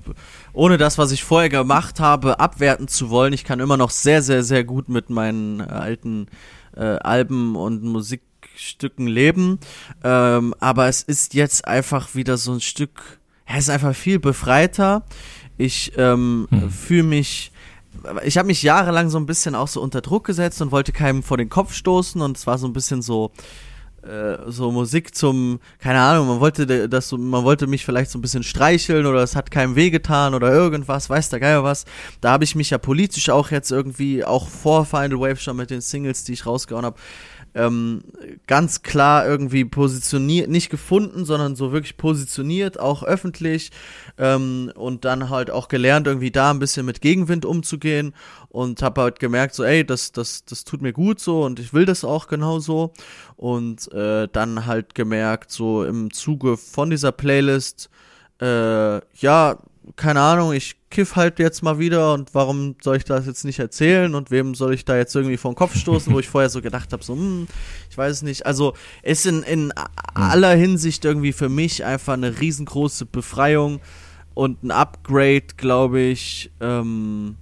ohne 0.53 0.77
das, 0.77 0.97
was 0.97 1.11
ich 1.11 1.25
vorher 1.25 1.49
gemacht 1.49 1.99
habe, 1.99 2.39
abwerten 2.39 2.87
zu 2.87 3.09
wollen. 3.09 3.33
Ich 3.33 3.43
kann 3.43 3.59
immer 3.59 3.75
noch 3.75 3.89
sehr, 3.89 4.21
sehr, 4.21 4.43
sehr 4.43 4.63
gut 4.63 4.87
mit 4.87 5.09
meinen 5.09 5.59
äh, 5.59 5.63
alten 5.63 6.27
äh, 6.77 6.79
Alben 6.83 7.57
und 7.57 7.83
Musikstücken 7.83 9.07
leben. 9.07 9.59
Ähm, 10.05 10.55
aber 10.61 10.87
es 10.87 11.03
ist 11.03 11.33
jetzt 11.33 11.67
einfach 11.67 12.15
wieder 12.15 12.37
so 12.37 12.53
ein 12.53 12.61
Stück, 12.61 13.19
es 13.45 13.65
ist 13.65 13.69
einfach 13.69 13.93
viel 13.93 14.19
befreiter. 14.19 15.03
Ich 15.57 15.91
ähm, 15.97 16.47
hm. 16.49 16.69
fühle 16.69 17.03
mich 17.03 17.51
ich 18.23 18.37
habe 18.37 18.47
mich 18.47 18.63
jahrelang 18.63 19.09
so 19.09 19.17
ein 19.17 19.25
bisschen 19.25 19.55
auch 19.55 19.67
so 19.67 19.81
unter 19.81 20.01
Druck 20.01 20.25
gesetzt 20.25 20.61
und 20.61 20.71
wollte 20.71 20.91
keinem 20.91 21.23
vor 21.23 21.37
den 21.37 21.49
Kopf 21.49 21.73
stoßen 21.73 22.21
und 22.21 22.37
es 22.37 22.47
war 22.47 22.57
so 22.57 22.67
ein 22.67 22.73
bisschen 22.73 23.01
so 23.01 23.31
äh, 24.05 24.37
so 24.51 24.71
Musik 24.71 25.15
zum 25.15 25.59
keine 25.79 25.99
Ahnung, 25.99 26.27
man 26.27 26.39
wollte 26.39 26.87
das 26.87 27.11
man 27.11 27.43
wollte 27.43 27.65
mich 27.67 27.85
vielleicht 27.85 28.11
so 28.11 28.19
ein 28.19 28.21
bisschen 28.21 28.43
streicheln 28.43 29.05
oder 29.05 29.23
es 29.23 29.35
hat 29.35 29.49
keinem 29.49 29.75
wehgetan 29.75 30.33
oder 30.35 30.51
irgendwas, 30.51 31.09
weiß 31.09 31.29
der 31.29 31.39
Geier 31.39 31.63
was. 31.63 31.85
Da 32.21 32.31
habe 32.31 32.43
ich 32.43 32.55
mich 32.55 32.69
ja 32.69 32.77
politisch 32.77 33.29
auch 33.29 33.51
jetzt 33.51 33.71
irgendwie 33.71 34.23
auch 34.23 34.47
vor 34.47 34.85
Final 34.85 35.19
Wave 35.19 35.37
schon 35.37 35.57
mit 35.57 35.71
den 35.71 35.81
Singles, 35.81 36.23
die 36.23 36.33
ich 36.33 36.45
rausgehauen 36.45 36.85
habe, 36.85 36.97
ähm, 37.55 38.03
ganz 38.47 38.83
klar 38.83 39.25
irgendwie 39.25 39.63
positioniert, 39.63 40.49
nicht 40.49 40.69
gefunden, 40.69 41.23
sondern 41.23 41.55
so 41.55 41.71
wirklich 41.71 41.95
positioniert, 41.95 42.79
auch 42.79 43.01
öffentlich 43.03 43.71
ähm, 44.17 44.71
und 44.75 45.05
dann 45.05 45.29
halt 45.29 45.49
auch 45.49 45.69
gelernt, 45.69 46.05
irgendwie 46.05 46.31
da 46.31 46.51
ein 46.51 46.59
bisschen 46.59 46.85
mit 46.85 47.01
Gegenwind 47.01 47.45
umzugehen 47.45 48.13
und 48.49 48.81
habe 48.81 49.01
halt 49.01 49.19
gemerkt, 49.19 49.55
so, 49.55 49.63
ey, 49.63 49.85
das, 49.85 50.11
das, 50.11 50.43
das 50.43 50.65
tut 50.65 50.81
mir 50.81 50.93
gut 50.93 51.19
so 51.19 51.43
und 51.43 51.59
ich 51.59 51.73
will 51.73 51.85
das 51.85 52.03
auch 52.03 52.27
genauso 52.27 52.91
und 53.37 53.91
äh, 53.93 54.27
dann 54.31 54.65
halt 54.65 54.93
gemerkt, 54.93 55.49
so 55.49 55.85
im 55.85 56.11
Zuge 56.11 56.57
von 56.57 56.89
dieser 56.89 57.13
Playlist, 57.13 57.89
äh, 58.41 58.99
ja, 59.15 59.57
keine 59.95 60.21
Ahnung, 60.21 60.53
ich 60.53 60.75
kiff 60.89 61.15
halt 61.15 61.39
jetzt 61.39 61.61
mal 61.61 61.77
wieder 61.79 62.13
und 62.13 62.33
warum 62.33 62.75
soll 62.81 62.97
ich 62.97 63.03
das 63.03 63.25
jetzt 63.25 63.45
nicht 63.45 63.59
erzählen 63.59 64.15
und 64.15 64.31
wem 64.31 64.55
soll 64.55 64.73
ich 64.73 64.85
da 64.85 64.97
jetzt 64.97 65.15
irgendwie 65.15 65.37
vor 65.37 65.51
den 65.51 65.57
Kopf 65.57 65.75
stoßen, 65.75 66.13
wo 66.13 66.19
ich 66.19 66.29
vorher 66.29 66.49
so 66.49 66.61
gedacht 66.61 66.93
habe, 66.93 67.03
so, 67.03 67.13
hm, 67.13 67.47
ich 67.89 67.97
weiß 67.97 68.11
es 68.11 68.21
nicht. 68.21 68.45
Also 68.45 68.73
ist 69.03 69.25
in, 69.25 69.43
in 69.43 69.73
aller 70.13 70.55
Hinsicht 70.55 71.05
irgendwie 71.05 71.33
für 71.33 71.49
mich 71.49 71.83
einfach 71.83 72.13
eine 72.13 72.39
riesengroße 72.39 73.05
Befreiung 73.05 73.79
und 74.33 74.63
ein 74.63 74.71
Upgrade, 74.71 75.47
glaube 75.57 76.01
ich, 76.01 76.51
ähm, 76.61 77.35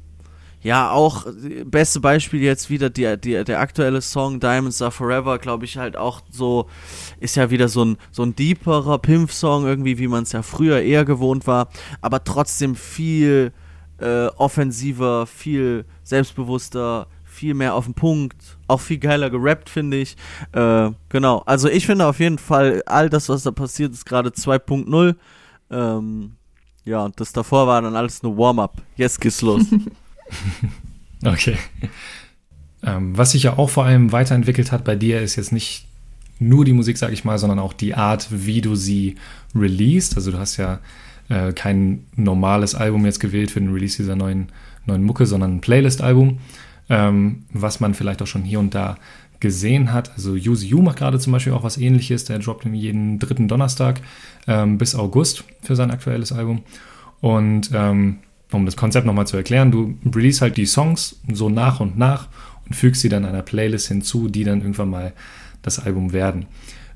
ja, 0.64 0.92
auch 0.92 1.26
beste 1.66 2.00
Beispiel 2.00 2.42
jetzt 2.42 2.70
wieder 2.70 2.90
die, 2.90 3.18
die, 3.18 3.44
der 3.44 3.60
aktuelle 3.60 4.02
Song 4.02 4.40
Diamonds 4.40 4.82
Are 4.82 4.92
Forever, 4.92 5.38
glaube 5.38 5.66
ich, 5.66 5.78
halt 5.78 5.98
auch 5.98 6.22
so, 6.32 6.68
ist 7.20 7.36
ja 7.36 7.52
wieder 7.52 7.68
so 7.68 7.84
ein, 7.84 7.98
so 8.12 8.24
ein 8.24 8.36
deeperer 8.36 8.98
Pimp-Song 8.98 9.66
irgendwie, 9.66 9.98
wie 9.98 10.08
man 10.08 10.24
es 10.24 10.32
ja 10.32 10.42
früher 10.42 10.82
eher 10.82 11.04
gewohnt 11.04 11.48
war, 11.48 11.68
aber 12.02 12.24
trotzdem 12.24 12.76
viel 12.76 13.52
äh, 14.00 14.28
offensiver, 14.38 15.28
viel 15.28 15.86
selbstbewusster, 16.04 17.08
viel 17.26 17.56
mehr 17.56 17.76
auf 17.76 17.86
den 17.86 17.94
Punkt, 17.94 18.58
auch 18.68 18.80
viel 18.80 19.00
geiler 19.00 19.30
gerappt, 19.30 19.70
finde 19.70 19.98
ich. 19.98 20.16
Äh, 20.54 20.92
genau, 21.10 21.44
also 21.46 21.68
ich 21.68 21.86
finde 21.86 22.06
auf 22.06 22.20
jeden 22.20 22.38
Fall, 22.38 22.84
all 22.86 23.10
das, 23.10 23.28
was 23.28 23.44
da 23.44 23.52
passiert, 23.52 23.92
ist 23.92 24.06
gerade 24.06 24.30
2.0. 24.30 25.16
Ähm, 25.72 26.36
ja, 26.86 27.04
und 27.04 27.20
das 27.20 27.34
davor 27.34 27.68
war 27.68 27.82
dann 27.82 27.96
alles 27.96 28.24
nur 28.24 28.38
Warm-up. 28.38 28.82
Jetzt 28.96 29.20
geht's 29.20 29.42
los. 29.42 29.64
okay. 31.26 31.58
Ähm, 32.84 33.18
was 33.18 33.32
sich 33.32 33.44
ja 33.44 33.58
auch 33.58 33.70
vor 33.70 33.86
allem 33.86 34.12
weiterentwickelt 34.12 34.72
hat 34.72 34.84
bei 34.84 34.96
dir, 34.96 35.22
ist 35.22 35.36
jetzt 35.36 35.52
nicht 35.52 35.86
nur 36.40 36.66
die 36.66 36.74
Musik, 36.74 36.98
sag 36.98 37.12
ich 37.12 37.24
mal, 37.24 37.38
sondern 37.38 37.60
auch 37.60 37.74
die 37.74 37.96
Art, 37.96 38.28
wie 38.32 38.62
du 38.62 38.76
sie 38.76 39.16
released. 39.56 40.16
Also 40.16 40.32
du 40.32 40.38
hast 40.38 40.58
ja 40.58 40.80
äh, 41.30 41.54
kein 41.54 42.06
normales 42.16 42.76
Album 42.76 43.06
jetzt 43.06 43.20
gewählt 43.20 43.52
für 43.52 43.60
den 43.60 43.72
Release 43.74 43.98
dieser 43.98 44.16
neuen, 44.16 44.48
neuen 44.86 45.04
Mucke, 45.04 45.26
sondern 45.26 45.56
ein 45.56 45.62
Playlist-Album, 45.62 46.40
ähm, 46.90 47.44
was 47.54 47.80
man 47.80 47.94
vielleicht 47.94 48.22
auch 48.22 48.28
schon 48.28 48.44
hier 48.44 48.60
und 48.60 48.76
da 48.76 48.98
gesehen 49.40 49.92
hat. 49.92 50.12
Also 50.12 50.34
Use 50.34 50.66
You 50.66 50.82
macht 50.82 50.98
gerade 50.98 51.20
zum 51.20 51.34
Beispiel 51.34 51.54
auch 51.54 51.64
was 51.64 51.78
ähnliches. 51.78 52.26
Der 52.26 52.40
droppt 52.40 52.66
jeden 52.66 53.20
dritten 53.20 53.48
Donnerstag 53.48 54.02
ähm, 54.48 54.78
bis 54.78 54.96
August 54.96 55.44
für 55.62 55.76
sein 55.76 55.92
aktuelles 55.92 56.32
Album. 56.32 56.64
Und 57.20 57.70
ähm, 57.74 58.20
um 58.54 58.66
das 58.66 58.76
Konzept 58.76 59.06
nochmal 59.06 59.28
zu 59.28 59.38
erklären, 59.38 59.72
du 59.72 59.96
release 60.14 60.42
halt 60.42 60.58
die 60.58 60.66
Songs 60.66 61.20
so 61.32 61.50
nach 61.50 61.80
und 61.80 61.98
nach 61.98 62.28
und 62.66 62.76
fügst 62.76 63.02
sie 63.02 63.10
dann 63.10 63.26
einer 63.26 63.42
Playlist 63.42 63.88
hinzu, 63.88 64.28
die 64.28 64.44
dann 64.44 64.62
irgendwann 64.62 64.90
mal 64.90 65.14
das 65.62 65.80
Album 65.80 66.14
werden. 66.14 66.46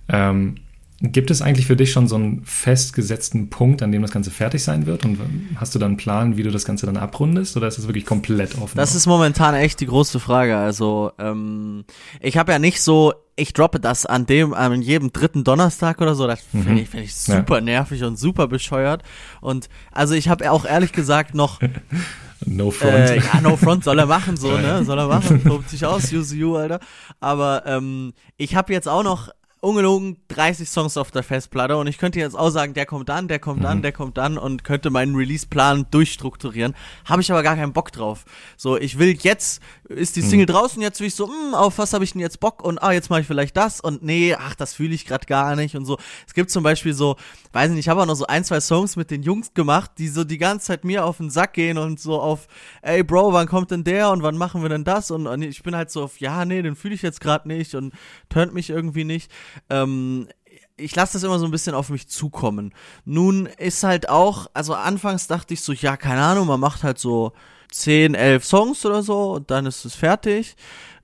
Ähm, 0.09 0.55
gibt 1.01 1.29
es 1.29 1.41
eigentlich 1.41 1.67
für 1.67 1.75
dich 1.75 1.91
schon 1.91 2.07
so 2.07 2.15
einen 2.15 2.43
festgesetzten 2.43 3.49
Punkt, 3.49 3.83
an 3.83 3.91
dem 3.91 4.01
das 4.01 4.11
Ganze 4.11 4.31
fertig 4.31 4.63
sein 4.63 4.85
wird? 4.85 5.05
Und 5.05 5.19
hast 5.55 5.75
du 5.75 5.79
dann 5.79 5.91
einen 5.91 5.97
Plan, 5.97 6.37
wie 6.37 6.43
du 6.43 6.51
das 6.51 6.65
Ganze 6.65 6.85
dann 6.85 6.97
abrundest? 6.97 7.55
Oder 7.55 7.67
ist 7.67 7.77
das 7.77 7.87
wirklich 7.87 8.05
komplett 8.05 8.57
offen? 8.57 8.77
Das 8.77 8.95
ist 8.95 9.05
momentan 9.05 9.53
echt 9.55 9.79
die 9.79 9.85
große 9.85 10.19
Frage. 10.19 10.57
Also, 10.57 11.11
ähm, 11.19 11.85
ich 12.21 12.37
habe 12.37 12.51
ja 12.51 12.59
nicht 12.59 12.81
so 12.81 13.13
ich 13.39 13.53
droppe 13.53 13.79
das 13.79 14.05
an 14.05 14.25
dem, 14.25 14.53
an 14.53 14.81
jedem 14.81 15.13
dritten 15.13 15.43
Donnerstag 15.43 16.01
oder 16.01 16.15
so. 16.15 16.25
Das 16.25 16.41
finde 16.41 16.71
mhm. 16.71 16.77
ich, 16.77 16.89
find 16.89 17.03
ich 17.03 17.15
super 17.15 17.55
ja. 17.55 17.61
nervig 17.61 18.03
und 18.03 18.17
super 18.17 18.47
bescheuert. 18.47 19.03
Und 19.41 19.69
also 19.91 20.15
ich 20.15 20.27
habe 20.27 20.51
auch 20.51 20.65
ehrlich 20.65 20.91
gesagt 20.91 21.35
noch. 21.35 21.59
no 22.45 22.71
front. 22.71 22.93
Äh, 22.93 23.17
ja, 23.17 23.39
no 23.41 23.55
front 23.55 23.83
soll 23.83 23.99
er 23.99 24.07
machen, 24.07 24.37
so, 24.37 24.57
ne? 24.57 24.83
Soll 24.83 24.97
er 24.97 25.07
machen. 25.07 25.43
Tobt 25.43 25.69
sich 25.69 25.85
aus, 25.85 26.11
use 26.11 26.35
you, 26.35 26.55
Alter. 26.55 26.79
Aber 27.19 27.63
ähm, 27.67 28.13
ich 28.37 28.55
habe 28.55 28.73
jetzt 28.73 28.87
auch 28.87 29.03
noch 29.03 29.29
ungelogen 29.59 30.17
30 30.27 30.69
Songs 30.69 30.97
auf 30.97 31.11
der 31.11 31.23
Festplatte 31.23 31.77
und 31.77 31.87
ich 31.87 31.97
könnte 31.97 32.19
jetzt 32.19 32.37
auch 32.37 32.49
sagen, 32.49 32.73
der 32.73 32.85
kommt 32.85 33.09
dann, 33.09 33.27
der 33.27 33.39
kommt 33.39 33.63
dann, 33.63 33.79
mhm. 33.79 33.81
der 33.81 33.91
kommt 33.91 34.17
dann 34.17 34.37
und 34.37 34.63
könnte 34.63 34.89
meinen 34.89 35.15
Release-Plan 35.15 35.87
durchstrukturieren. 35.91 36.75
Habe 37.05 37.21
ich 37.21 37.31
aber 37.31 37.43
gar 37.43 37.55
keinen 37.55 37.73
Bock 37.73 37.91
drauf. 37.91 38.25
So, 38.55 38.77
ich 38.77 38.99
will 38.99 39.17
jetzt, 39.21 39.61
ist 39.89 40.15
die 40.15 40.21
Single 40.21 40.45
mhm. 40.45 40.51
draußen, 40.51 40.81
jetzt 40.81 40.99
will 40.99 41.07
ich 41.07 41.15
so, 41.15 41.27
mh, 41.27 41.33
hm, 41.33 41.53
auf 41.53 41.77
was 41.77 41.93
habe 41.93 42.03
ich 42.03 42.11
denn 42.11 42.21
jetzt 42.21 42.39
Bock 42.39 42.63
und 42.63 42.81
ah, 42.81 42.91
jetzt 42.91 43.09
mache 43.09 43.21
ich 43.21 43.27
vielleicht 43.27 43.55
das 43.55 43.79
und 43.79 44.03
nee, 44.03 44.35
ach, 44.37 44.55
das 44.55 44.73
fühle 44.73 44.93
ich 44.93 45.05
gerade 45.05 45.25
gar 45.25 45.55
nicht 45.55 45.75
und 45.75 45.85
so. 45.85 45.97
Es 46.27 46.33
gibt 46.33 46.51
zum 46.51 46.63
Beispiel 46.63 46.93
so, 46.93 47.15
weiß 47.53 47.69
nicht, 47.69 47.79
ich 47.79 47.89
habe 47.89 48.01
auch 48.01 48.05
noch 48.05 48.15
so 48.15 48.27
ein, 48.27 48.43
zwei 48.43 48.59
Songs 48.59 48.95
mit 48.95 49.11
den 49.11 49.23
Jungs 49.23 49.53
gemacht, 49.53 49.91
die 49.97 50.09
so 50.09 50.23
die 50.23 50.37
ganze 50.37 50.67
Zeit 50.67 50.83
mir 50.83 51.05
auf 51.05 51.17
den 51.17 51.29
Sack 51.29 51.53
gehen 51.53 51.77
und 51.77 51.99
so 51.99 52.19
auf, 52.19 52.47
ey 52.81 53.03
Bro, 53.03 53.33
wann 53.33 53.47
kommt 53.47 53.71
denn 53.71 53.83
der 53.83 54.09
und 54.11 54.23
wann 54.23 54.37
machen 54.37 54.61
wir 54.61 54.69
denn 54.69 54.83
das 54.83 55.11
und, 55.11 55.25
und 55.27 55.41
ich 55.41 55.63
bin 55.63 55.75
halt 55.75 55.89
so 55.89 56.03
auf, 56.03 56.19
ja, 56.19 56.43
nee, 56.43 56.61
den 56.61 56.75
fühle 56.75 56.95
ich 56.95 57.01
jetzt 57.01 57.21
gerade 57.21 57.47
nicht 57.47 57.73
und 57.75 57.93
turnt 58.29 58.53
mich 58.53 58.69
irgendwie 58.69 59.05
nicht. 59.05 59.31
Ähm, 59.69 60.27
ich 60.77 60.95
lasse 60.95 61.13
das 61.13 61.23
immer 61.23 61.39
so 61.39 61.45
ein 61.45 61.51
bisschen 61.51 61.75
auf 61.75 61.89
mich 61.89 62.07
zukommen. 62.07 62.73
Nun 63.03 63.47
ist 63.57 63.83
halt 63.83 64.09
auch, 64.09 64.47
also 64.53 64.73
anfangs 64.73 65.27
dachte 65.27 65.53
ich 65.53 65.61
so, 65.61 65.73
ja, 65.73 65.97
keine 65.97 66.21
Ahnung, 66.21 66.47
man 66.47 66.59
macht 66.59 66.83
halt 66.83 66.99
so 66.99 67.33
10, 67.71 68.13
11 68.13 68.45
Songs 68.45 68.85
oder 68.85 69.03
so 69.03 69.33
und 69.33 69.51
dann 69.51 69.65
ist 69.65 69.85
es 69.85 69.95
fertig. 69.95 70.55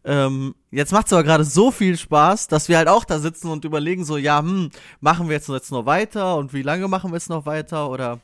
Ähm, 0.05 0.55
jetzt 0.69 0.91
macht 0.91 1.07
es 1.07 1.13
aber 1.13 1.23
gerade 1.23 1.45
so 1.45 1.71
viel 1.71 1.97
Spaß, 1.97 2.47
dass 2.47 2.69
wir 2.69 2.77
halt 2.77 2.87
auch 2.87 3.05
da 3.05 3.19
sitzen 3.19 3.47
und 3.47 3.65
überlegen 3.65 4.05
so, 4.05 4.17
ja, 4.17 4.39
hm, 4.39 4.69
machen 4.99 5.27
wir 5.27 5.35
jetzt, 5.35 5.49
jetzt 5.49 5.71
noch 5.71 5.85
weiter 5.85 6.35
und 6.37 6.53
wie 6.53 6.61
lange 6.61 6.87
machen 6.87 7.11
wir 7.11 7.15
jetzt 7.15 7.29
noch 7.29 7.45
weiter 7.45 7.89
oder 7.89 8.19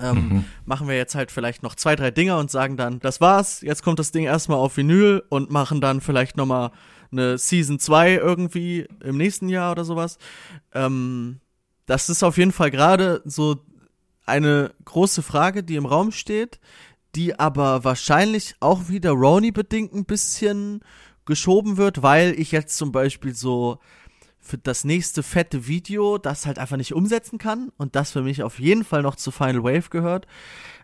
ähm, 0.00 0.14
mhm. 0.14 0.44
machen 0.64 0.88
wir 0.88 0.96
jetzt 0.96 1.14
halt 1.14 1.30
vielleicht 1.30 1.62
noch 1.62 1.74
zwei, 1.74 1.96
drei 1.96 2.10
Dinger 2.10 2.38
und 2.38 2.50
sagen 2.50 2.76
dann, 2.76 2.98
das 2.98 3.20
war's, 3.20 3.60
jetzt 3.60 3.82
kommt 3.82 3.98
das 3.98 4.10
Ding 4.10 4.24
erstmal 4.24 4.58
auf 4.58 4.76
Vinyl 4.76 5.22
und 5.28 5.50
machen 5.50 5.80
dann 5.80 6.00
vielleicht 6.00 6.36
nochmal 6.36 6.72
eine 7.12 7.38
Season 7.38 7.78
2 7.78 8.14
irgendwie 8.14 8.86
im 9.02 9.16
nächsten 9.16 9.48
Jahr 9.48 9.72
oder 9.72 9.84
sowas. 9.84 10.18
Ähm, 10.74 11.40
das 11.86 12.08
ist 12.08 12.22
auf 12.22 12.36
jeden 12.36 12.52
Fall 12.52 12.70
gerade 12.70 13.22
so 13.24 13.56
eine 14.24 14.72
große 14.84 15.22
Frage, 15.22 15.62
die 15.62 15.76
im 15.76 15.86
Raum 15.86 16.10
steht, 16.10 16.58
die 17.14 17.38
aber 17.38 17.84
wahrscheinlich 17.84 18.56
auch 18.60 18.88
wieder 18.88 19.12
Roni 19.12 19.52
bedingt 19.52 19.94
ein 19.94 20.04
bisschen 20.04 20.80
geschoben 21.24 21.76
wird, 21.76 22.02
weil 22.02 22.38
ich 22.38 22.52
jetzt 22.52 22.76
zum 22.76 22.92
Beispiel 22.92 23.34
so 23.34 23.78
für 24.38 24.58
das 24.58 24.84
nächste 24.84 25.22
fette 25.22 25.66
Video 25.66 26.18
das 26.18 26.46
halt 26.46 26.58
einfach 26.58 26.76
nicht 26.76 26.94
umsetzen 26.94 27.38
kann 27.38 27.72
und 27.78 27.96
das 27.96 28.12
für 28.12 28.22
mich 28.22 28.42
auf 28.42 28.60
jeden 28.60 28.84
Fall 28.84 29.02
noch 29.02 29.16
zu 29.16 29.30
Final 29.30 29.64
Wave 29.64 29.90
gehört. 29.90 30.26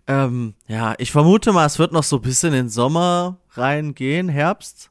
Ähm, 0.09 0.55
ja, 0.67 0.95
ich 0.99 1.13
vermute 1.13 1.53
mal, 1.53 1.67
es 1.67 1.79
wird 1.79 1.93
noch 1.93 2.03
so 2.03 2.17
ein 2.17 2.23
bisschen 2.23 2.49
in 2.49 2.65
den 2.65 2.69
Sommer 2.69 3.39
reingehen, 3.51 4.29
Herbst. 4.29 4.91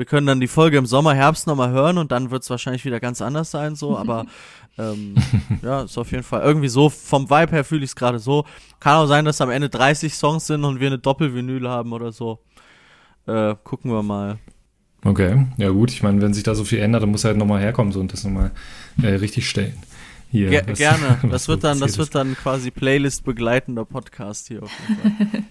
Wir 0.00 0.06
können 0.06 0.26
dann 0.26 0.40
die 0.40 0.48
Folge 0.48 0.78
im 0.78 0.86
Sommer, 0.86 1.12
Herbst 1.12 1.46
nochmal 1.46 1.72
hören 1.72 1.98
und 1.98 2.10
dann 2.10 2.30
wird 2.30 2.42
es 2.42 2.48
wahrscheinlich 2.48 2.86
wieder 2.86 3.00
ganz 3.00 3.20
anders 3.20 3.50
sein, 3.50 3.74
so, 3.74 3.98
aber 3.98 4.24
ähm, 4.78 5.14
ja, 5.60 5.82
ist 5.82 5.98
auf 5.98 6.10
jeden 6.10 6.22
Fall 6.22 6.40
irgendwie 6.40 6.68
so, 6.68 6.88
vom 6.88 7.28
Vibe 7.28 7.52
her 7.52 7.64
fühle 7.64 7.84
ich 7.84 7.90
es 7.90 7.96
gerade 7.96 8.18
so. 8.18 8.46
Kann 8.78 8.96
auch 8.96 9.04
sein, 9.04 9.26
dass 9.26 9.42
am 9.42 9.50
Ende 9.50 9.68
30 9.68 10.14
Songs 10.14 10.46
sind 10.46 10.64
und 10.64 10.80
wir 10.80 10.86
eine 10.86 10.98
Doppelvinyl 10.98 11.68
haben 11.68 11.92
oder 11.92 12.12
so. 12.12 12.38
Äh, 13.26 13.54
gucken 13.62 13.92
wir 13.92 14.02
mal. 14.02 14.38
Okay, 15.04 15.46
ja 15.58 15.68
gut. 15.68 15.90
Ich 15.90 16.02
meine, 16.02 16.22
wenn 16.22 16.32
sich 16.32 16.44
da 16.44 16.54
so 16.54 16.64
viel 16.64 16.78
ändert, 16.78 17.02
dann 17.02 17.10
muss 17.10 17.24
er 17.24 17.32
halt 17.32 17.38
nochmal 17.38 17.60
herkommen 17.60 17.92
so, 17.92 18.00
und 18.00 18.10
das 18.10 18.24
nochmal 18.24 18.52
äh, 19.02 19.08
richtig 19.08 19.50
stellen. 19.50 19.74
Hier, 20.30 20.48
Ge 20.48 20.62
was, 20.66 20.78
gerne. 20.78 21.18
Das 21.30 21.46
wird 21.46 21.62
dann, 21.62 21.78
das 21.78 21.98
wird 21.98 22.14
dann 22.14 22.34
quasi 22.36 22.70
Playlist 22.70 23.24
begleitender 23.24 23.84
Podcast 23.84 24.48
hier 24.48 24.62
auf 24.62 24.72
jeden 24.88 25.30
Fall. 25.30 25.42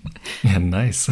ja, 0.42 0.60
nice. 0.60 1.12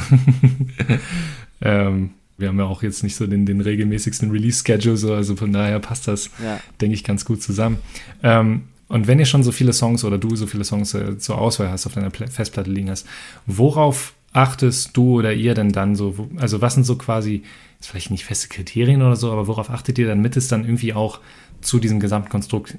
ähm, 1.62 2.16
wir 2.38 2.50
haben 2.50 2.60
ja 2.60 2.66
auch 2.66 2.84
jetzt 2.84 3.04
nicht 3.04 3.16
so 3.16 3.28
den, 3.28 3.46
den 3.46 3.62
regelmäßigsten 3.62 4.32
Release-Schedule, 4.32 4.98
so, 4.98 5.14
also 5.14 5.36
von 5.36 5.52
daher 5.52 5.80
passt 5.80 6.08
das, 6.08 6.30
ja. 6.44 6.60
denke 6.80 6.94
ich, 6.94 7.04
ganz 7.04 7.26
gut 7.26 7.42
zusammen. 7.42 7.78
Ähm, 8.24 8.64
und 8.88 9.08
wenn 9.08 9.20
ihr 9.20 9.26
schon 9.26 9.44
so 9.44 9.52
viele 9.52 9.74
Songs 9.74 10.04
oder 10.04 10.18
du 10.18 10.36
so 10.36 10.48
viele 10.48 10.64
Songs 10.64 10.94
äh, 10.94 11.18
zur 11.18 11.40
Auswahl 11.40 11.70
hast, 11.70 11.86
auf 11.88 11.94
deiner 11.94 12.12
Festplatte 12.12 12.70
liegen 12.70 12.90
hast, 12.90 13.06
worauf 13.46 14.14
achtest 14.34 14.96
du 14.96 15.20
oder 15.20 15.34
ihr 15.34 15.54
denn 15.56 15.72
dann 15.72 15.96
so, 15.96 16.30
also 16.38 16.62
was 16.62 16.76
sind 16.76 16.86
so 16.86 16.96
quasi, 16.96 17.44
ist 17.80 17.90
vielleicht 17.90 18.12
nicht 18.12 18.26
feste 18.26 18.48
Kriterien 18.48 19.02
oder 19.02 19.16
so, 19.16 19.32
aber 19.32 19.48
worauf 19.48 19.70
achtet 19.70 19.98
ihr, 19.98 20.08
damit 20.08 20.38
es 20.38 20.48
dann 20.48 20.64
irgendwie 20.64 20.94
auch 20.94 21.20
zu 21.62 21.80
diesem 21.80 22.00
Gesamtkonstrukt 22.00 22.78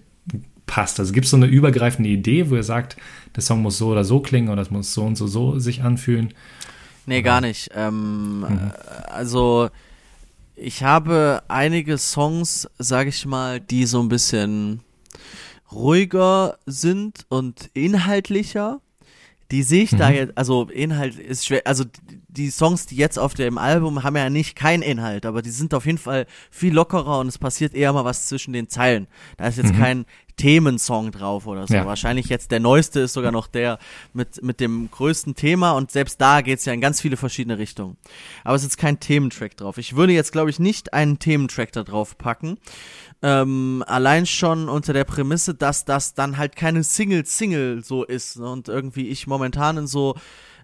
passt? 0.66 1.00
Also 1.00 1.12
gibt 1.12 1.24
es 1.24 1.30
so 1.30 1.36
eine 1.36 1.46
übergreifende 1.46 2.08
Idee, 2.08 2.48
wo 2.48 2.54
ihr 2.54 2.62
sagt, 2.62 2.96
der 3.34 3.42
Song 3.42 3.62
muss 3.62 3.78
so 3.78 3.88
oder 3.88 4.04
so 4.04 4.20
klingen 4.20 4.48
oder 4.50 4.62
es 4.62 4.70
muss 4.70 4.94
so 4.94 5.02
und 5.02 5.16
so, 5.16 5.26
so 5.26 5.58
sich 5.58 5.82
anfühlen? 5.82 6.32
Nee, 7.08 7.22
gar 7.22 7.40
nicht. 7.40 7.70
Ähm, 7.74 8.40
mhm. 8.40 8.72
Also 9.06 9.70
ich 10.56 10.82
habe 10.82 11.42
einige 11.48 11.96
Songs, 11.96 12.68
sage 12.78 13.08
ich 13.08 13.24
mal, 13.24 13.60
die 13.60 13.86
so 13.86 14.00
ein 14.00 14.10
bisschen 14.10 14.82
ruhiger 15.72 16.58
sind 16.66 17.24
und 17.30 17.70
inhaltlicher. 17.72 18.82
Die 19.50 19.62
sehe 19.62 19.84
ich 19.84 19.92
mhm. 19.92 19.96
da 19.96 20.10
jetzt, 20.10 20.36
also 20.36 20.68
Inhalt 20.68 21.18
ist 21.18 21.46
schwer, 21.46 21.62
also 21.64 21.84
die 22.28 22.50
Songs, 22.50 22.84
die 22.84 22.96
jetzt 22.96 23.18
auf 23.18 23.32
dem 23.32 23.56
Album 23.56 24.02
haben 24.02 24.16
ja 24.16 24.28
nicht 24.28 24.54
keinen 24.54 24.82
Inhalt, 24.82 25.24
aber 25.24 25.40
die 25.40 25.48
sind 25.48 25.72
auf 25.72 25.86
jeden 25.86 25.96
Fall 25.96 26.26
viel 26.50 26.74
lockerer 26.74 27.20
und 27.20 27.28
es 27.28 27.38
passiert 27.38 27.72
eher 27.72 27.94
mal 27.94 28.04
was 28.04 28.26
zwischen 28.26 28.52
den 28.52 28.68
Zeilen. 28.68 29.06
Da 29.38 29.46
ist 29.46 29.56
jetzt 29.56 29.72
mhm. 29.72 29.78
kein 29.78 30.06
Themensong 30.38 31.12
drauf 31.12 31.46
oder 31.46 31.66
so. 31.66 31.74
Ja. 31.74 31.84
Wahrscheinlich 31.84 32.28
jetzt 32.30 32.50
der 32.50 32.60
neueste 32.60 33.00
ist 33.00 33.12
sogar 33.12 33.32
noch 33.32 33.46
der 33.46 33.78
mit, 34.14 34.42
mit 34.42 34.60
dem 34.60 34.90
größten 34.90 35.34
Thema 35.34 35.72
und 35.72 35.90
selbst 35.90 36.20
da 36.20 36.40
geht's 36.40 36.64
ja 36.64 36.72
in 36.72 36.80
ganz 36.80 37.00
viele 37.02 37.18
verschiedene 37.18 37.58
Richtungen. 37.58 37.98
Aber 38.44 38.54
es 38.54 38.62
ist 38.62 38.68
jetzt 38.68 38.78
kein 38.78 39.00
Thementrack 39.00 39.56
drauf. 39.56 39.76
Ich 39.76 39.96
würde 39.96 40.14
jetzt, 40.14 40.32
glaube 40.32 40.48
ich, 40.48 40.58
nicht 40.58 40.94
einen 40.94 41.18
Thementrack 41.18 41.72
da 41.72 41.84
drauf 41.84 42.16
packen. 42.16 42.58
Ähm, 43.20 43.84
allein 43.86 44.26
schon 44.26 44.68
unter 44.68 44.92
der 44.92 45.04
Prämisse, 45.04 45.54
dass 45.54 45.84
das 45.84 46.14
dann 46.14 46.38
halt 46.38 46.56
keine 46.56 46.84
Single-Single 46.84 47.84
so 47.84 48.04
ist 48.04 48.38
ne? 48.38 48.48
und 48.48 48.68
irgendwie 48.68 49.08
ich 49.08 49.26
momentan 49.26 49.76
in 49.76 49.86
so 49.88 50.14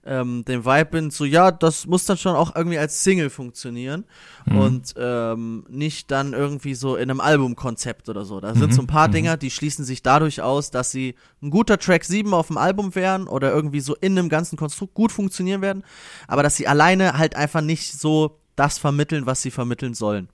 ähm, 0.06 0.44
dem 0.44 0.64
Vibe 0.64 0.86
bin, 0.86 1.10
so 1.10 1.24
ja, 1.24 1.50
das 1.50 1.86
muss 1.86 2.04
dann 2.04 2.16
schon 2.16 2.36
auch 2.36 2.54
irgendwie 2.54 2.78
als 2.78 3.02
Single 3.02 3.30
funktionieren 3.30 4.04
mhm. 4.46 4.58
und 4.58 4.94
ähm, 4.96 5.64
nicht 5.68 6.10
dann 6.10 6.32
irgendwie 6.32 6.74
so 6.74 6.96
in 6.96 7.10
einem 7.10 7.20
Albumkonzept 7.20 8.08
oder 8.08 8.24
so. 8.24 8.40
Da 8.40 8.54
sind 8.54 8.70
mhm. 8.70 8.72
so 8.72 8.82
ein 8.82 8.86
paar 8.86 9.08
mhm. 9.08 9.12
Dinger, 9.12 9.36
die 9.36 9.50
schließen 9.50 9.84
sich 9.84 10.02
dadurch 10.02 10.42
aus, 10.42 10.70
dass 10.70 10.90
sie 10.90 11.14
ein 11.42 11.50
guter 11.50 11.78
Track 11.78 12.04
7 12.04 12.32
auf 12.34 12.48
dem 12.48 12.58
Album 12.58 12.94
wären 12.94 13.26
oder 13.26 13.52
irgendwie 13.52 13.80
so 13.80 13.94
in 13.96 14.18
einem 14.18 14.28
ganzen 14.28 14.56
Konstrukt 14.56 14.94
gut 14.94 15.12
funktionieren 15.12 15.62
werden, 15.62 15.84
aber 16.28 16.42
dass 16.42 16.56
sie 16.56 16.66
alleine 16.66 17.18
halt 17.18 17.36
einfach 17.36 17.60
nicht 17.60 17.92
so 17.98 18.38
das 18.56 18.78
vermitteln, 18.78 19.26
was 19.26 19.42
sie 19.42 19.50
vermitteln 19.50 19.94
sollen. 19.94 20.28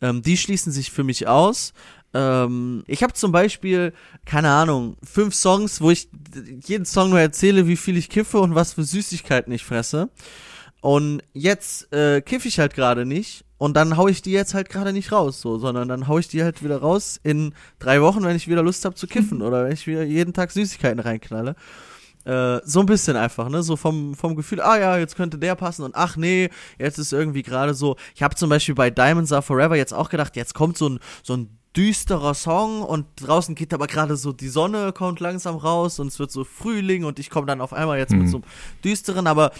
Ähm, 0.00 0.22
die 0.22 0.36
schließen 0.36 0.72
sich 0.72 0.90
für 0.90 1.04
mich 1.04 1.26
aus. 1.26 1.72
Ähm, 2.12 2.82
ich 2.86 3.02
habe 3.02 3.12
zum 3.12 3.32
Beispiel, 3.32 3.92
keine 4.24 4.50
Ahnung, 4.50 4.96
fünf 5.02 5.34
Songs, 5.34 5.80
wo 5.80 5.90
ich 5.90 6.08
jeden 6.64 6.84
Song 6.84 7.10
nur 7.10 7.20
erzähle, 7.20 7.66
wie 7.66 7.76
viel 7.76 7.96
ich 7.96 8.08
kiffe 8.08 8.40
und 8.40 8.54
was 8.54 8.74
für 8.74 8.84
Süßigkeiten 8.84 9.52
ich 9.52 9.64
fresse. 9.64 10.10
Und 10.80 11.22
jetzt 11.32 11.92
äh, 11.92 12.22
kiffe 12.22 12.48
ich 12.48 12.58
halt 12.58 12.74
gerade 12.74 13.04
nicht 13.04 13.44
und 13.58 13.76
dann 13.76 13.98
hau 13.98 14.08
ich 14.08 14.22
die 14.22 14.32
jetzt 14.32 14.54
halt 14.54 14.70
gerade 14.70 14.94
nicht 14.94 15.12
raus, 15.12 15.40
so, 15.40 15.58
sondern 15.58 15.88
dann 15.88 16.08
hau 16.08 16.18
ich 16.18 16.28
die 16.28 16.42
halt 16.42 16.64
wieder 16.64 16.78
raus 16.78 17.20
in 17.22 17.54
drei 17.78 18.00
Wochen, 18.00 18.22
wenn 18.22 18.36
ich 18.36 18.48
wieder 18.48 18.62
Lust 18.62 18.84
habe 18.86 18.94
zu 18.94 19.06
kiffen 19.06 19.42
oder 19.42 19.64
wenn 19.64 19.72
ich 19.72 19.86
wieder 19.86 20.02
jeden 20.02 20.32
Tag 20.32 20.50
Süßigkeiten 20.50 21.00
reinknalle. 21.00 21.54
Äh, 22.24 22.60
so 22.64 22.80
ein 22.80 22.86
bisschen 22.86 23.16
einfach, 23.16 23.48
ne? 23.50 23.62
So 23.62 23.76
vom, 23.76 24.14
vom 24.14 24.36
Gefühl, 24.36 24.60
ah 24.60 24.78
ja, 24.78 24.96
jetzt 24.98 25.16
könnte 25.16 25.38
der 25.38 25.54
passen 25.54 25.84
und 25.84 25.94
ach 25.94 26.16
nee, 26.16 26.50
jetzt 26.78 26.98
ist 26.98 27.12
irgendwie 27.12 27.42
gerade 27.42 27.74
so. 27.74 27.96
Ich 28.14 28.22
habe 28.22 28.34
zum 28.34 28.50
Beispiel 28.50 28.74
bei 28.74 28.90
Diamonds 28.90 29.32
Are 29.32 29.42
Forever 29.42 29.76
jetzt 29.76 29.94
auch 29.94 30.10
gedacht, 30.10 30.36
jetzt 30.36 30.54
kommt 30.54 30.76
so 30.78 30.88
ein, 30.88 31.00
so 31.22 31.36
ein 31.36 31.59
düsterer 31.76 32.34
Song 32.34 32.82
und 32.82 33.06
draußen 33.16 33.54
geht 33.54 33.72
aber 33.72 33.86
gerade 33.86 34.16
so 34.16 34.32
die 34.32 34.48
Sonne 34.48 34.92
kommt 34.92 35.20
langsam 35.20 35.56
raus 35.56 35.98
und 36.00 36.08
es 36.08 36.18
wird 36.18 36.30
so 36.32 36.44
Frühling 36.44 37.04
und 37.04 37.18
ich 37.18 37.30
komme 37.30 37.46
dann 37.46 37.60
auf 37.60 37.72
einmal 37.72 37.98
jetzt 37.98 38.12
mhm. 38.12 38.20
mit 38.20 38.28
so 38.28 38.38
einem 38.38 38.44
düsteren, 38.82 39.26
aber 39.26 39.52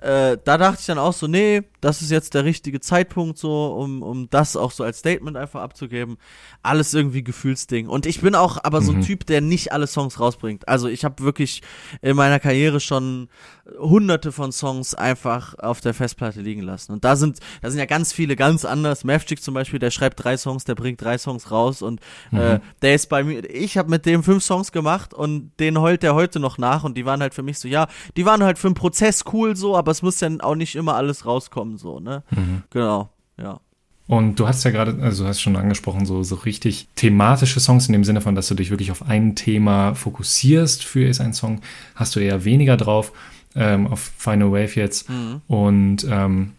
äh, 0.00 0.38
da 0.42 0.56
dachte 0.56 0.78
ich 0.80 0.86
dann 0.86 0.98
auch 0.98 1.12
so, 1.12 1.26
nee, 1.26 1.62
das 1.82 2.00
ist 2.00 2.10
jetzt 2.10 2.32
der 2.32 2.44
richtige 2.44 2.80
Zeitpunkt 2.80 3.36
so, 3.36 3.74
um, 3.74 4.02
um 4.02 4.30
das 4.30 4.56
auch 4.56 4.70
so 4.70 4.82
als 4.82 5.00
Statement 5.00 5.36
einfach 5.36 5.60
abzugeben. 5.60 6.16
Alles 6.62 6.94
irgendwie 6.94 7.22
Gefühlsding. 7.22 7.86
Und 7.86 8.06
ich 8.06 8.22
bin 8.22 8.34
auch 8.34 8.56
aber 8.62 8.80
so 8.80 8.92
ein 8.92 8.98
mhm. 8.98 9.02
Typ, 9.02 9.26
der 9.26 9.42
nicht 9.42 9.72
alle 9.72 9.86
Songs 9.86 10.18
rausbringt. 10.18 10.66
Also 10.68 10.88
ich 10.88 11.04
habe 11.04 11.22
wirklich 11.22 11.60
in 12.00 12.16
meiner 12.16 12.40
Karriere 12.40 12.80
schon 12.80 13.28
hunderte 13.78 14.32
von 14.32 14.52
Songs 14.52 14.94
einfach 14.94 15.58
auf 15.58 15.80
der 15.80 15.94
Festplatte 15.94 16.40
liegen 16.40 16.62
lassen. 16.62 16.92
Und 16.92 17.04
da 17.04 17.16
sind, 17.16 17.38
da 17.62 17.70
sind 17.70 17.78
ja 17.78 17.86
ganz 17.86 18.12
viele 18.12 18.36
ganz 18.36 18.64
anders. 18.64 19.04
Mavchick 19.04 19.42
zum 19.42 19.54
Beispiel, 19.54 19.78
der 19.78 19.90
schreibt 19.90 20.22
drei 20.22 20.36
Songs, 20.36 20.64
der 20.64 20.74
bringt 20.74 21.00
drei 21.00 21.18
Songs 21.18 21.50
raus 21.50 21.82
und 21.82 22.00
äh, 22.32 22.34
mhm. 22.34 22.40
äh, 22.40 22.60
der 22.82 22.94
ist 22.94 23.08
bei 23.08 23.22
mir, 23.22 23.48
ich 23.48 23.78
habe 23.78 23.88
mit 23.90 24.06
dem 24.06 24.22
fünf 24.22 24.42
Songs 24.42 24.72
gemacht 24.72 25.14
und 25.14 25.52
den 25.60 25.78
heult 25.80 26.02
der 26.02 26.14
heute 26.14 26.40
noch 26.40 26.58
nach 26.58 26.84
und 26.84 26.96
die 26.96 27.06
waren 27.06 27.20
halt 27.20 27.34
für 27.34 27.42
mich 27.42 27.58
so, 27.58 27.68
ja, 27.68 27.86
die 28.16 28.26
waren 28.26 28.42
halt 28.42 28.58
für 28.58 28.68
den 28.68 28.74
Prozess 28.74 29.24
cool 29.32 29.56
so, 29.56 29.76
aber 29.76 29.92
es 29.92 30.02
muss 30.02 30.20
ja 30.20 30.28
auch 30.40 30.54
nicht 30.54 30.74
immer 30.74 30.94
alles 30.94 31.26
rauskommen 31.26 31.60
kommen, 31.60 31.78
so, 31.78 32.00
ne? 32.00 32.22
Mhm. 32.30 32.62
Genau, 32.70 33.10
ja. 33.38 33.60
Und 34.06 34.40
du 34.40 34.48
hast 34.48 34.64
ja 34.64 34.72
gerade, 34.72 35.00
also 35.02 35.22
du 35.22 35.28
hast 35.28 35.40
schon 35.40 35.54
angesprochen, 35.54 36.04
so, 36.04 36.22
so 36.24 36.34
richtig 36.34 36.88
thematische 36.96 37.60
Songs 37.60 37.86
in 37.86 37.92
dem 37.92 38.02
Sinne 38.02 38.20
von, 38.20 38.34
dass 38.34 38.48
du 38.48 38.54
dich 38.54 38.70
wirklich 38.70 38.90
auf 38.90 39.02
ein 39.02 39.36
Thema 39.36 39.94
fokussierst 39.94 40.82
für 40.82 41.06
ist 41.06 41.20
ein 41.20 41.32
Song, 41.32 41.60
hast 41.94 42.16
du 42.16 42.20
eher 42.20 42.44
weniger 42.44 42.76
drauf, 42.76 43.12
ähm, 43.54 43.86
auf 43.86 44.12
Final 44.16 44.52
Wave 44.52 44.74
jetzt. 44.76 45.08
Mhm. 45.08 45.40
Und 45.48 46.06
ähm, 46.08 46.52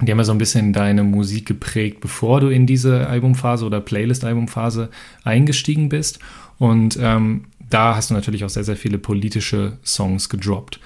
die 0.00 0.10
haben 0.10 0.18
ja 0.18 0.24
so 0.24 0.32
ein 0.32 0.38
bisschen 0.38 0.72
deine 0.72 1.04
Musik 1.04 1.46
geprägt, 1.46 2.00
bevor 2.00 2.40
du 2.40 2.48
in 2.48 2.66
diese 2.66 3.06
Albumphase 3.06 3.64
oder 3.64 3.80
Playlist-Albumphase 3.80 4.90
eingestiegen 5.22 5.88
bist. 5.88 6.18
Und 6.58 6.98
ähm, 7.00 7.44
da 7.70 7.94
hast 7.94 8.10
du 8.10 8.14
natürlich 8.14 8.44
auch 8.44 8.50
sehr, 8.50 8.64
sehr 8.64 8.76
viele 8.76 8.98
politische 8.98 9.78
Songs 9.84 10.28
gedroppt. 10.28 10.80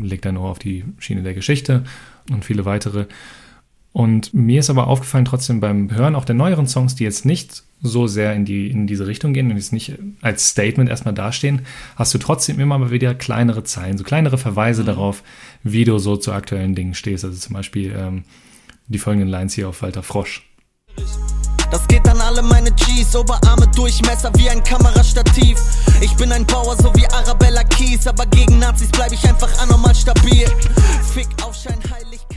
Leg 0.00 0.22
dein 0.22 0.36
Ohr 0.36 0.50
auf 0.50 0.58
die 0.58 0.84
Schiene 0.98 1.22
der 1.22 1.34
Geschichte 1.34 1.84
und 2.30 2.44
viele 2.44 2.64
weitere. 2.64 3.06
Und 3.92 4.32
mir 4.34 4.60
ist 4.60 4.70
aber 4.70 4.86
aufgefallen 4.86 5.24
trotzdem 5.24 5.60
beim 5.60 5.90
Hören 5.90 6.14
auch 6.14 6.24
der 6.24 6.36
neueren 6.36 6.68
Songs, 6.68 6.94
die 6.94 7.04
jetzt 7.04 7.24
nicht 7.24 7.64
so 7.82 8.06
sehr 8.06 8.34
in, 8.34 8.44
die, 8.44 8.70
in 8.70 8.86
diese 8.86 9.06
Richtung 9.06 9.32
gehen 9.32 9.50
und 9.50 9.56
jetzt 9.56 9.72
nicht 9.72 9.94
als 10.20 10.48
Statement 10.48 10.90
erstmal 10.90 11.14
dastehen, 11.14 11.62
hast 11.96 12.12
du 12.12 12.18
trotzdem 12.18 12.60
immer 12.60 12.78
mal 12.78 12.90
wieder 12.90 13.14
kleinere 13.14 13.64
Zeilen, 13.64 13.98
so 13.98 14.04
kleinere 14.04 14.38
Verweise 14.38 14.82
mhm. 14.82 14.86
darauf, 14.86 15.22
wie 15.62 15.84
du 15.84 15.98
so 15.98 16.16
zu 16.16 16.32
aktuellen 16.32 16.74
Dingen 16.74 16.94
stehst. 16.94 17.24
Also 17.24 17.38
zum 17.38 17.54
Beispiel 17.54 17.94
ähm, 17.96 18.24
die 18.88 18.98
folgenden 18.98 19.28
Lines 19.28 19.54
hier 19.54 19.68
auf 19.68 19.82
Walter 19.82 20.02
Frosch. 20.02 20.46
Das 21.70 21.86
geht 21.86 22.06
an 22.08 22.20
alle 22.20 22.42
meine 22.42 22.72
G's, 22.72 23.14
Oberarme 23.14 23.66
Durchmesser 23.68 24.32
wie 24.34 24.50
ein 24.50 24.62
Kamerastativ. 24.64 25.58
Ich 26.00 26.14
bin 26.16 26.32
ein 26.32 26.44
Bauer, 26.44 26.76
so 26.76 26.92
wie 26.94 27.06
Arabella 27.06 27.62
Keys, 27.64 28.06
aber 28.08 28.26
gegen 28.26 28.58
Nazis 28.58 28.88
bleib 28.88 29.12
ich 29.12 29.22
einfach 29.28 29.50
anormal 29.62 29.94
stabil. 29.94 30.46
Fick 31.14 31.28
Aufschein, 31.42 31.78
Heiligkeit. 31.90 32.29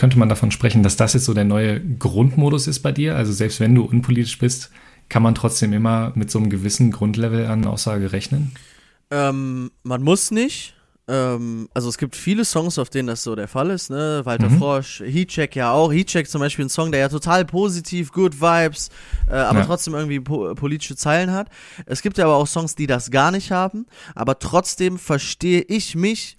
Könnte 0.00 0.18
man 0.18 0.30
davon 0.30 0.50
sprechen, 0.50 0.82
dass 0.82 0.96
das 0.96 1.12
jetzt 1.12 1.26
so 1.26 1.34
der 1.34 1.44
neue 1.44 1.78
Grundmodus 1.78 2.68
ist 2.68 2.80
bei 2.80 2.90
dir? 2.90 3.16
Also 3.16 3.34
selbst 3.34 3.60
wenn 3.60 3.74
du 3.74 3.84
unpolitisch 3.84 4.38
bist, 4.38 4.70
kann 5.10 5.22
man 5.22 5.34
trotzdem 5.34 5.74
immer 5.74 6.12
mit 6.14 6.30
so 6.30 6.38
einem 6.38 6.48
gewissen 6.48 6.90
Grundlevel 6.90 7.44
an 7.44 7.66
Aussage 7.66 8.10
rechnen? 8.10 8.52
Ähm, 9.10 9.70
man 9.82 10.02
muss 10.02 10.30
nicht. 10.30 10.74
Ähm, 11.06 11.68
also 11.74 11.90
es 11.90 11.98
gibt 11.98 12.16
viele 12.16 12.46
Songs, 12.46 12.78
auf 12.78 12.88
denen 12.88 13.08
das 13.08 13.22
so 13.22 13.36
der 13.36 13.46
Fall 13.46 13.68
ist, 13.68 13.90
ne? 13.90 14.22
Walter 14.24 14.48
mhm. 14.48 14.56
Frosch, 14.56 15.00
Heatcheck 15.00 15.54
ja 15.54 15.70
auch. 15.70 15.92
Heatcheck 15.92 16.30
zum 16.30 16.40
Beispiel 16.40 16.64
ein 16.64 16.70
Song, 16.70 16.92
der 16.92 17.00
ja 17.00 17.10
total 17.10 17.44
positiv, 17.44 18.10
good 18.10 18.40
Vibes, 18.40 18.88
äh, 19.28 19.34
aber 19.34 19.58
ja. 19.58 19.64
trotzdem 19.66 19.92
irgendwie 19.92 20.20
po 20.20 20.54
politische 20.54 20.96
Zeilen 20.96 21.30
hat. 21.30 21.50
Es 21.84 22.00
gibt 22.00 22.16
ja 22.16 22.24
aber 22.24 22.36
auch 22.36 22.46
Songs, 22.46 22.74
die 22.74 22.86
das 22.86 23.10
gar 23.10 23.32
nicht 23.32 23.50
haben, 23.50 23.84
aber 24.14 24.38
trotzdem 24.38 24.98
verstehe 24.98 25.60
ich 25.60 25.94
mich 25.94 26.38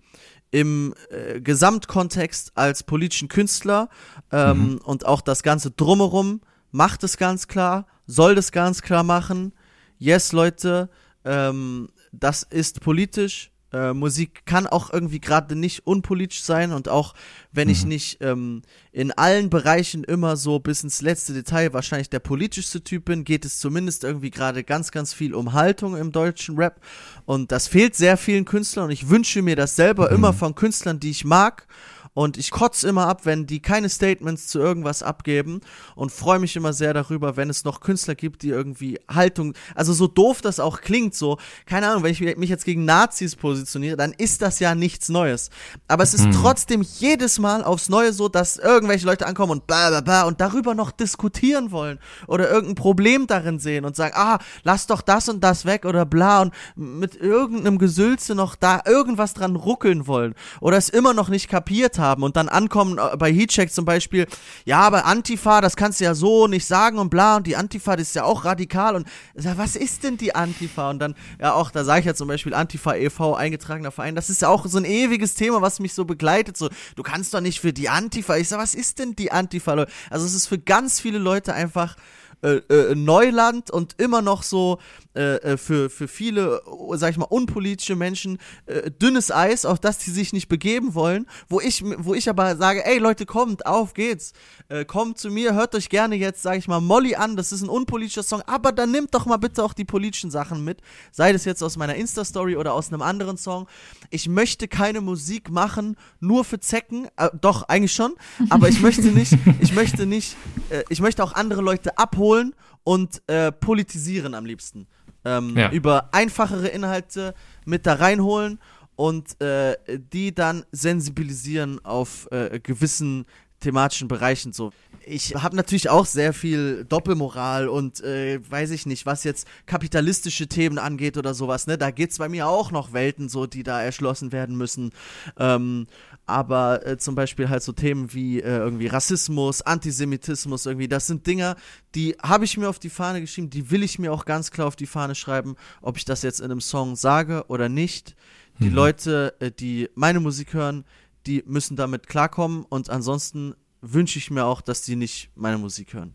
im 0.51 0.93
äh, 1.09 1.41
Gesamtkontext 1.41 2.51
als 2.55 2.83
politischen 2.83 3.29
Künstler 3.29 3.89
ähm, 4.31 4.73
mhm. 4.73 4.77
und 4.79 5.05
auch 5.05 5.21
das 5.21 5.43
ganze 5.43 5.71
drumherum 5.71 6.41
macht 6.71 7.03
es 7.03 7.17
ganz 7.17 7.47
klar, 7.47 7.87
soll 8.05 8.35
das 8.35 8.51
ganz 8.51 8.81
klar 8.81 9.03
machen. 9.03 9.53
Yes, 9.97 10.31
Leute, 10.31 10.89
ähm, 11.23 11.89
das 12.11 12.43
ist 12.43 12.81
politisch, 12.81 13.50
äh, 13.73 13.93
Musik 13.93 14.45
kann 14.45 14.67
auch 14.67 14.91
irgendwie 14.91 15.19
gerade 15.19 15.55
nicht 15.55 15.85
unpolitisch 15.85 16.43
sein 16.43 16.71
und 16.71 16.89
auch 16.89 17.13
wenn 17.51 17.67
mhm. 17.67 17.71
ich 17.71 17.85
nicht 17.85 18.17
ähm, 18.21 18.61
in 18.91 19.11
allen 19.11 19.49
Bereichen 19.49 20.03
immer 20.03 20.35
so 20.35 20.59
bis 20.59 20.83
ins 20.83 21.01
letzte 21.01 21.33
Detail 21.33 21.73
wahrscheinlich 21.73 22.09
der 22.09 22.19
politischste 22.19 22.83
Typ 22.83 23.05
bin, 23.05 23.23
geht 23.23 23.45
es 23.45 23.59
zumindest 23.59 24.03
irgendwie 24.03 24.31
gerade 24.31 24.63
ganz, 24.63 24.91
ganz 24.91 25.13
viel 25.13 25.33
um 25.33 25.53
Haltung 25.53 25.95
im 25.95 26.11
deutschen 26.11 26.57
Rap 26.57 26.81
und 27.25 27.51
das 27.51 27.67
fehlt 27.67 27.95
sehr 27.95 28.17
vielen 28.17 28.45
Künstlern 28.45 28.85
und 28.85 28.91
ich 28.91 29.09
wünsche 29.09 29.41
mir 29.41 29.55
das 29.55 29.75
selber 29.75 30.09
mhm. 30.09 30.15
immer 30.15 30.33
von 30.33 30.55
Künstlern, 30.55 30.99
die 30.99 31.11
ich 31.11 31.25
mag 31.25 31.67
und 32.13 32.37
ich 32.37 32.51
kotze 32.51 32.89
immer 32.89 33.07
ab, 33.07 33.21
wenn 33.25 33.47
die 33.47 33.61
keine 33.61 33.87
Statements 33.87 34.47
zu 34.47 34.59
irgendwas 34.59 35.01
abgeben 35.01 35.61
und 35.95 36.11
freue 36.11 36.39
mich 36.39 36.55
immer 36.57 36.73
sehr 36.73 36.93
darüber, 36.93 37.37
wenn 37.37 37.49
es 37.49 37.63
noch 37.63 37.79
Künstler 37.79 38.15
gibt, 38.15 38.41
die 38.41 38.49
irgendwie 38.49 38.99
Haltung, 39.09 39.53
also 39.75 39.93
so 39.93 40.07
doof 40.07 40.41
das 40.41 40.59
auch 40.59 40.81
klingt, 40.81 41.15
so, 41.15 41.37
keine 41.65 41.87
Ahnung, 41.87 42.03
wenn 42.03 42.11
ich 42.11 42.19
mich 42.19 42.49
jetzt 42.49 42.65
gegen 42.65 42.83
Nazis 42.83 43.37
positioniere, 43.37 43.95
dann 43.95 44.11
ist 44.11 44.41
das 44.41 44.59
ja 44.59 44.75
nichts 44.75 45.07
Neues. 45.07 45.51
Aber 45.87 46.03
es 46.03 46.13
ist 46.13 46.25
hm. 46.25 46.31
trotzdem 46.33 46.81
jedes 46.81 47.39
Mal 47.39 47.63
aufs 47.63 47.87
Neue 47.87 48.11
so, 48.11 48.27
dass 48.27 48.57
irgendwelche 48.57 49.05
Leute 49.05 49.25
ankommen 49.25 49.53
und 49.53 49.67
bla 49.67 49.89
bla 49.89 50.01
bla 50.01 50.23
und 50.23 50.41
darüber 50.41 50.75
noch 50.75 50.91
diskutieren 50.91 51.71
wollen 51.71 51.99
oder 52.27 52.49
irgendein 52.49 52.75
Problem 52.75 53.27
darin 53.27 53.59
sehen 53.59 53.85
und 53.85 53.95
sagen, 53.95 54.15
ah, 54.17 54.39
lass 54.63 54.87
doch 54.87 55.01
das 55.01 55.29
und 55.29 55.41
das 55.41 55.65
weg 55.65 55.85
oder 55.85 56.05
bla 56.05 56.41
und 56.41 56.53
mit 56.75 57.15
irgendeinem 57.15 57.77
Gesülze 57.77 58.35
noch 58.35 58.55
da 58.55 58.81
irgendwas 58.85 59.33
dran 59.33 59.55
ruckeln 59.55 60.07
wollen 60.07 60.35
oder 60.59 60.75
es 60.75 60.89
immer 60.89 61.13
noch 61.13 61.29
nicht 61.29 61.47
kapiert 61.47 62.00
haben 62.01 62.23
und 62.23 62.35
dann 62.35 62.49
ankommen 62.49 62.97
äh, 62.97 63.15
bei 63.15 63.31
Heatcheck 63.31 63.71
zum 63.71 63.85
Beispiel, 63.85 64.27
ja, 64.65 64.81
aber 64.81 65.05
Antifa, 65.05 65.61
das 65.61 65.77
kannst 65.77 66.01
du 66.01 66.03
ja 66.03 66.13
so 66.13 66.47
nicht 66.47 66.65
sagen 66.65 66.99
und 66.99 67.09
bla 67.09 67.37
und 67.37 67.47
die 67.47 67.55
Antifa, 67.55 67.95
das 67.95 68.09
ist 68.09 68.15
ja 68.15 68.25
auch 68.25 68.43
radikal 68.43 68.97
und 68.97 69.07
sag, 69.35 69.57
was 69.57 69.77
ist 69.77 70.03
denn 70.03 70.17
die 70.17 70.35
Antifa? 70.35 70.89
Und 70.89 70.99
dann, 70.99 71.15
ja 71.39 71.53
auch, 71.53 71.71
da 71.71 71.85
sage 71.85 72.01
ich 72.01 72.05
ja 72.05 72.13
zum 72.13 72.27
Beispiel 72.27 72.53
Antifa 72.53 72.95
e.V., 72.95 73.35
eingetragener 73.35 73.91
Verein, 73.91 74.15
das 74.15 74.29
ist 74.29 74.41
ja 74.41 74.49
auch 74.49 74.65
so 74.65 74.77
ein 74.77 74.85
ewiges 74.85 75.35
Thema, 75.35 75.61
was 75.61 75.79
mich 75.79 75.93
so 75.93 76.03
begleitet, 76.03 76.57
so, 76.57 76.69
du 76.97 77.03
kannst 77.03 77.33
doch 77.33 77.41
nicht 77.41 77.61
für 77.61 77.71
die 77.71 77.87
Antifa, 77.87 78.35
ich 78.35 78.49
sag, 78.49 78.59
was 78.59 78.75
ist 78.75 78.99
denn 78.99 79.15
die 79.15 79.31
Antifa? 79.31 79.85
Also 80.09 80.25
es 80.25 80.33
ist 80.33 80.47
für 80.47 80.59
ganz 80.59 80.99
viele 80.99 81.19
Leute 81.19 81.53
einfach 81.53 81.95
äh, 82.43 82.55
äh, 82.73 82.95
Neuland 82.95 83.69
und 83.69 83.99
immer 83.99 84.23
noch 84.23 84.41
so 84.41 84.79
äh, 85.13 85.35
äh, 85.35 85.57
für, 85.57 85.89
für 85.89 86.07
viele, 86.07 86.61
sag 86.93 87.11
ich 87.11 87.17
mal, 87.17 87.25
unpolitische 87.25 87.97
Menschen 87.97 88.37
äh, 88.65 88.89
dünnes 88.91 89.29
Eis, 89.29 89.65
auf 89.65 89.77
das 89.77 89.97
die 89.97 90.09
sich 90.09 90.31
nicht 90.31 90.47
begeben 90.47 90.95
wollen, 90.95 91.27
wo 91.49 91.59
ich, 91.59 91.83
wo 91.97 92.13
ich 92.13 92.29
aber 92.29 92.55
sage, 92.55 92.85
ey 92.85 92.97
Leute, 92.97 93.25
kommt, 93.25 93.65
auf 93.65 93.93
geht's, 93.93 94.31
äh, 94.69 94.85
kommt 94.85 95.17
zu 95.17 95.29
mir, 95.29 95.53
hört 95.53 95.75
euch 95.75 95.89
gerne 95.89 96.15
jetzt, 96.15 96.41
sag 96.43 96.57
ich 96.57 96.69
mal, 96.69 96.79
Molly 96.79 97.15
an, 97.15 97.35
das 97.35 97.51
ist 97.51 97.61
ein 97.61 97.67
unpolitischer 97.67 98.23
Song, 98.23 98.41
aber 98.45 98.71
dann 98.71 98.91
nimmt 98.91 99.13
doch 99.13 99.25
mal 99.25 99.35
bitte 99.35 99.65
auch 99.65 99.73
die 99.73 99.83
politischen 99.83 100.31
Sachen 100.31 100.63
mit, 100.63 100.79
sei 101.11 101.33
das 101.33 101.43
jetzt 101.43 101.61
aus 101.61 101.75
meiner 101.75 101.95
Insta-Story 101.95 102.55
oder 102.55 102.73
aus 102.73 102.87
einem 102.87 103.01
anderen 103.01 103.35
Song. 103.35 103.67
Ich 104.11 104.29
möchte 104.29 104.69
keine 104.69 105.01
Musik 105.01 105.49
machen, 105.49 105.97
nur 106.21 106.45
für 106.45 106.61
Zecken, 106.61 107.09
äh, 107.17 107.29
doch, 107.41 107.63
eigentlich 107.63 107.91
schon, 107.91 108.13
aber 108.49 108.69
ich 108.69 108.79
möchte 108.79 109.07
nicht, 109.07 109.33
ich 109.59 109.73
möchte 109.73 110.05
nicht, 110.05 110.37
äh, 110.69 110.83
ich 110.87 111.01
möchte 111.01 111.21
auch 111.21 111.33
andere 111.33 111.61
Leute 111.61 111.97
abholen 111.97 112.55
und 112.83 113.21
äh, 113.27 113.51
politisieren 113.51 114.33
am 114.33 114.45
liebsten 114.45 114.87
ähm, 115.25 115.57
ja. 115.57 115.71
über 115.71 116.13
einfachere 116.13 116.67
Inhalte 116.67 117.33
mit 117.65 117.85
da 117.85 117.93
reinholen 117.93 118.59
und 118.95 119.39
äh, 119.41 119.75
die 119.97 120.33
dann 120.33 120.65
sensibilisieren 120.71 121.83
auf 121.83 122.27
äh, 122.31 122.59
gewissen 122.59 123.25
thematischen 123.61 124.07
Bereichen 124.07 124.51
so. 124.51 124.71
Ich 125.03 125.35
habe 125.35 125.55
natürlich 125.55 125.89
auch 125.89 126.05
sehr 126.05 126.33
viel 126.33 126.85
Doppelmoral 126.85 127.67
und 127.67 128.01
äh, 128.01 128.39
weiß 128.47 128.71
ich 128.71 128.85
nicht, 128.85 129.05
was 129.05 129.23
jetzt 129.23 129.47
kapitalistische 129.65 130.47
Themen 130.47 130.77
angeht 130.77 131.17
oder 131.17 131.33
sowas, 131.33 131.65
ne? 131.65 131.77
Da 131.77 131.89
geht's 131.89 132.17
bei 132.19 132.29
mir 132.29 132.47
auch 132.47 132.71
noch 132.71 132.93
Welten 132.93 133.29
so, 133.29 133.47
die 133.47 133.63
da 133.63 133.81
erschlossen 133.81 134.31
werden 134.31 134.55
müssen. 134.57 134.91
Ähm, 135.39 135.87
aber 136.27 136.85
äh, 136.85 136.97
zum 136.97 137.15
Beispiel 137.15 137.49
halt 137.49 137.63
so 137.63 137.71
Themen 137.71 138.13
wie 138.13 138.41
äh, 138.41 138.57
irgendwie 138.57 138.87
Rassismus, 138.87 139.61
Antisemitismus 139.61 140.65
irgendwie, 140.65 140.87
das 140.87 141.07
sind 141.07 141.25
Dinger, 141.25 141.55
die 141.95 142.15
habe 142.21 142.45
ich 142.45 142.57
mir 142.57 142.69
auf 142.69 142.79
die 142.79 142.89
Fahne 142.89 143.21
geschrieben, 143.21 143.49
die 143.49 143.71
will 143.71 143.83
ich 143.83 143.97
mir 143.97 144.13
auch 144.13 144.25
ganz 144.25 144.51
klar 144.51 144.67
auf 144.67 144.75
die 144.75 144.85
Fahne 144.85 145.15
schreiben, 145.15 145.55
ob 145.81 145.97
ich 145.97 146.05
das 146.05 146.21
jetzt 146.21 146.39
in 146.39 146.51
einem 146.51 146.61
Song 146.61 146.95
sage 146.95 147.45
oder 147.47 147.69
nicht. 147.69 148.15
Die 148.59 148.69
mhm. 148.69 148.75
Leute, 148.75 149.35
äh, 149.39 149.51
die 149.51 149.89
meine 149.95 150.19
Musik 150.19 150.53
hören, 150.53 150.85
die 151.25 151.43
müssen 151.45 151.75
damit 151.75 152.07
klarkommen 152.07 152.65
und 152.67 152.89
ansonsten 152.89 153.55
wünsche 153.81 154.19
ich 154.19 154.31
mir 154.31 154.45
auch, 154.45 154.61
dass 154.61 154.81
die 154.81 154.95
nicht 154.95 155.29
meine 155.35 155.57
Musik 155.57 155.93
hören. 155.93 156.13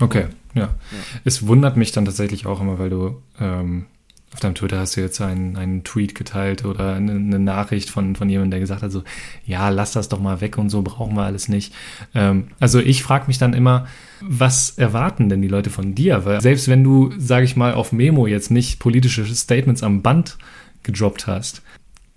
Okay, 0.00 0.26
ja. 0.54 0.62
ja. 0.62 0.74
Es 1.24 1.46
wundert 1.46 1.76
mich 1.76 1.92
dann 1.92 2.04
tatsächlich 2.04 2.46
auch 2.46 2.60
immer, 2.60 2.78
weil 2.78 2.90
du 2.90 3.22
ähm, 3.38 3.86
auf 4.32 4.40
deinem 4.40 4.54
Twitter 4.54 4.78
hast 4.78 4.96
du 4.96 5.02
jetzt 5.02 5.20
einen, 5.20 5.56
einen 5.56 5.84
Tweet 5.84 6.14
geteilt 6.14 6.64
oder 6.64 6.94
eine, 6.94 7.12
eine, 7.12 7.38
Nachricht 7.38 7.90
von, 7.90 8.16
von 8.16 8.28
jemandem, 8.30 8.52
der 8.52 8.60
gesagt 8.60 8.82
hat, 8.82 8.90
so, 8.90 9.02
ja, 9.44 9.68
lass 9.68 9.92
das 9.92 10.08
doch 10.08 10.20
mal 10.20 10.40
weg 10.40 10.56
und 10.56 10.70
so, 10.70 10.80
brauchen 10.82 11.14
wir 11.14 11.24
alles 11.24 11.48
nicht. 11.48 11.74
Ähm, 12.14 12.48
also 12.58 12.80
ich 12.80 13.02
frage 13.02 13.26
mich 13.26 13.38
dann 13.38 13.52
immer, 13.52 13.86
was 14.22 14.70
erwarten 14.70 15.28
denn 15.28 15.42
die 15.42 15.48
Leute 15.48 15.68
von 15.68 15.94
dir? 15.94 16.24
Weil 16.24 16.40
selbst 16.40 16.68
wenn 16.68 16.82
du, 16.82 17.12
sage 17.18 17.44
ich 17.44 17.56
mal, 17.56 17.74
auf 17.74 17.92
Memo 17.92 18.26
jetzt 18.26 18.50
nicht 18.50 18.78
politische 18.78 19.26
Statements 19.26 19.82
am 19.82 20.00
Band 20.00 20.38
gedroppt 20.82 21.26
hast, 21.26 21.62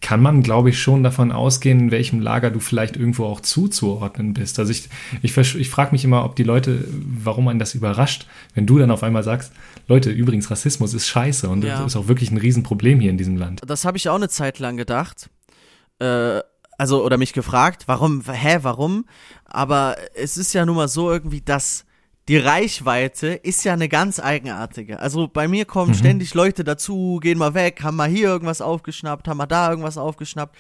kann 0.06 0.22
man, 0.22 0.44
glaube 0.44 0.70
ich, 0.70 0.80
schon 0.80 1.02
davon 1.02 1.32
ausgehen, 1.32 1.80
in 1.80 1.90
welchem 1.90 2.20
Lager 2.20 2.52
du 2.52 2.60
vielleicht 2.60 2.96
irgendwo 2.96 3.26
auch 3.26 3.42
zuzuordnen 3.42 4.34
bist. 4.34 4.60
Also 4.60 4.70
ich, 4.70 4.88
ich, 5.24 5.36
ich 5.36 5.70
frage 5.72 5.94
mich 5.94 6.06
immer, 6.06 6.24
ob 6.24 6.36
die 6.36 6.44
Leute, 6.44 6.88
warum 6.92 7.46
man 7.46 7.58
das 7.58 7.74
überrascht, 7.74 8.28
wenn 8.54 8.68
du 8.68 8.78
dann 8.78 8.92
auf 8.92 9.02
einmal 9.02 9.24
sagst, 9.24 9.52
Leute, 9.88 10.12
übrigens, 10.12 10.52
Rassismus 10.52 10.94
ist 10.94 11.08
scheiße 11.08 11.50
und 11.50 11.64
ja. 11.64 11.80
das 11.80 11.88
ist 11.88 11.96
auch 11.96 12.08
wirklich 12.08 12.30
ein 12.30 12.38
Riesenproblem 12.38 13.00
hier 13.00 13.10
in 13.10 13.18
diesem 13.18 13.36
Land. 13.36 13.62
Das 13.66 13.84
habe 13.84 13.98
ich 13.98 14.08
auch 14.08 14.14
eine 14.14 14.30
Zeit 14.30 14.60
lang 14.60 14.78
gedacht. 14.78 15.32
Äh, 15.98 16.42
also, 16.78 17.04
oder 17.04 17.18
mich 17.18 17.34
gefragt, 17.34 17.86
warum, 17.88 18.22
hä, 18.32 18.60
warum? 18.62 19.06
Aber 19.46 19.96
es 20.14 20.38
ist 20.38 20.54
ja 20.54 20.68
nun 20.68 20.76
mal 20.76 20.88
so 20.88 21.10
irgendwie, 21.10 21.42
dass 21.42 21.85
die 22.28 22.38
Reichweite 22.38 23.28
ist 23.28 23.64
ja 23.66 23.74
eine 23.74 23.88
ganz 23.88 24.20
eigenartige. 24.20 25.00
Also 25.00 25.28
bei 25.28 25.48
mir 25.48 25.66
kommen 25.66 25.92
mhm. 25.92 25.96
ständig 25.96 26.34
Leute 26.34 26.64
dazu, 26.64 27.20
gehen 27.22 27.38
mal 27.38 27.54
weg, 27.54 27.84
haben 27.84 27.98
mal 27.98 28.10
hier 28.10 28.28
irgendwas 28.30 28.62
aufgeschnappt, 28.62 29.28
haben 29.28 29.38
mal 29.38 29.46
da 29.46 29.70
irgendwas 29.70 29.98
aufgeschnappt, 29.98 30.56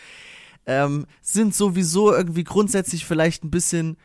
ähm, 0.67 1.08
sind 1.21 1.56
sowieso 1.56 2.13
irgendwie 2.13 2.43
grundsätzlich 2.43 3.06
vielleicht 3.06 3.43
ein 3.43 3.51
bisschen 3.51 3.97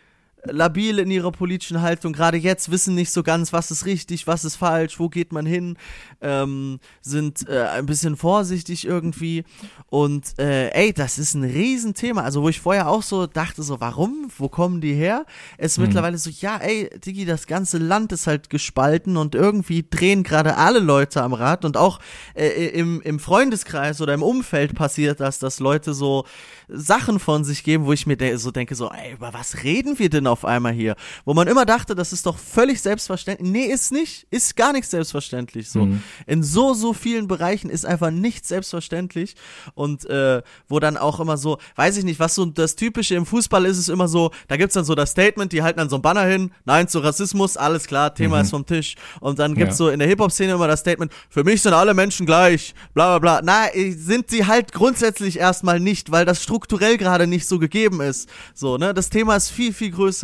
labil 0.44 0.98
in 0.98 1.10
ihrer 1.10 1.32
politischen 1.32 1.82
Haltung, 1.82 2.12
gerade 2.12 2.36
jetzt 2.36 2.70
wissen 2.70 2.94
nicht 2.94 3.12
so 3.12 3.22
ganz, 3.22 3.52
was 3.52 3.70
ist 3.70 3.84
richtig, 3.86 4.26
was 4.26 4.44
ist 4.44 4.56
falsch, 4.56 4.98
wo 4.98 5.08
geht 5.08 5.32
man 5.32 5.46
hin, 5.46 5.76
ähm, 6.20 6.78
sind 7.02 7.48
äh, 7.48 7.66
ein 7.66 7.86
bisschen 7.86 8.16
vorsichtig 8.16 8.86
irgendwie. 8.86 9.44
Und 9.88 10.38
äh, 10.38 10.70
ey, 10.70 10.92
das 10.92 11.18
ist 11.18 11.34
ein 11.34 11.44
Riesenthema, 11.44 12.22
also 12.22 12.42
wo 12.42 12.48
ich 12.48 12.60
vorher 12.60 12.88
auch 12.88 13.02
so 13.02 13.26
dachte, 13.26 13.62
so 13.62 13.80
warum, 13.80 14.30
wo 14.38 14.48
kommen 14.48 14.80
die 14.80 14.94
her, 14.94 15.26
ist 15.58 15.78
mhm. 15.78 15.84
mittlerweile 15.84 16.18
so, 16.18 16.30
ja 16.30 16.56
ey, 16.58 16.90
Digi, 17.04 17.24
das 17.24 17.46
ganze 17.46 17.78
Land 17.78 18.12
ist 18.12 18.26
halt 18.26 18.50
gespalten 18.50 19.16
und 19.16 19.34
irgendwie 19.34 19.84
drehen 19.88 20.22
gerade 20.22 20.56
alle 20.56 20.78
Leute 20.78 21.22
am 21.22 21.32
Rad. 21.32 21.64
Und 21.64 21.76
auch 21.76 22.00
äh, 22.34 22.68
im, 22.68 23.00
im 23.02 23.18
Freundeskreis 23.18 24.00
oder 24.00 24.14
im 24.14 24.22
Umfeld 24.22 24.74
passiert 24.74 25.20
das, 25.20 25.38
dass 25.38 25.60
Leute 25.60 25.94
so 25.94 26.24
Sachen 26.68 27.18
von 27.18 27.44
sich 27.44 27.64
geben, 27.64 27.86
wo 27.86 27.92
ich 27.92 28.06
mir 28.06 28.16
de 28.16 28.36
so 28.36 28.50
denke, 28.50 28.74
so, 28.74 28.90
ey, 28.90 29.12
über 29.14 29.34
was 29.34 29.64
reden 29.64 29.98
wir 29.98 30.08
denn 30.08 30.26
auf 30.30 30.44
einmal 30.44 30.72
hier? 30.72 30.96
Wo 31.24 31.34
man 31.34 31.48
immer 31.48 31.66
dachte, 31.66 31.94
das 31.94 32.12
ist 32.12 32.26
doch 32.26 32.38
völlig 32.38 32.80
selbstverständlich. 32.80 33.50
Nee, 33.50 33.66
ist 33.66 33.92
nicht. 33.92 34.26
Ist 34.30 34.56
gar 34.56 34.72
nicht 34.72 34.88
selbstverständlich 34.88 35.68
so. 35.68 35.86
Mhm. 35.86 36.02
In 36.26 36.42
so, 36.42 36.74
so 36.74 36.92
vielen 36.92 37.28
Bereichen 37.28 37.70
ist 37.70 37.84
einfach 37.84 38.10
nicht 38.10 38.46
selbstverständlich. 38.46 39.34
Und 39.74 40.06
äh, 40.06 40.42
wo 40.68 40.80
dann 40.80 40.96
auch 40.96 41.20
immer 41.20 41.36
so, 41.36 41.58
weiß 41.76 41.96
ich 41.96 42.04
nicht, 42.04 42.20
was 42.20 42.34
so 42.34 42.44
das 42.46 42.76
Typische 42.76 43.14
im 43.14 43.26
Fußball 43.26 43.64
ist, 43.66 43.78
ist 43.78 43.88
immer 43.88 44.08
so, 44.08 44.30
da 44.48 44.56
gibt's 44.56 44.74
dann 44.74 44.84
so 44.84 44.94
das 44.94 45.10
Statement, 45.10 45.52
die 45.52 45.62
halten 45.62 45.78
dann 45.78 45.88
so 45.88 45.96
ein 45.96 46.02
Banner 46.02 46.24
hin, 46.24 46.52
nein 46.64 46.88
zu 46.88 47.00
Rassismus, 47.00 47.56
alles 47.56 47.86
klar, 47.86 48.14
Thema 48.14 48.36
mhm. 48.36 48.42
ist 48.42 48.50
vom 48.50 48.66
Tisch. 48.66 48.94
Und 49.20 49.38
dann 49.38 49.54
gibt's 49.54 49.78
ja. 49.78 49.86
so 49.86 49.88
in 49.90 49.98
der 49.98 50.08
Hip-Hop-Szene 50.08 50.52
immer 50.52 50.68
das 50.68 50.80
Statement, 50.80 51.12
für 51.28 51.44
mich 51.44 51.62
sind 51.62 51.72
alle 51.72 51.94
Menschen 51.94 52.26
gleich, 52.26 52.74
bla 52.94 53.18
bla 53.18 53.40
bla. 53.40 53.40
Na, 53.42 53.68
sind 53.90 54.30
sie 54.30 54.46
halt 54.46 54.72
grundsätzlich 54.72 55.38
erstmal 55.38 55.80
nicht, 55.80 56.10
weil 56.10 56.24
das 56.24 56.42
strukturell 56.42 56.96
gerade 56.96 57.26
nicht 57.26 57.46
so 57.46 57.58
gegeben 57.58 58.00
ist. 58.00 58.28
So, 58.54 58.76
ne? 58.76 58.94
Das 58.94 59.10
Thema 59.10 59.36
ist 59.36 59.50
viel, 59.50 59.72
viel 59.72 59.90
größer. 59.90 60.19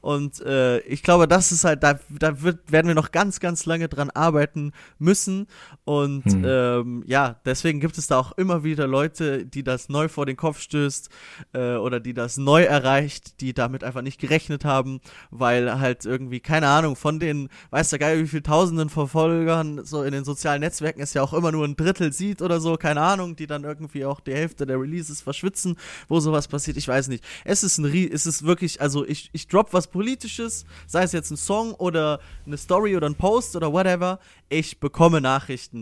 Und 0.00 0.40
äh, 0.40 0.78
ich 0.80 1.02
glaube, 1.02 1.28
das 1.28 1.52
ist 1.52 1.64
halt, 1.64 1.82
da, 1.82 1.98
da 2.08 2.42
wird, 2.42 2.70
werden 2.70 2.88
wir 2.88 2.94
noch 2.94 3.12
ganz, 3.12 3.40
ganz 3.40 3.66
lange 3.66 3.88
dran 3.88 4.10
arbeiten 4.10 4.72
müssen. 4.98 5.46
Und 5.88 6.24
hm. 6.26 6.44
ähm, 6.44 7.02
ja, 7.06 7.36
deswegen 7.46 7.80
gibt 7.80 7.96
es 7.96 8.08
da 8.08 8.18
auch 8.18 8.32
immer 8.32 8.62
wieder 8.62 8.86
Leute, 8.86 9.46
die 9.46 9.62
das 9.62 9.88
neu 9.88 10.08
vor 10.08 10.26
den 10.26 10.36
Kopf 10.36 10.60
stößt 10.60 11.08
äh, 11.54 11.76
oder 11.76 11.98
die 11.98 12.12
das 12.12 12.36
neu 12.36 12.64
erreicht, 12.64 13.40
die 13.40 13.54
damit 13.54 13.82
einfach 13.82 14.02
nicht 14.02 14.20
gerechnet 14.20 14.66
haben, 14.66 15.00
weil 15.30 15.80
halt 15.80 16.04
irgendwie, 16.04 16.40
keine 16.40 16.68
Ahnung, 16.68 16.94
von 16.94 17.18
den, 17.18 17.48
weiß 17.70 17.88
der 17.88 18.00
Geil, 18.00 18.22
wie 18.22 18.28
viel 18.28 18.42
tausenden 18.42 18.90
Verfolgern 18.90 19.82
so 19.82 20.02
in 20.02 20.12
den 20.12 20.24
sozialen 20.24 20.60
Netzwerken 20.60 21.00
ist 21.00 21.14
ja 21.14 21.22
auch 21.22 21.32
immer 21.32 21.52
nur 21.52 21.64
ein 21.64 21.74
Drittel 21.74 22.12
sieht 22.12 22.42
oder 22.42 22.60
so, 22.60 22.76
keine 22.76 23.00
Ahnung, 23.00 23.34
die 23.34 23.46
dann 23.46 23.64
irgendwie 23.64 24.04
auch 24.04 24.20
die 24.20 24.34
Hälfte 24.34 24.66
der 24.66 24.78
Releases 24.78 25.22
verschwitzen, 25.22 25.78
wo 26.06 26.20
sowas 26.20 26.48
passiert, 26.48 26.76
ich 26.76 26.86
weiß 26.86 27.08
nicht. 27.08 27.24
Es 27.46 27.62
ist 27.62 27.78
ein, 27.78 27.86
es 28.12 28.26
ist 28.26 28.42
wirklich, 28.42 28.82
also 28.82 29.06
ich, 29.06 29.30
ich 29.32 29.48
drop 29.48 29.72
was 29.72 29.86
Politisches, 29.86 30.66
sei 30.86 31.04
es 31.04 31.12
jetzt 31.12 31.30
ein 31.30 31.38
Song 31.38 31.72
oder 31.72 32.20
eine 32.44 32.58
Story 32.58 32.94
oder 32.94 33.08
ein 33.08 33.14
Post 33.14 33.56
oder 33.56 33.72
whatever, 33.72 34.18
ich 34.50 34.80
bekomme 34.80 35.22
Nachrichten 35.22 35.77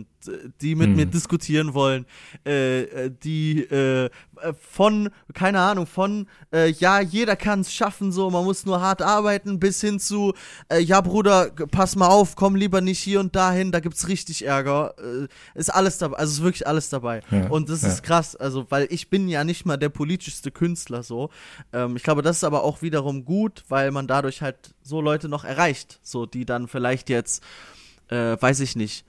die 0.61 0.75
mit 0.75 0.87
hm. 0.89 0.95
mir 0.95 1.05
diskutieren 1.05 1.73
wollen, 1.73 2.05
äh, 2.45 2.83
äh 2.83 3.11
die 3.23 3.63
äh, 3.63 4.09
von, 4.59 5.09
keine 5.33 5.59
Ahnung, 5.59 5.87
von, 5.87 6.27
äh, 6.53 6.69
ja, 6.71 7.01
jeder 7.01 7.35
kann 7.35 7.61
es 7.61 7.73
schaffen, 7.73 8.11
so, 8.11 8.29
man 8.29 8.43
muss 8.43 8.65
nur 8.65 8.81
hart 8.81 9.01
arbeiten, 9.01 9.59
bis 9.59 9.81
hin 9.81 9.99
zu, 9.99 10.33
äh, 10.69 10.79
ja, 10.79 11.01
Bruder, 11.01 11.51
pass 11.71 11.95
mal 11.95 12.07
auf, 12.07 12.35
komm 12.35 12.55
lieber 12.55 12.81
nicht 12.81 12.99
hier 12.99 13.19
und 13.19 13.35
dahin, 13.35 13.71
da 13.71 13.79
gibt's 13.79 14.07
richtig 14.07 14.45
Ärger. 14.45 14.93
Äh, 14.99 15.27
ist 15.55 15.73
alles 15.73 15.97
dabei, 15.97 16.17
also 16.17 16.33
ist 16.33 16.43
wirklich 16.43 16.67
alles 16.67 16.89
dabei. 16.89 17.21
Ja, 17.31 17.47
und 17.47 17.69
das 17.69 17.81
ja. 17.81 17.89
ist 17.89 18.03
krass, 18.03 18.35
also, 18.35 18.65
weil 18.69 18.87
ich 18.89 19.09
bin 19.09 19.27
ja 19.27 19.43
nicht 19.43 19.65
mal 19.65 19.77
der 19.77 19.89
politischste 19.89 20.51
Künstler, 20.51 21.03
so. 21.03 21.29
Ähm, 21.73 21.95
ich 21.95 22.03
glaube, 22.03 22.21
das 22.21 22.37
ist 22.37 22.43
aber 22.43 22.63
auch 22.63 22.81
wiederum 22.81 23.25
gut, 23.25 23.63
weil 23.69 23.91
man 23.91 24.07
dadurch 24.07 24.41
halt 24.41 24.75
so 24.83 25.01
Leute 25.01 25.29
noch 25.29 25.43
erreicht, 25.43 25.99
so, 26.03 26.25
die 26.25 26.45
dann 26.45 26.67
vielleicht 26.67 27.09
jetzt, 27.09 27.43
äh, 28.09 28.37
weiß 28.39 28.59
ich 28.61 28.75
nicht, 28.75 29.03
äh, 29.03 29.06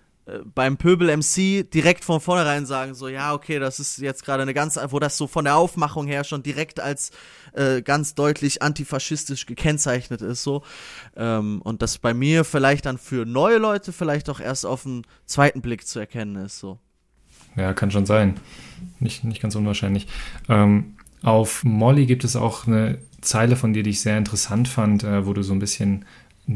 beim 0.55 0.77
Pöbel 0.77 1.17
MC 1.17 1.71
direkt 1.71 2.05
von 2.05 2.21
vornherein 2.21 2.67
sagen, 2.67 2.95
so, 2.95 3.09
ja, 3.09 3.33
okay, 3.33 3.59
das 3.59 3.81
ist 3.81 3.99
jetzt 3.99 4.25
gerade 4.25 4.43
eine 4.43 4.55
ganz, 4.55 4.79
wo 4.91 4.99
das 4.99 5.17
so 5.17 5.27
von 5.27 5.45
der 5.45 5.57
Aufmachung 5.57 6.07
her 6.07 6.25
schon 6.25 6.43
direkt 6.43 6.81
als 6.81 7.11
äh, 7.55 7.83
ganz 7.83 8.15
deutlich 8.15 8.63
antifaschistisch 8.63 9.47
gekennzeichnet 9.47 10.23
ist, 10.23 10.43
so. 10.43 10.63
Ähm, 11.17 11.63
und 11.63 11.83
das 11.83 11.99
bei 11.99 12.15
mir 12.15 12.45
vielleicht 12.45 12.87
dann 12.87 12.99
für 12.99 13.25
neue 13.25 13.59
Leute 13.59 13.93
vielleicht 13.93 14.29
auch 14.29 14.41
erst 14.41 14.67
auf 14.67 14.83
den 14.83 15.03
zweiten 15.27 15.63
Blick 15.63 15.87
zu 15.87 15.99
erkennen 15.99 16.37
ist, 16.37 16.59
so. 16.59 16.79
Ja, 17.57 17.73
kann 17.73 17.91
schon 17.91 18.07
sein. 18.07 18.39
Nicht, 19.01 19.25
nicht 19.25 19.41
ganz 19.41 19.57
unwahrscheinlich. 19.57 20.07
Ähm, 20.49 20.97
auf 21.23 21.65
Molly 21.65 22.07
gibt 22.07 22.25
es 22.25 22.37
auch 22.37 22.67
eine 22.67 22.99
Zeile 23.21 23.57
von 23.57 23.73
dir, 23.73 23.83
die 23.83 23.91
ich 23.91 24.01
sehr 24.01 24.19
interessant 24.19 24.69
fand, 24.69 25.03
äh, 25.03 25.27
wo 25.27 25.33
du 25.33 25.43
so 25.43 25.53
ein 25.53 25.59
bisschen 25.59 26.05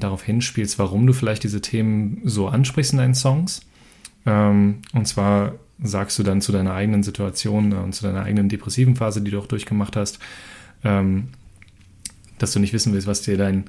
darauf 0.01 0.23
hinspielst, 0.23 0.79
warum 0.79 1.07
du 1.07 1.13
vielleicht 1.13 1.45
diese 1.45 1.61
Themen 1.61 2.21
so 2.25 2.49
ansprichst 2.49 2.93
in 2.93 2.99
deinen 2.99 3.15
Songs. 3.15 3.63
Ähm, 4.27 4.79
und 4.93 5.07
zwar 5.07 5.55
sagst 5.83 6.19
du 6.19 6.23
dann 6.23 6.41
zu 6.41 6.53
deiner 6.53 6.75
eigenen 6.75 7.03
Situation 7.03 7.73
und 7.73 7.95
zu 7.95 8.05
deiner 8.05 8.23
eigenen 8.23 8.49
depressiven 8.49 8.97
Phase, 8.97 9.21
die 9.21 9.31
du 9.31 9.39
auch 9.39 9.47
durchgemacht 9.47 9.97
hast, 9.97 10.19
ähm, 10.85 11.29
dass 12.39 12.53
du 12.53 12.61
nicht 12.61 12.73
wissen 12.73 12.93
willst, 12.93 13.07
was 13.07 13.23
dir 13.23 13.37
dein 13.37 13.65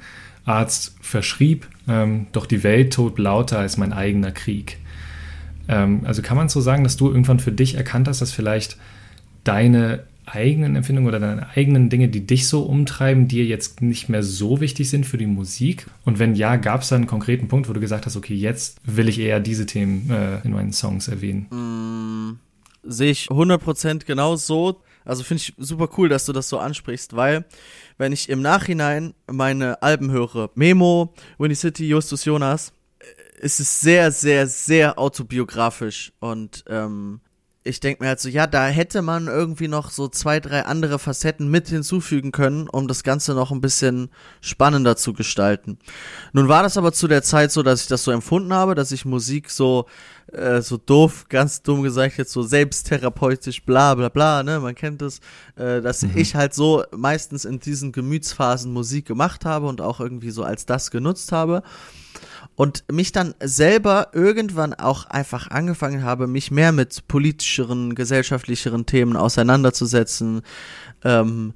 Arzt 0.46 0.96
verschrieb, 1.02 1.68
ähm, 1.88 2.28
doch 2.32 2.46
die 2.46 2.64
Welt 2.64 2.94
tot 2.94 3.18
lauter 3.20 3.60
als 3.60 3.78
mein 3.78 3.94
eigener 3.94 4.32
Krieg. 4.32 4.78
Ähm, 5.68 6.02
also 6.06 6.22
kann 6.22 6.38
man 6.38 6.50
so 6.50 6.62
sagen, 6.62 6.84
dass 6.84 6.98
du 6.98 7.08
irgendwann 7.08 7.40
für 7.40 7.52
dich 7.52 7.76
erkannt 7.76 8.08
hast, 8.08 8.22
dass 8.22 8.32
vielleicht 8.32 8.78
deine 9.44 10.04
eigenen 10.26 10.76
Empfindungen 10.76 11.08
oder 11.08 11.20
deine 11.20 11.50
eigenen 11.50 11.90
Dinge, 11.90 12.08
die 12.08 12.26
dich 12.26 12.48
so 12.48 12.64
umtreiben, 12.64 13.28
dir 13.28 13.46
jetzt 13.46 13.82
nicht 13.82 14.10
mehr 14.10 14.24
so 14.24 14.60
wichtig 14.60 14.90
sind 14.90 15.06
für 15.06 15.18
die 15.18 15.26
Musik? 15.26 15.88
Und 16.06 16.20
wenn 16.20 16.36
ja, 16.36 16.56
gab 16.56 16.82
es 16.82 16.90
da 16.90 16.96
einen 16.96 17.08
konkreten 17.08 17.48
Punkt, 17.48 17.70
wo 17.70 17.74
du 17.74 17.80
gesagt 17.80 18.06
hast, 18.06 18.16
okay, 18.16 18.36
jetzt 18.36 18.80
will 18.84 19.10
ich 19.10 19.20
eher 19.20 19.40
diese 19.40 19.66
Themen 19.66 20.10
äh, 20.10 20.42
in 20.44 20.52
meinen 20.52 20.74
Songs 20.74 21.08
erwähnen? 21.08 21.48
Mm, 21.50 22.40
Sehe 22.84 23.12
ich 23.12 23.30
100% 23.30 24.06
genau 24.06 24.36
so. 24.36 24.82
Also 25.06 25.24
finde 25.24 25.42
ich 25.42 25.54
super 25.58 25.90
cool, 25.98 26.10
dass 26.10 26.26
du 26.26 26.34
das 26.34 26.50
so 26.50 26.60
ansprichst, 26.60 27.16
weil 27.16 27.46
wenn 27.98 28.12
ich 28.12 28.30
im 28.30 28.42
Nachhinein 28.42 29.14
meine 29.30 29.82
Alben 29.82 30.12
höre, 30.12 30.50
Memo, 30.56 31.14
Winnie 31.38 31.56
City, 31.56 31.88
Justus 31.88 32.26
Jonas, 32.26 32.74
äh, 33.00 33.46
ist 33.46 33.60
es 33.60 33.82
sehr, 33.82 34.12
sehr, 34.12 34.48
sehr 34.48 35.00
autobiografisch 35.00 36.14
und 36.20 36.64
ähm, 36.68 37.20
ich 37.66 37.80
denke 37.80 38.04
mir 38.04 38.10
halt 38.10 38.20
so, 38.20 38.28
ja, 38.28 38.46
da 38.46 38.68
hätte 38.68 39.02
man 39.02 39.28
irgendwie 39.28 39.70
noch 39.70 39.90
so 39.90 40.10
zwei, 40.10 40.40
drei 40.42 40.66
andere 40.66 41.00
Facetten 41.00 41.50
mit 41.50 41.70
hinzufügen 41.70 42.32
können, 42.32 42.68
um 42.68 42.90
das 42.90 43.04
Ganze 43.04 43.34
noch 43.34 43.52
ein 43.52 43.62
bisschen 43.62 44.10
spannender 44.42 44.98
zu 44.98 45.14
gestalten. 45.14 45.78
Nun 46.34 46.50
war 46.50 46.64
das 46.64 46.78
aber 46.78 46.92
zu 46.92 47.08
der 47.08 47.24
Zeit 47.24 47.52
so, 47.52 47.64
dass 47.64 47.82
ich 47.82 47.88
das 47.88 48.04
so 48.04 48.12
empfunden 48.12 48.54
habe, 48.54 48.76
dass 48.76 48.92
ich 48.92 49.06
Musik 49.06 49.50
so, 49.50 49.86
äh, 50.34 50.62
so 50.62 50.76
doof, 50.76 51.28
ganz 51.30 51.62
dumm 51.62 51.84
gesagt 51.84 52.18
jetzt 52.18 52.34
so 52.34 52.44
selbsttherapeutisch, 52.44 53.64
bla 53.64 53.96
bla 53.96 54.10
bla, 54.10 54.44
ne, 54.44 54.60
man 54.60 54.76
kennt 54.76 55.02
es, 55.02 55.20
äh, 55.56 55.82
dass 55.82 56.02
mhm. 56.02 56.12
ich 56.16 56.36
halt 56.36 56.54
so 56.54 56.84
meistens 56.92 57.46
in 57.46 57.60
diesen 57.60 57.94
Gemütsphasen 57.94 58.74
Musik 58.74 59.06
gemacht 59.06 59.46
habe 59.46 59.68
und 59.68 59.80
auch 59.80 60.02
irgendwie 60.02 60.32
so 60.32 60.44
als 60.44 60.66
das 60.66 60.92
genutzt 60.92 61.32
habe 61.32 61.64
und 62.56 62.84
mich 62.92 63.12
dann 63.12 63.34
selber 63.42 64.10
irgendwann 64.14 64.74
auch 64.74 65.06
einfach 65.06 65.50
angefangen 65.50 66.04
habe, 66.04 66.28
mich 66.28 66.52
mehr 66.52 66.72
mit 66.72 67.08
politischeren, 67.08 67.96
gesellschaftlicheren 67.96 68.86
Themen 68.86 69.16
auseinanderzusetzen. 69.16 70.42
Ähm, 71.04 71.54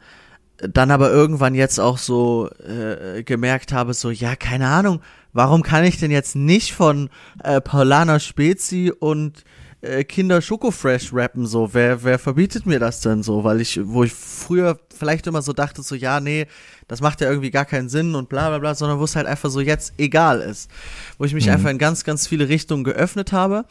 dann 0.58 0.90
aber 0.90 1.12
irgendwann 1.12 1.54
jetzt 1.54 1.80
auch 1.80 2.00
so 2.00 2.50
äh, 2.68 3.24
gemerkt 3.24 3.74
habe, 3.74 3.94
so, 3.94 4.10
ja, 4.10 4.36
keine 4.36 4.68
Ahnung, 4.68 5.02
warum 5.34 5.62
kann 5.62 5.84
ich 5.84 6.00
denn 6.00 6.10
jetzt 6.10 6.36
nicht 6.36 6.74
von 6.74 7.10
äh, 7.44 7.62
Paulana 7.62 8.20
Spezi 8.20 8.92
und 8.98 9.44
äh, 9.88 10.04
Kinder 10.04 10.42
Schokofresh 10.42 11.14
rappen, 11.14 11.46
so, 11.46 11.74
wer, 11.74 12.04
wer 12.04 12.20
verbietet 12.20 12.66
mir 12.66 12.80
das 12.80 13.02
denn 13.02 13.24
so? 13.24 13.44
Weil 13.44 13.62
ich, 13.62 13.80
wo 13.84 14.04
ich 14.04 14.14
früher 14.14 14.80
vielleicht 14.96 15.28
immer 15.28 15.42
so 15.42 15.54
dachte, 15.54 15.82
so, 15.82 15.96
ja, 15.96 16.20
nee, 16.20 16.48
das 16.88 17.02
macht 17.02 17.22
ja 17.22 17.30
irgendwie 17.30 17.52
gar 17.52 17.66
keinen 17.66 17.90
Sinn 17.90 18.16
und 18.16 18.30
bla 18.30 18.50
bla 18.50 18.60
bla, 18.60 18.76
sondern 18.76 19.00
wo 19.00 19.04
es 19.04 19.16
halt 19.16 19.28
einfach 19.28 19.50
so 19.50 19.60
jetzt 19.60 19.94
egal 19.98 20.42
ist. 20.42 20.70
Wo 21.18 21.26
ich 21.26 21.34
mich 21.34 21.48
mhm. 21.48 21.54
einfach 21.54 21.70
in 21.70 21.78
ganz, 21.78 22.04
ganz 22.04 22.28
viele 22.28 22.50
Richtungen 22.50 22.84
geöffnet 22.84 23.32
habe. 23.32 23.66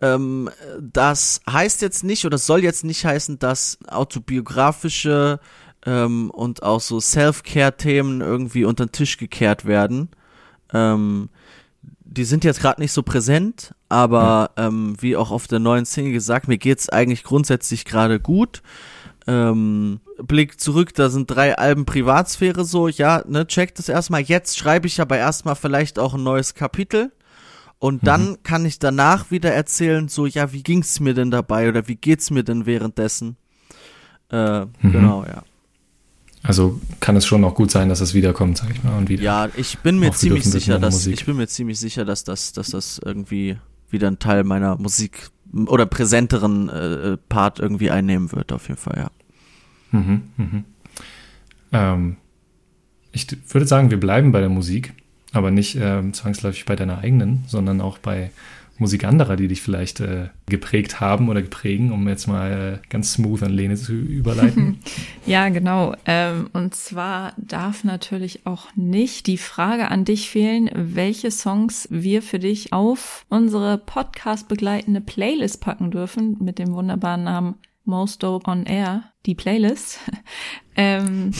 Ähm, 0.00 0.50
das 0.80 1.40
heißt 1.48 1.82
jetzt 1.82 2.04
nicht 2.04 2.24
oder 2.24 2.38
soll 2.38 2.62
jetzt 2.62 2.84
nicht 2.84 3.04
heißen, 3.04 3.38
dass 3.38 3.78
autobiografische 3.86 5.40
ähm, 5.86 6.30
und 6.30 6.62
auch 6.62 6.80
so 6.80 7.00
Self-Care-Themen 7.00 8.20
irgendwie 8.20 8.64
unter 8.64 8.86
den 8.86 8.92
Tisch 8.92 9.16
gekehrt 9.16 9.64
werden. 9.64 10.10
Ähm, 10.72 11.28
die 12.12 12.24
sind 12.24 12.44
jetzt 12.44 12.60
gerade 12.60 12.80
nicht 12.80 12.92
so 12.92 13.02
präsent, 13.02 13.74
aber 13.88 14.50
ja. 14.56 14.66
ähm, 14.66 14.96
wie 15.00 15.16
auch 15.16 15.30
auf 15.30 15.46
der 15.46 15.58
neuen 15.58 15.84
Single 15.84 16.12
gesagt, 16.12 16.48
mir 16.48 16.58
geht's 16.58 16.88
eigentlich 16.88 17.24
grundsätzlich 17.24 17.84
gerade 17.84 18.20
gut. 18.20 18.62
Ähm, 19.26 20.00
Blick 20.18 20.60
zurück, 20.60 20.94
da 20.94 21.08
sind 21.08 21.30
drei 21.30 21.56
Alben 21.56 21.84
Privatsphäre 21.86 22.64
so, 22.64 22.88
ja, 22.88 23.22
ne, 23.26 23.46
checkt 23.46 23.78
das 23.78 23.88
erstmal. 23.88 24.22
Jetzt 24.22 24.58
schreibe 24.58 24.86
ich 24.86 25.00
aber 25.00 25.16
erstmal 25.16 25.54
vielleicht 25.54 25.98
auch 25.98 26.14
ein 26.14 26.22
neues 26.22 26.54
Kapitel. 26.54 27.12
Und 27.78 28.06
dann 28.06 28.30
mhm. 28.30 28.42
kann 28.44 28.64
ich 28.64 28.78
danach 28.78 29.32
wieder 29.32 29.52
erzählen, 29.52 30.08
so, 30.08 30.26
ja, 30.26 30.52
wie 30.52 30.62
ging's 30.62 31.00
mir 31.00 31.14
denn 31.14 31.32
dabei 31.32 31.68
oder 31.68 31.88
wie 31.88 31.96
geht's 31.96 32.30
mir 32.30 32.44
denn 32.44 32.64
währenddessen? 32.64 33.36
Äh, 34.30 34.60
mhm. 34.60 34.68
Genau, 34.80 35.24
ja. 35.24 35.42
Also 36.42 36.80
kann 36.98 37.14
es 37.14 37.24
schon 37.24 37.44
auch 37.44 37.54
gut 37.54 37.70
sein, 37.70 37.88
dass 37.88 38.00
es 38.00 38.14
wiederkommt, 38.14 38.58
sag 38.58 38.70
ich 38.70 38.82
mal. 38.82 38.98
Und 38.98 39.08
wieder 39.08 39.22
ja, 39.22 39.48
ich 39.56 39.78
bin 39.78 39.98
mir 39.98 40.12
ziemlich 40.12 40.44
sicher, 40.44 40.78
dass 40.78 41.06
ich 41.06 41.24
bin 41.24 41.36
mir 41.36 41.46
ziemlich 41.46 41.78
sicher, 41.78 42.04
dass 42.04 42.24
das, 42.24 42.52
dass 42.52 42.70
das 42.70 43.00
irgendwie 43.04 43.58
wieder 43.90 44.08
ein 44.08 44.18
Teil 44.18 44.42
meiner 44.42 44.76
Musik 44.76 45.30
oder 45.66 45.86
präsenteren 45.86 46.68
äh, 46.68 47.16
Part 47.28 47.60
irgendwie 47.60 47.90
einnehmen 47.90 48.32
wird, 48.32 48.52
auf 48.52 48.68
jeden 48.68 48.80
Fall, 48.80 48.96
ja. 48.96 49.10
Mhm, 49.98 50.22
mhm. 50.36 50.64
Ähm, 51.70 52.16
ich 53.12 53.26
würde 53.52 53.66
sagen, 53.66 53.90
wir 53.90 54.00
bleiben 54.00 54.32
bei 54.32 54.40
der 54.40 54.48
Musik, 54.48 54.94
aber 55.32 55.50
nicht 55.50 55.76
äh, 55.76 56.02
zwangsläufig 56.12 56.64
bei 56.64 56.74
deiner 56.76 56.98
eigenen, 56.98 57.44
sondern 57.46 57.80
auch 57.80 57.98
bei 57.98 58.30
Musik 58.82 59.04
anderer, 59.04 59.36
die 59.36 59.48
dich 59.48 59.62
vielleicht 59.62 60.00
äh, 60.00 60.28
geprägt 60.46 61.00
haben 61.00 61.28
oder 61.28 61.40
geprägen, 61.40 61.92
um 61.92 62.06
jetzt 62.08 62.26
mal 62.26 62.80
äh, 62.82 62.88
ganz 62.90 63.14
smooth 63.14 63.42
an 63.42 63.52
Lene 63.52 63.76
zu 63.76 63.94
überleiten. 63.94 64.80
ja, 65.26 65.48
genau. 65.48 65.94
Ähm, 66.04 66.50
und 66.52 66.74
zwar 66.74 67.32
darf 67.38 67.84
natürlich 67.84 68.44
auch 68.44 68.66
nicht 68.76 69.26
die 69.26 69.38
Frage 69.38 69.90
an 69.90 70.04
dich 70.04 70.28
fehlen, 70.28 70.68
welche 70.74 71.30
Songs 71.30 71.88
wir 71.90 72.20
für 72.20 72.38
dich 72.38 72.72
auf 72.72 73.24
unsere 73.28 73.78
Podcast 73.78 74.48
begleitende 74.48 75.00
Playlist 75.00 75.60
packen 75.60 75.90
dürfen 75.90 76.36
mit 76.40 76.58
dem 76.58 76.74
wunderbaren 76.74 77.24
Namen 77.24 77.54
Most 77.84 78.22
Dope 78.22 78.48
on 78.50 78.64
Air, 78.64 79.04
die 79.26 79.34
Playlist. 79.34 79.98
ähm, 80.76 81.32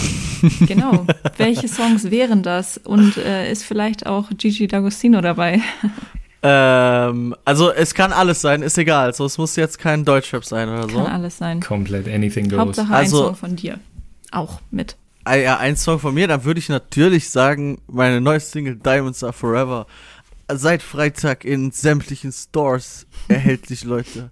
genau. 0.66 1.06
Welche 1.36 1.68
Songs 1.68 2.10
wären 2.10 2.42
das? 2.42 2.78
Und 2.78 3.16
äh, 3.16 3.50
ist 3.50 3.64
vielleicht 3.64 4.06
auch 4.06 4.30
Gigi 4.36 4.66
D'Agostino 4.66 5.20
dabei? 5.20 5.60
Ähm, 6.42 7.36
also 7.44 7.70
es 7.70 7.94
kann 7.94 8.12
alles 8.12 8.40
sein, 8.40 8.62
ist 8.62 8.76
egal. 8.76 9.14
So, 9.14 9.24
es 9.24 9.38
muss 9.38 9.54
jetzt 9.56 9.78
kein 9.78 10.04
Deutschrap 10.04 10.44
sein 10.44 10.68
oder 10.68 10.88
so. 10.88 10.96
Kann 10.96 11.12
alles 11.12 11.38
sein. 11.38 11.60
Komplett 11.60 12.08
anything 12.08 12.48
goes. 12.48 12.58
Hauptsache 12.58 12.92
also, 12.92 13.18
ein 13.18 13.24
Song 13.26 13.36
von 13.36 13.56
dir. 13.56 13.78
Auch 14.32 14.60
mit. 14.70 14.96
Ah, 15.24 15.36
ja, 15.36 15.58
ein 15.58 15.76
Song 15.76 16.00
von 16.00 16.14
mir, 16.14 16.26
dann 16.26 16.44
würde 16.44 16.58
ich 16.58 16.68
natürlich 16.68 17.30
sagen, 17.30 17.80
meine 17.86 18.20
neue 18.20 18.40
Single 18.40 18.76
Diamonds 18.76 19.22
Are 19.22 19.32
Forever. 19.32 19.86
Seit 20.52 20.82
Freitag 20.82 21.44
in 21.44 21.70
sämtlichen 21.70 22.32
Stores 22.32 23.06
erhältlich, 23.28 23.84
Leute. 23.84 24.30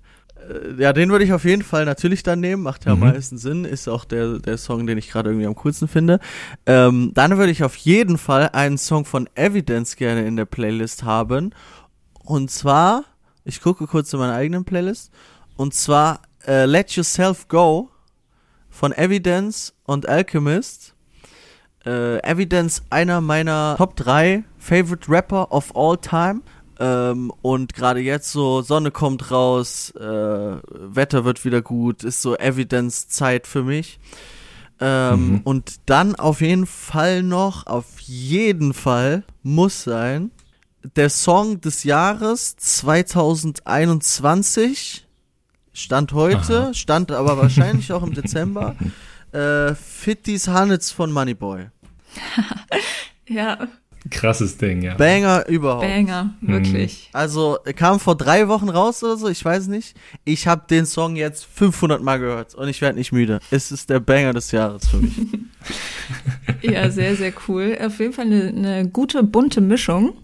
Äh, 0.49 0.83
ja, 0.83 0.93
den 0.93 1.11
würde 1.11 1.25
ich 1.25 1.33
auf 1.33 1.45
jeden 1.45 1.63
Fall 1.63 1.85
natürlich 1.85 2.25
dann 2.25 2.41
nehmen. 2.41 2.63
Macht 2.63 2.87
ja 2.87 2.93
am 2.93 2.99
mhm. 2.99 3.07
meisten 3.07 3.39
Sinn. 3.39 3.65
Ist 3.65 3.89
auch 3.89 4.05
der, 4.05 4.41
der 4.41 4.59
Song, 4.59 4.87
den 4.87 4.99
ich 4.99 5.11
gerade 5.11 5.31
irgendwie 5.31 5.47
am 5.47 5.55
coolsten 5.55 5.87
finde. 5.87 6.19
Ähm, 6.67 7.13
dann 7.15 7.39
würde 7.39 7.53
ich 7.53 7.63
auf 7.63 7.77
jeden 7.77 8.19
Fall 8.19 8.49
einen 8.49 8.77
Song 8.77 9.05
von 9.05 9.29
Evidence 9.37 9.95
gerne 9.95 10.27
in 10.27 10.35
der 10.35 10.45
Playlist 10.45 11.05
haben. 11.05 11.53
Und 12.31 12.49
zwar, 12.49 13.07
ich 13.45 13.61
gucke 13.61 13.89
kurz 13.89 14.13
in 14.13 14.21
meiner 14.21 14.35
eigenen 14.35 14.65
Playlist. 14.65 15.11
Und 15.57 15.75
zwar 15.75 16.21
äh, 16.47 16.65
Let 16.65 16.93
Yourself 16.93 17.49
Go 17.49 17.91
von 18.69 18.93
Evidence 18.93 19.75
und 19.85 20.09
Alchemist. 20.09 20.95
Äh, 21.85 22.19
Evidence, 22.23 22.83
einer 22.89 23.21
meiner 23.21 23.75
Top 23.77 23.97
3 23.97 24.45
Favorite 24.59 25.11
Rapper 25.11 25.51
of 25.51 25.75
all 25.75 25.97
time. 25.97 26.43
Ähm, 26.79 27.33
und 27.43 27.75
gerade 27.75 27.99
jetzt 27.99 28.31
so, 28.31 28.63
Sonne 28.63 28.93
kommt 28.93 29.33
raus, 29.33 29.91
äh, 29.97 30.01
Wetter 30.01 31.25
wird 31.25 31.45
wieder 31.45 31.63
gut, 31.63 32.05
ist 32.05 32.23
so 32.23 32.37
Evidence-Zeit 32.37 33.49
für 33.49 33.65
mich. 33.65 33.99
Ähm, 34.79 35.31
Mhm. 35.31 35.41
Und 35.43 35.81
dann 35.87 36.15
auf 36.15 36.43
jeden 36.43 36.67
Fall 36.67 37.25
noch, 37.25 37.67
auf 37.67 37.99
jeden 37.99 38.73
Fall 38.73 39.25
muss 39.43 39.83
sein, 39.83 40.31
der 40.83 41.11
Song 41.11 41.61
des 41.61 41.85
Jahres 41.85 42.57
2021, 42.57 45.07
Stand 45.73 46.13
heute, 46.13 46.61
Aha. 46.61 46.75
stand 46.75 47.13
aber 47.13 47.39
wahrscheinlich 47.39 47.93
auch 47.93 48.03
im 48.03 48.15
Dezember, 48.15 48.75
äh, 49.33 49.73
Fitties 49.75 50.49
Hannes 50.49 50.91
von 50.91 51.13
Moneyboy. 51.13 51.67
Ja, 53.29 53.69
Krasses 54.09 54.57
Ding, 54.57 54.83
ja. 54.83 54.95
Banger 54.95 55.47
überhaupt. 55.47 55.83
Banger, 55.83 56.33
wirklich. 56.41 57.11
Also 57.13 57.59
er 57.65 57.75
kam 57.75 58.01
vor 58.01 58.17
drei 58.17 58.49
Wochen 58.49 58.71
raus 58.71 59.05
oder 59.05 59.19
so, 59.19 59.29
ich 59.29 59.45
weiß 59.45 59.67
nicht. 59.67 59.95
Ich 60.25 60.47
habe 60.47 60.63
den 60.71 60.87
Song 60.87 61.17
jetzt 61.17 61.45
500 61.45 62.03
Mal 62.03 62.19
gehört 62.19 62.55
und 62.55 62.69
ich 62.69 62.81
werde 62.81 62.99
nicht 62.99 63.13
müde. 63.13 63.41
Es 63.51 63.71
ist 63.71 63.91
der 63.91 64.01
Banger 64.01 64.33
des 64.33 64.53
Jahres 64.53 64.89
für 64.89 64.99
mich. 64.99 65.15
Ja, 66.63 66.91
sehr, 66.91 67.17
sehr 67.17 67.33
cool. 67.49 67.79
Auf 67.81 68.01
jeden 68.01 68.13
Fall 68.13 68.27
eine, 68.27 68.49
eine 68.49 68.89
gute, 68.89 69.23
bunte 69.23 69.61
Mischung. 69.61 70.15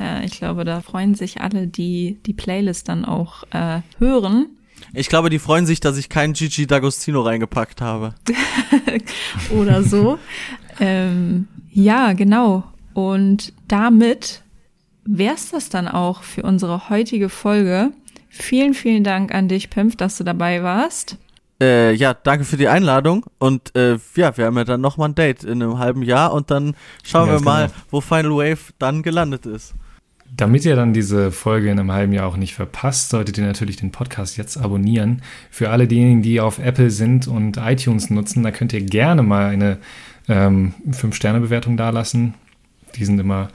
Äh, 0.00 0.24
ich 0.24 0.32
glaube, 0.32 0.64
da 0.64 0.80
freuen 0.80 1.14
sich 1.14 1.40
alle, 1.40 1.66
die 1.66 2.18
die 2.26 2.32
Playlist 2.32 2.88
dann 2.88 3.04
auch 3.04 3.44
äh, 3.50 3.80
hören. 3.98 4.46
Ich 4.94 5.08
glaube, 5.08 5.30
die 5.30 5.38
freuen 5.38 5.66
sich, 5.66 5.80
dass 5.80 5.98
ich 5.98 6.08
keinen 6.08 6.32
Gigi 6.32 6.64
D'Agostino 6.64 7.24
reingepackt 7.24 7.80
habe. 7.80 8.14
oder 9.50 9.82
so. 9.82 10.18
ähm, 10.80 11.46
ja, 11.70 12.14
genau. 12.14 12.64
Und 12.94 13.52
damit 13.68 14.42
wär's 15.04 15.50
das 15.50 15.68
dann 15.68 15.86
auch 15.86 16.22
für 16.22 16.42
unsere 16.42 16.88
heutige 16.88 17.28
Folge. 17.28 17.92
Vielen, 18.28 18.74
vielen 18.74 19.04
Dank 19.04 19.34
an 19.34 19.48
dich, 19.48 19.70
Pimp, 19.70 19.98
dass 19.98 20.16
du 20.16 20.24
dabei 20.24 20.62
warst. 20.62 21.16
Äh, 21.62 21.92
ja, 21.92 22.14
danke 22.14 22.44
für 22.44 22.56
die 22.56 22.68
Einladung 22.68 23.26
und 23.38 23.76
äh, 23.76 23.98
ja, 24.16 24.34
wir 24.36 24.46
haben 24.46 24.56
ja 24.56 24.64
dann 24.64 24.80
nochmal 24.80 25.10
ein 25.10 25.14
Date 25.14 25.44
in 25.44 25.62
einem 25.62 25.78
halben 25.78 26.02
Jahr 26.02 26.32
und 26.32 26.50
dann 26.50 26.74
schauen 27.04 27.28
Ganz 27.28 27.42
wir 27.42 27.44
mal, 27.44 27.66
genau. 27.66 27.78
wo 27.90 28.00
Final 28.00 28.30
Wave 28.30 28.72
dann 28.78 29.02
gelandet 29.02 29.44
ist. 29.44 29.74
Damit 30.36 30.64
ihr 30.64 30.76
dann 30.76 30.92
diese 30.92 31.32
Folge 31.32 31.70
in 31.70 31.78
einem 31.78 31.92
halben 31.92 32.12
Jahr 32.12 32.26
auch 32.26 32.36
nicht 32.36 32.54
verpasst, 32.54 33.10
solltet 33.10 33.36
ihr 33.38 33.44
natürlich 33.44 33.76
den 33.76 33.90
Podcast 33.90 34.36
jetzt 34.36 34.56
abonnieren. 34.56 35.22
Für 35.50 35.70
alle 35.70 35.86
diejenigen, 35.86 36.22
die 36.22 36.40
auf 36.40 36.58
Apple 36.58 36.90
sind 36.90 37.26
und 37.28 37.56
iTunes 37.56 38.10
nutzen, 38.10 38.42
da 38.42 38.50
könnt 38.50 38.72
ihr 38.72 38.82
gerne 38.82 39.22
mal 39.22 39.50
eine 39.50 39.78
ähm, 40.28 40.74
5-Sterne-Bewertung 40.90 41.76
dalassen. 41.76 42.34
Die 42.96 43.04
sind 43.04 43.18
immer 43.18 43.48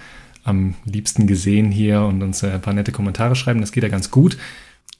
am 0.43 0.75
liebsten 0.85 1.27
gesehen 1.27 1.71
hier 1.71 2.01
und 2.01 2.21
uns 2.21 2.43
äh, 2.43 2.51
ein 2.51 2.61
paar 2.61 2.73
nette 2.73 2.91
Kommentare 2.91 3.35
schreiben. 3.35 3.61
Das 3.61 3.71
geht 3.71 3.83
ja 3.83 3.89
ganz 3.89 4.11
gut. 4.11 4.37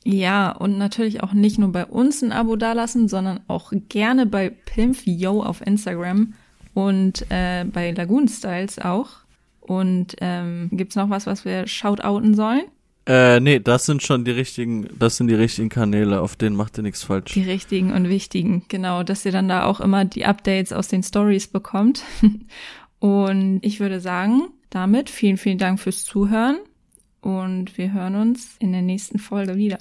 Ja, 0.04 0.52
und 0.52 0.78
natürlich 0.78 1.24
auch 1.24 1.34
nicht 1.34 1.58
nur 1.58 1.72
bei 1.72 1.86
uns 1.86 2.22
ein 2.22 2.32
Abo 2.32 2.56
dalassen, 2.56 3.08
sondern 3.08 3.40
auch 3.48 3.72
gerne 3.90 4.26
bei 4.26 4.50
PimfYo 4.50 5.42
auf 5.42 5.66
Instagram 5.66 6.34
und 6.74 7.26
äh, 7.30 7.66
bei 7.66 7.92
Lagoon 7.92 8.28
Styles 8.28 8.80
auch. 8.80 9.25
Und 9.66 10.16
ähm, 10.22 10.70
gibt's 10.72 10.96
noch 10.96 11.10
was, 11.10 11.26
was 11.26 11.44
wir 11.44 11.66
shoutouten 11.66 12.36
sollen? 12.36 12.66
Äh, 13.08 13.40
nee, 13.40 13.60
das 13.60 13.86
sind 13.86 14.04
schon 14.04 14.26
die 14.26 14.32
richtigen, 14.32 14.88
das 14.98 15.18
sind 15.18 15.28
die 15.28 15.36
richtigen 15.36 15.70
Kanäle, 15.70 16.22
auf 16.22 16.36
denen 16.36 16.56
macht 16.56 16.78
ihr 16.78 16.84
nichts 16.84 17.04
falsch. 17.04 17.34
Die 17.34 17.44
richtigen 17.44 17.92
und 17.92 18.10
wichtigen, 18.10 18.64
genau, 18.68 19.04
dass 19.04 19.26
ihr 19.26 19.32
dann 19.32 19.48
da 19.48 19.66
auch 19.66 19.80
immer 19.80 20.06
die 20.06 20.26
Updates 20.26 20.74
aus 20.74 20.88
den 20.88 21.04
Stories 21.04 21.48
bekommt. 21.48 22.04
Und 23.00 23.60
ich 23.62 23.80
würde 23.80 24.00
sagen, 24.00 24.50
damit 24.70 25.10
vielen, 25.10 25.38
vielen 25.38 25.58
Dank 25.58 25.80
fürs 25.80 26.06
Zuhören 26.06 26.58
und 27.22 27.78
wir 27.78 27.94
hören 27.94 28.16
uns 28.16 28.56
in 28.60 28.72
der 28.72 28.82
nächsten 28.82 29.20
Folge 29.20 29.58
wieder. 29.58 29.78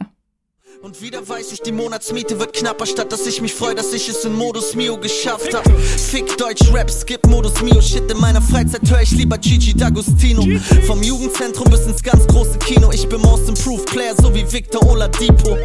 Und 0.82 1.00
wieder 1.00 1.26
weiß 1.26 1.52
ich, 1.52 1.62
die 1.62 1.72
Monatsmiete 1.72 2.38
wird 2.38 2.52
knapper, 2.52 2.86
statt 2.86 3.10
dass 3.10 3.26
ich 3.26 3.40
mich 3.40 3.54
freue, 3.54 3.74
dass 3.74 3.92
ich 3.92 4.08
es 4.08 4.24
in 4.24 4.34
Modus 4.34 4.74
Mio 4.74 4.98
geschafft 4.98 5.54
hab. 5.54 5.64
Fick 5.70 6.36
Deutsch 6.36 6.72
Rap, 6.72 6.90
skip 6.90 7.26
Modus 7.26 7.60
Mio, 7.62 7.80
shit, 7.80 8.10
in 8.10 8.18
meiner 8.18 8.42
Freizeit 8.42 8.82
hör 8.90 9.00
ich 9.00 9.10
lieber 9.12 9.38
Gigi 9.38 9.72
D'Agostino. 9.72 10.60
Vom 10.86 11.02
Jugendzentrum 11.02 11.70
bis 11.70 11.86
ins 11.86 12.02
ganz 12.02 12.26
große 12.26 12.58
Kino, 12.58 12.90
ich 12.92 13.08
bin 13.08 13.20
Most 13.22 13.48
Improved 13.48 13.86
Player, 13.86 14.14
so 14.20 14.34
wie 14.34 14.50
Victor 14.50 14.86
Oladipo. 14.86 15.56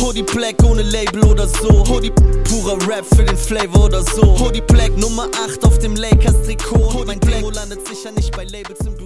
Hoodie 0.00 0.22
Black 0.22 0.62
ohne 0.64 0.82
Label 0.82 1.24
oder 1.24 1.46
so, 1.48 1.84
Hoodie 1.88 2.12
purer 2.44 2.78
Rap 2.88 3.04
für 3.14 3.24
den 3.24 3.36
Flavor 3.36 3.84
oder 3.84 4.02
so. 4.02 4.38
Hoodie 4.38 4.62
Black 4.62 4.96
Nummer 4.96 5.28
8 5.46 5.64
auf 5.64 5.78
dem 5.78 5.96
Lakers 5.96 6.42
Trikot, 6.44 7.04
mein 7.06 7.20
Demo 7.20 7.50
landet 7.50 7.86
sicher 7.86 8.10
nicht 8.12 8.34
bei 8.34 8.44
Labels 8.44 8.80
im 8.86 8.96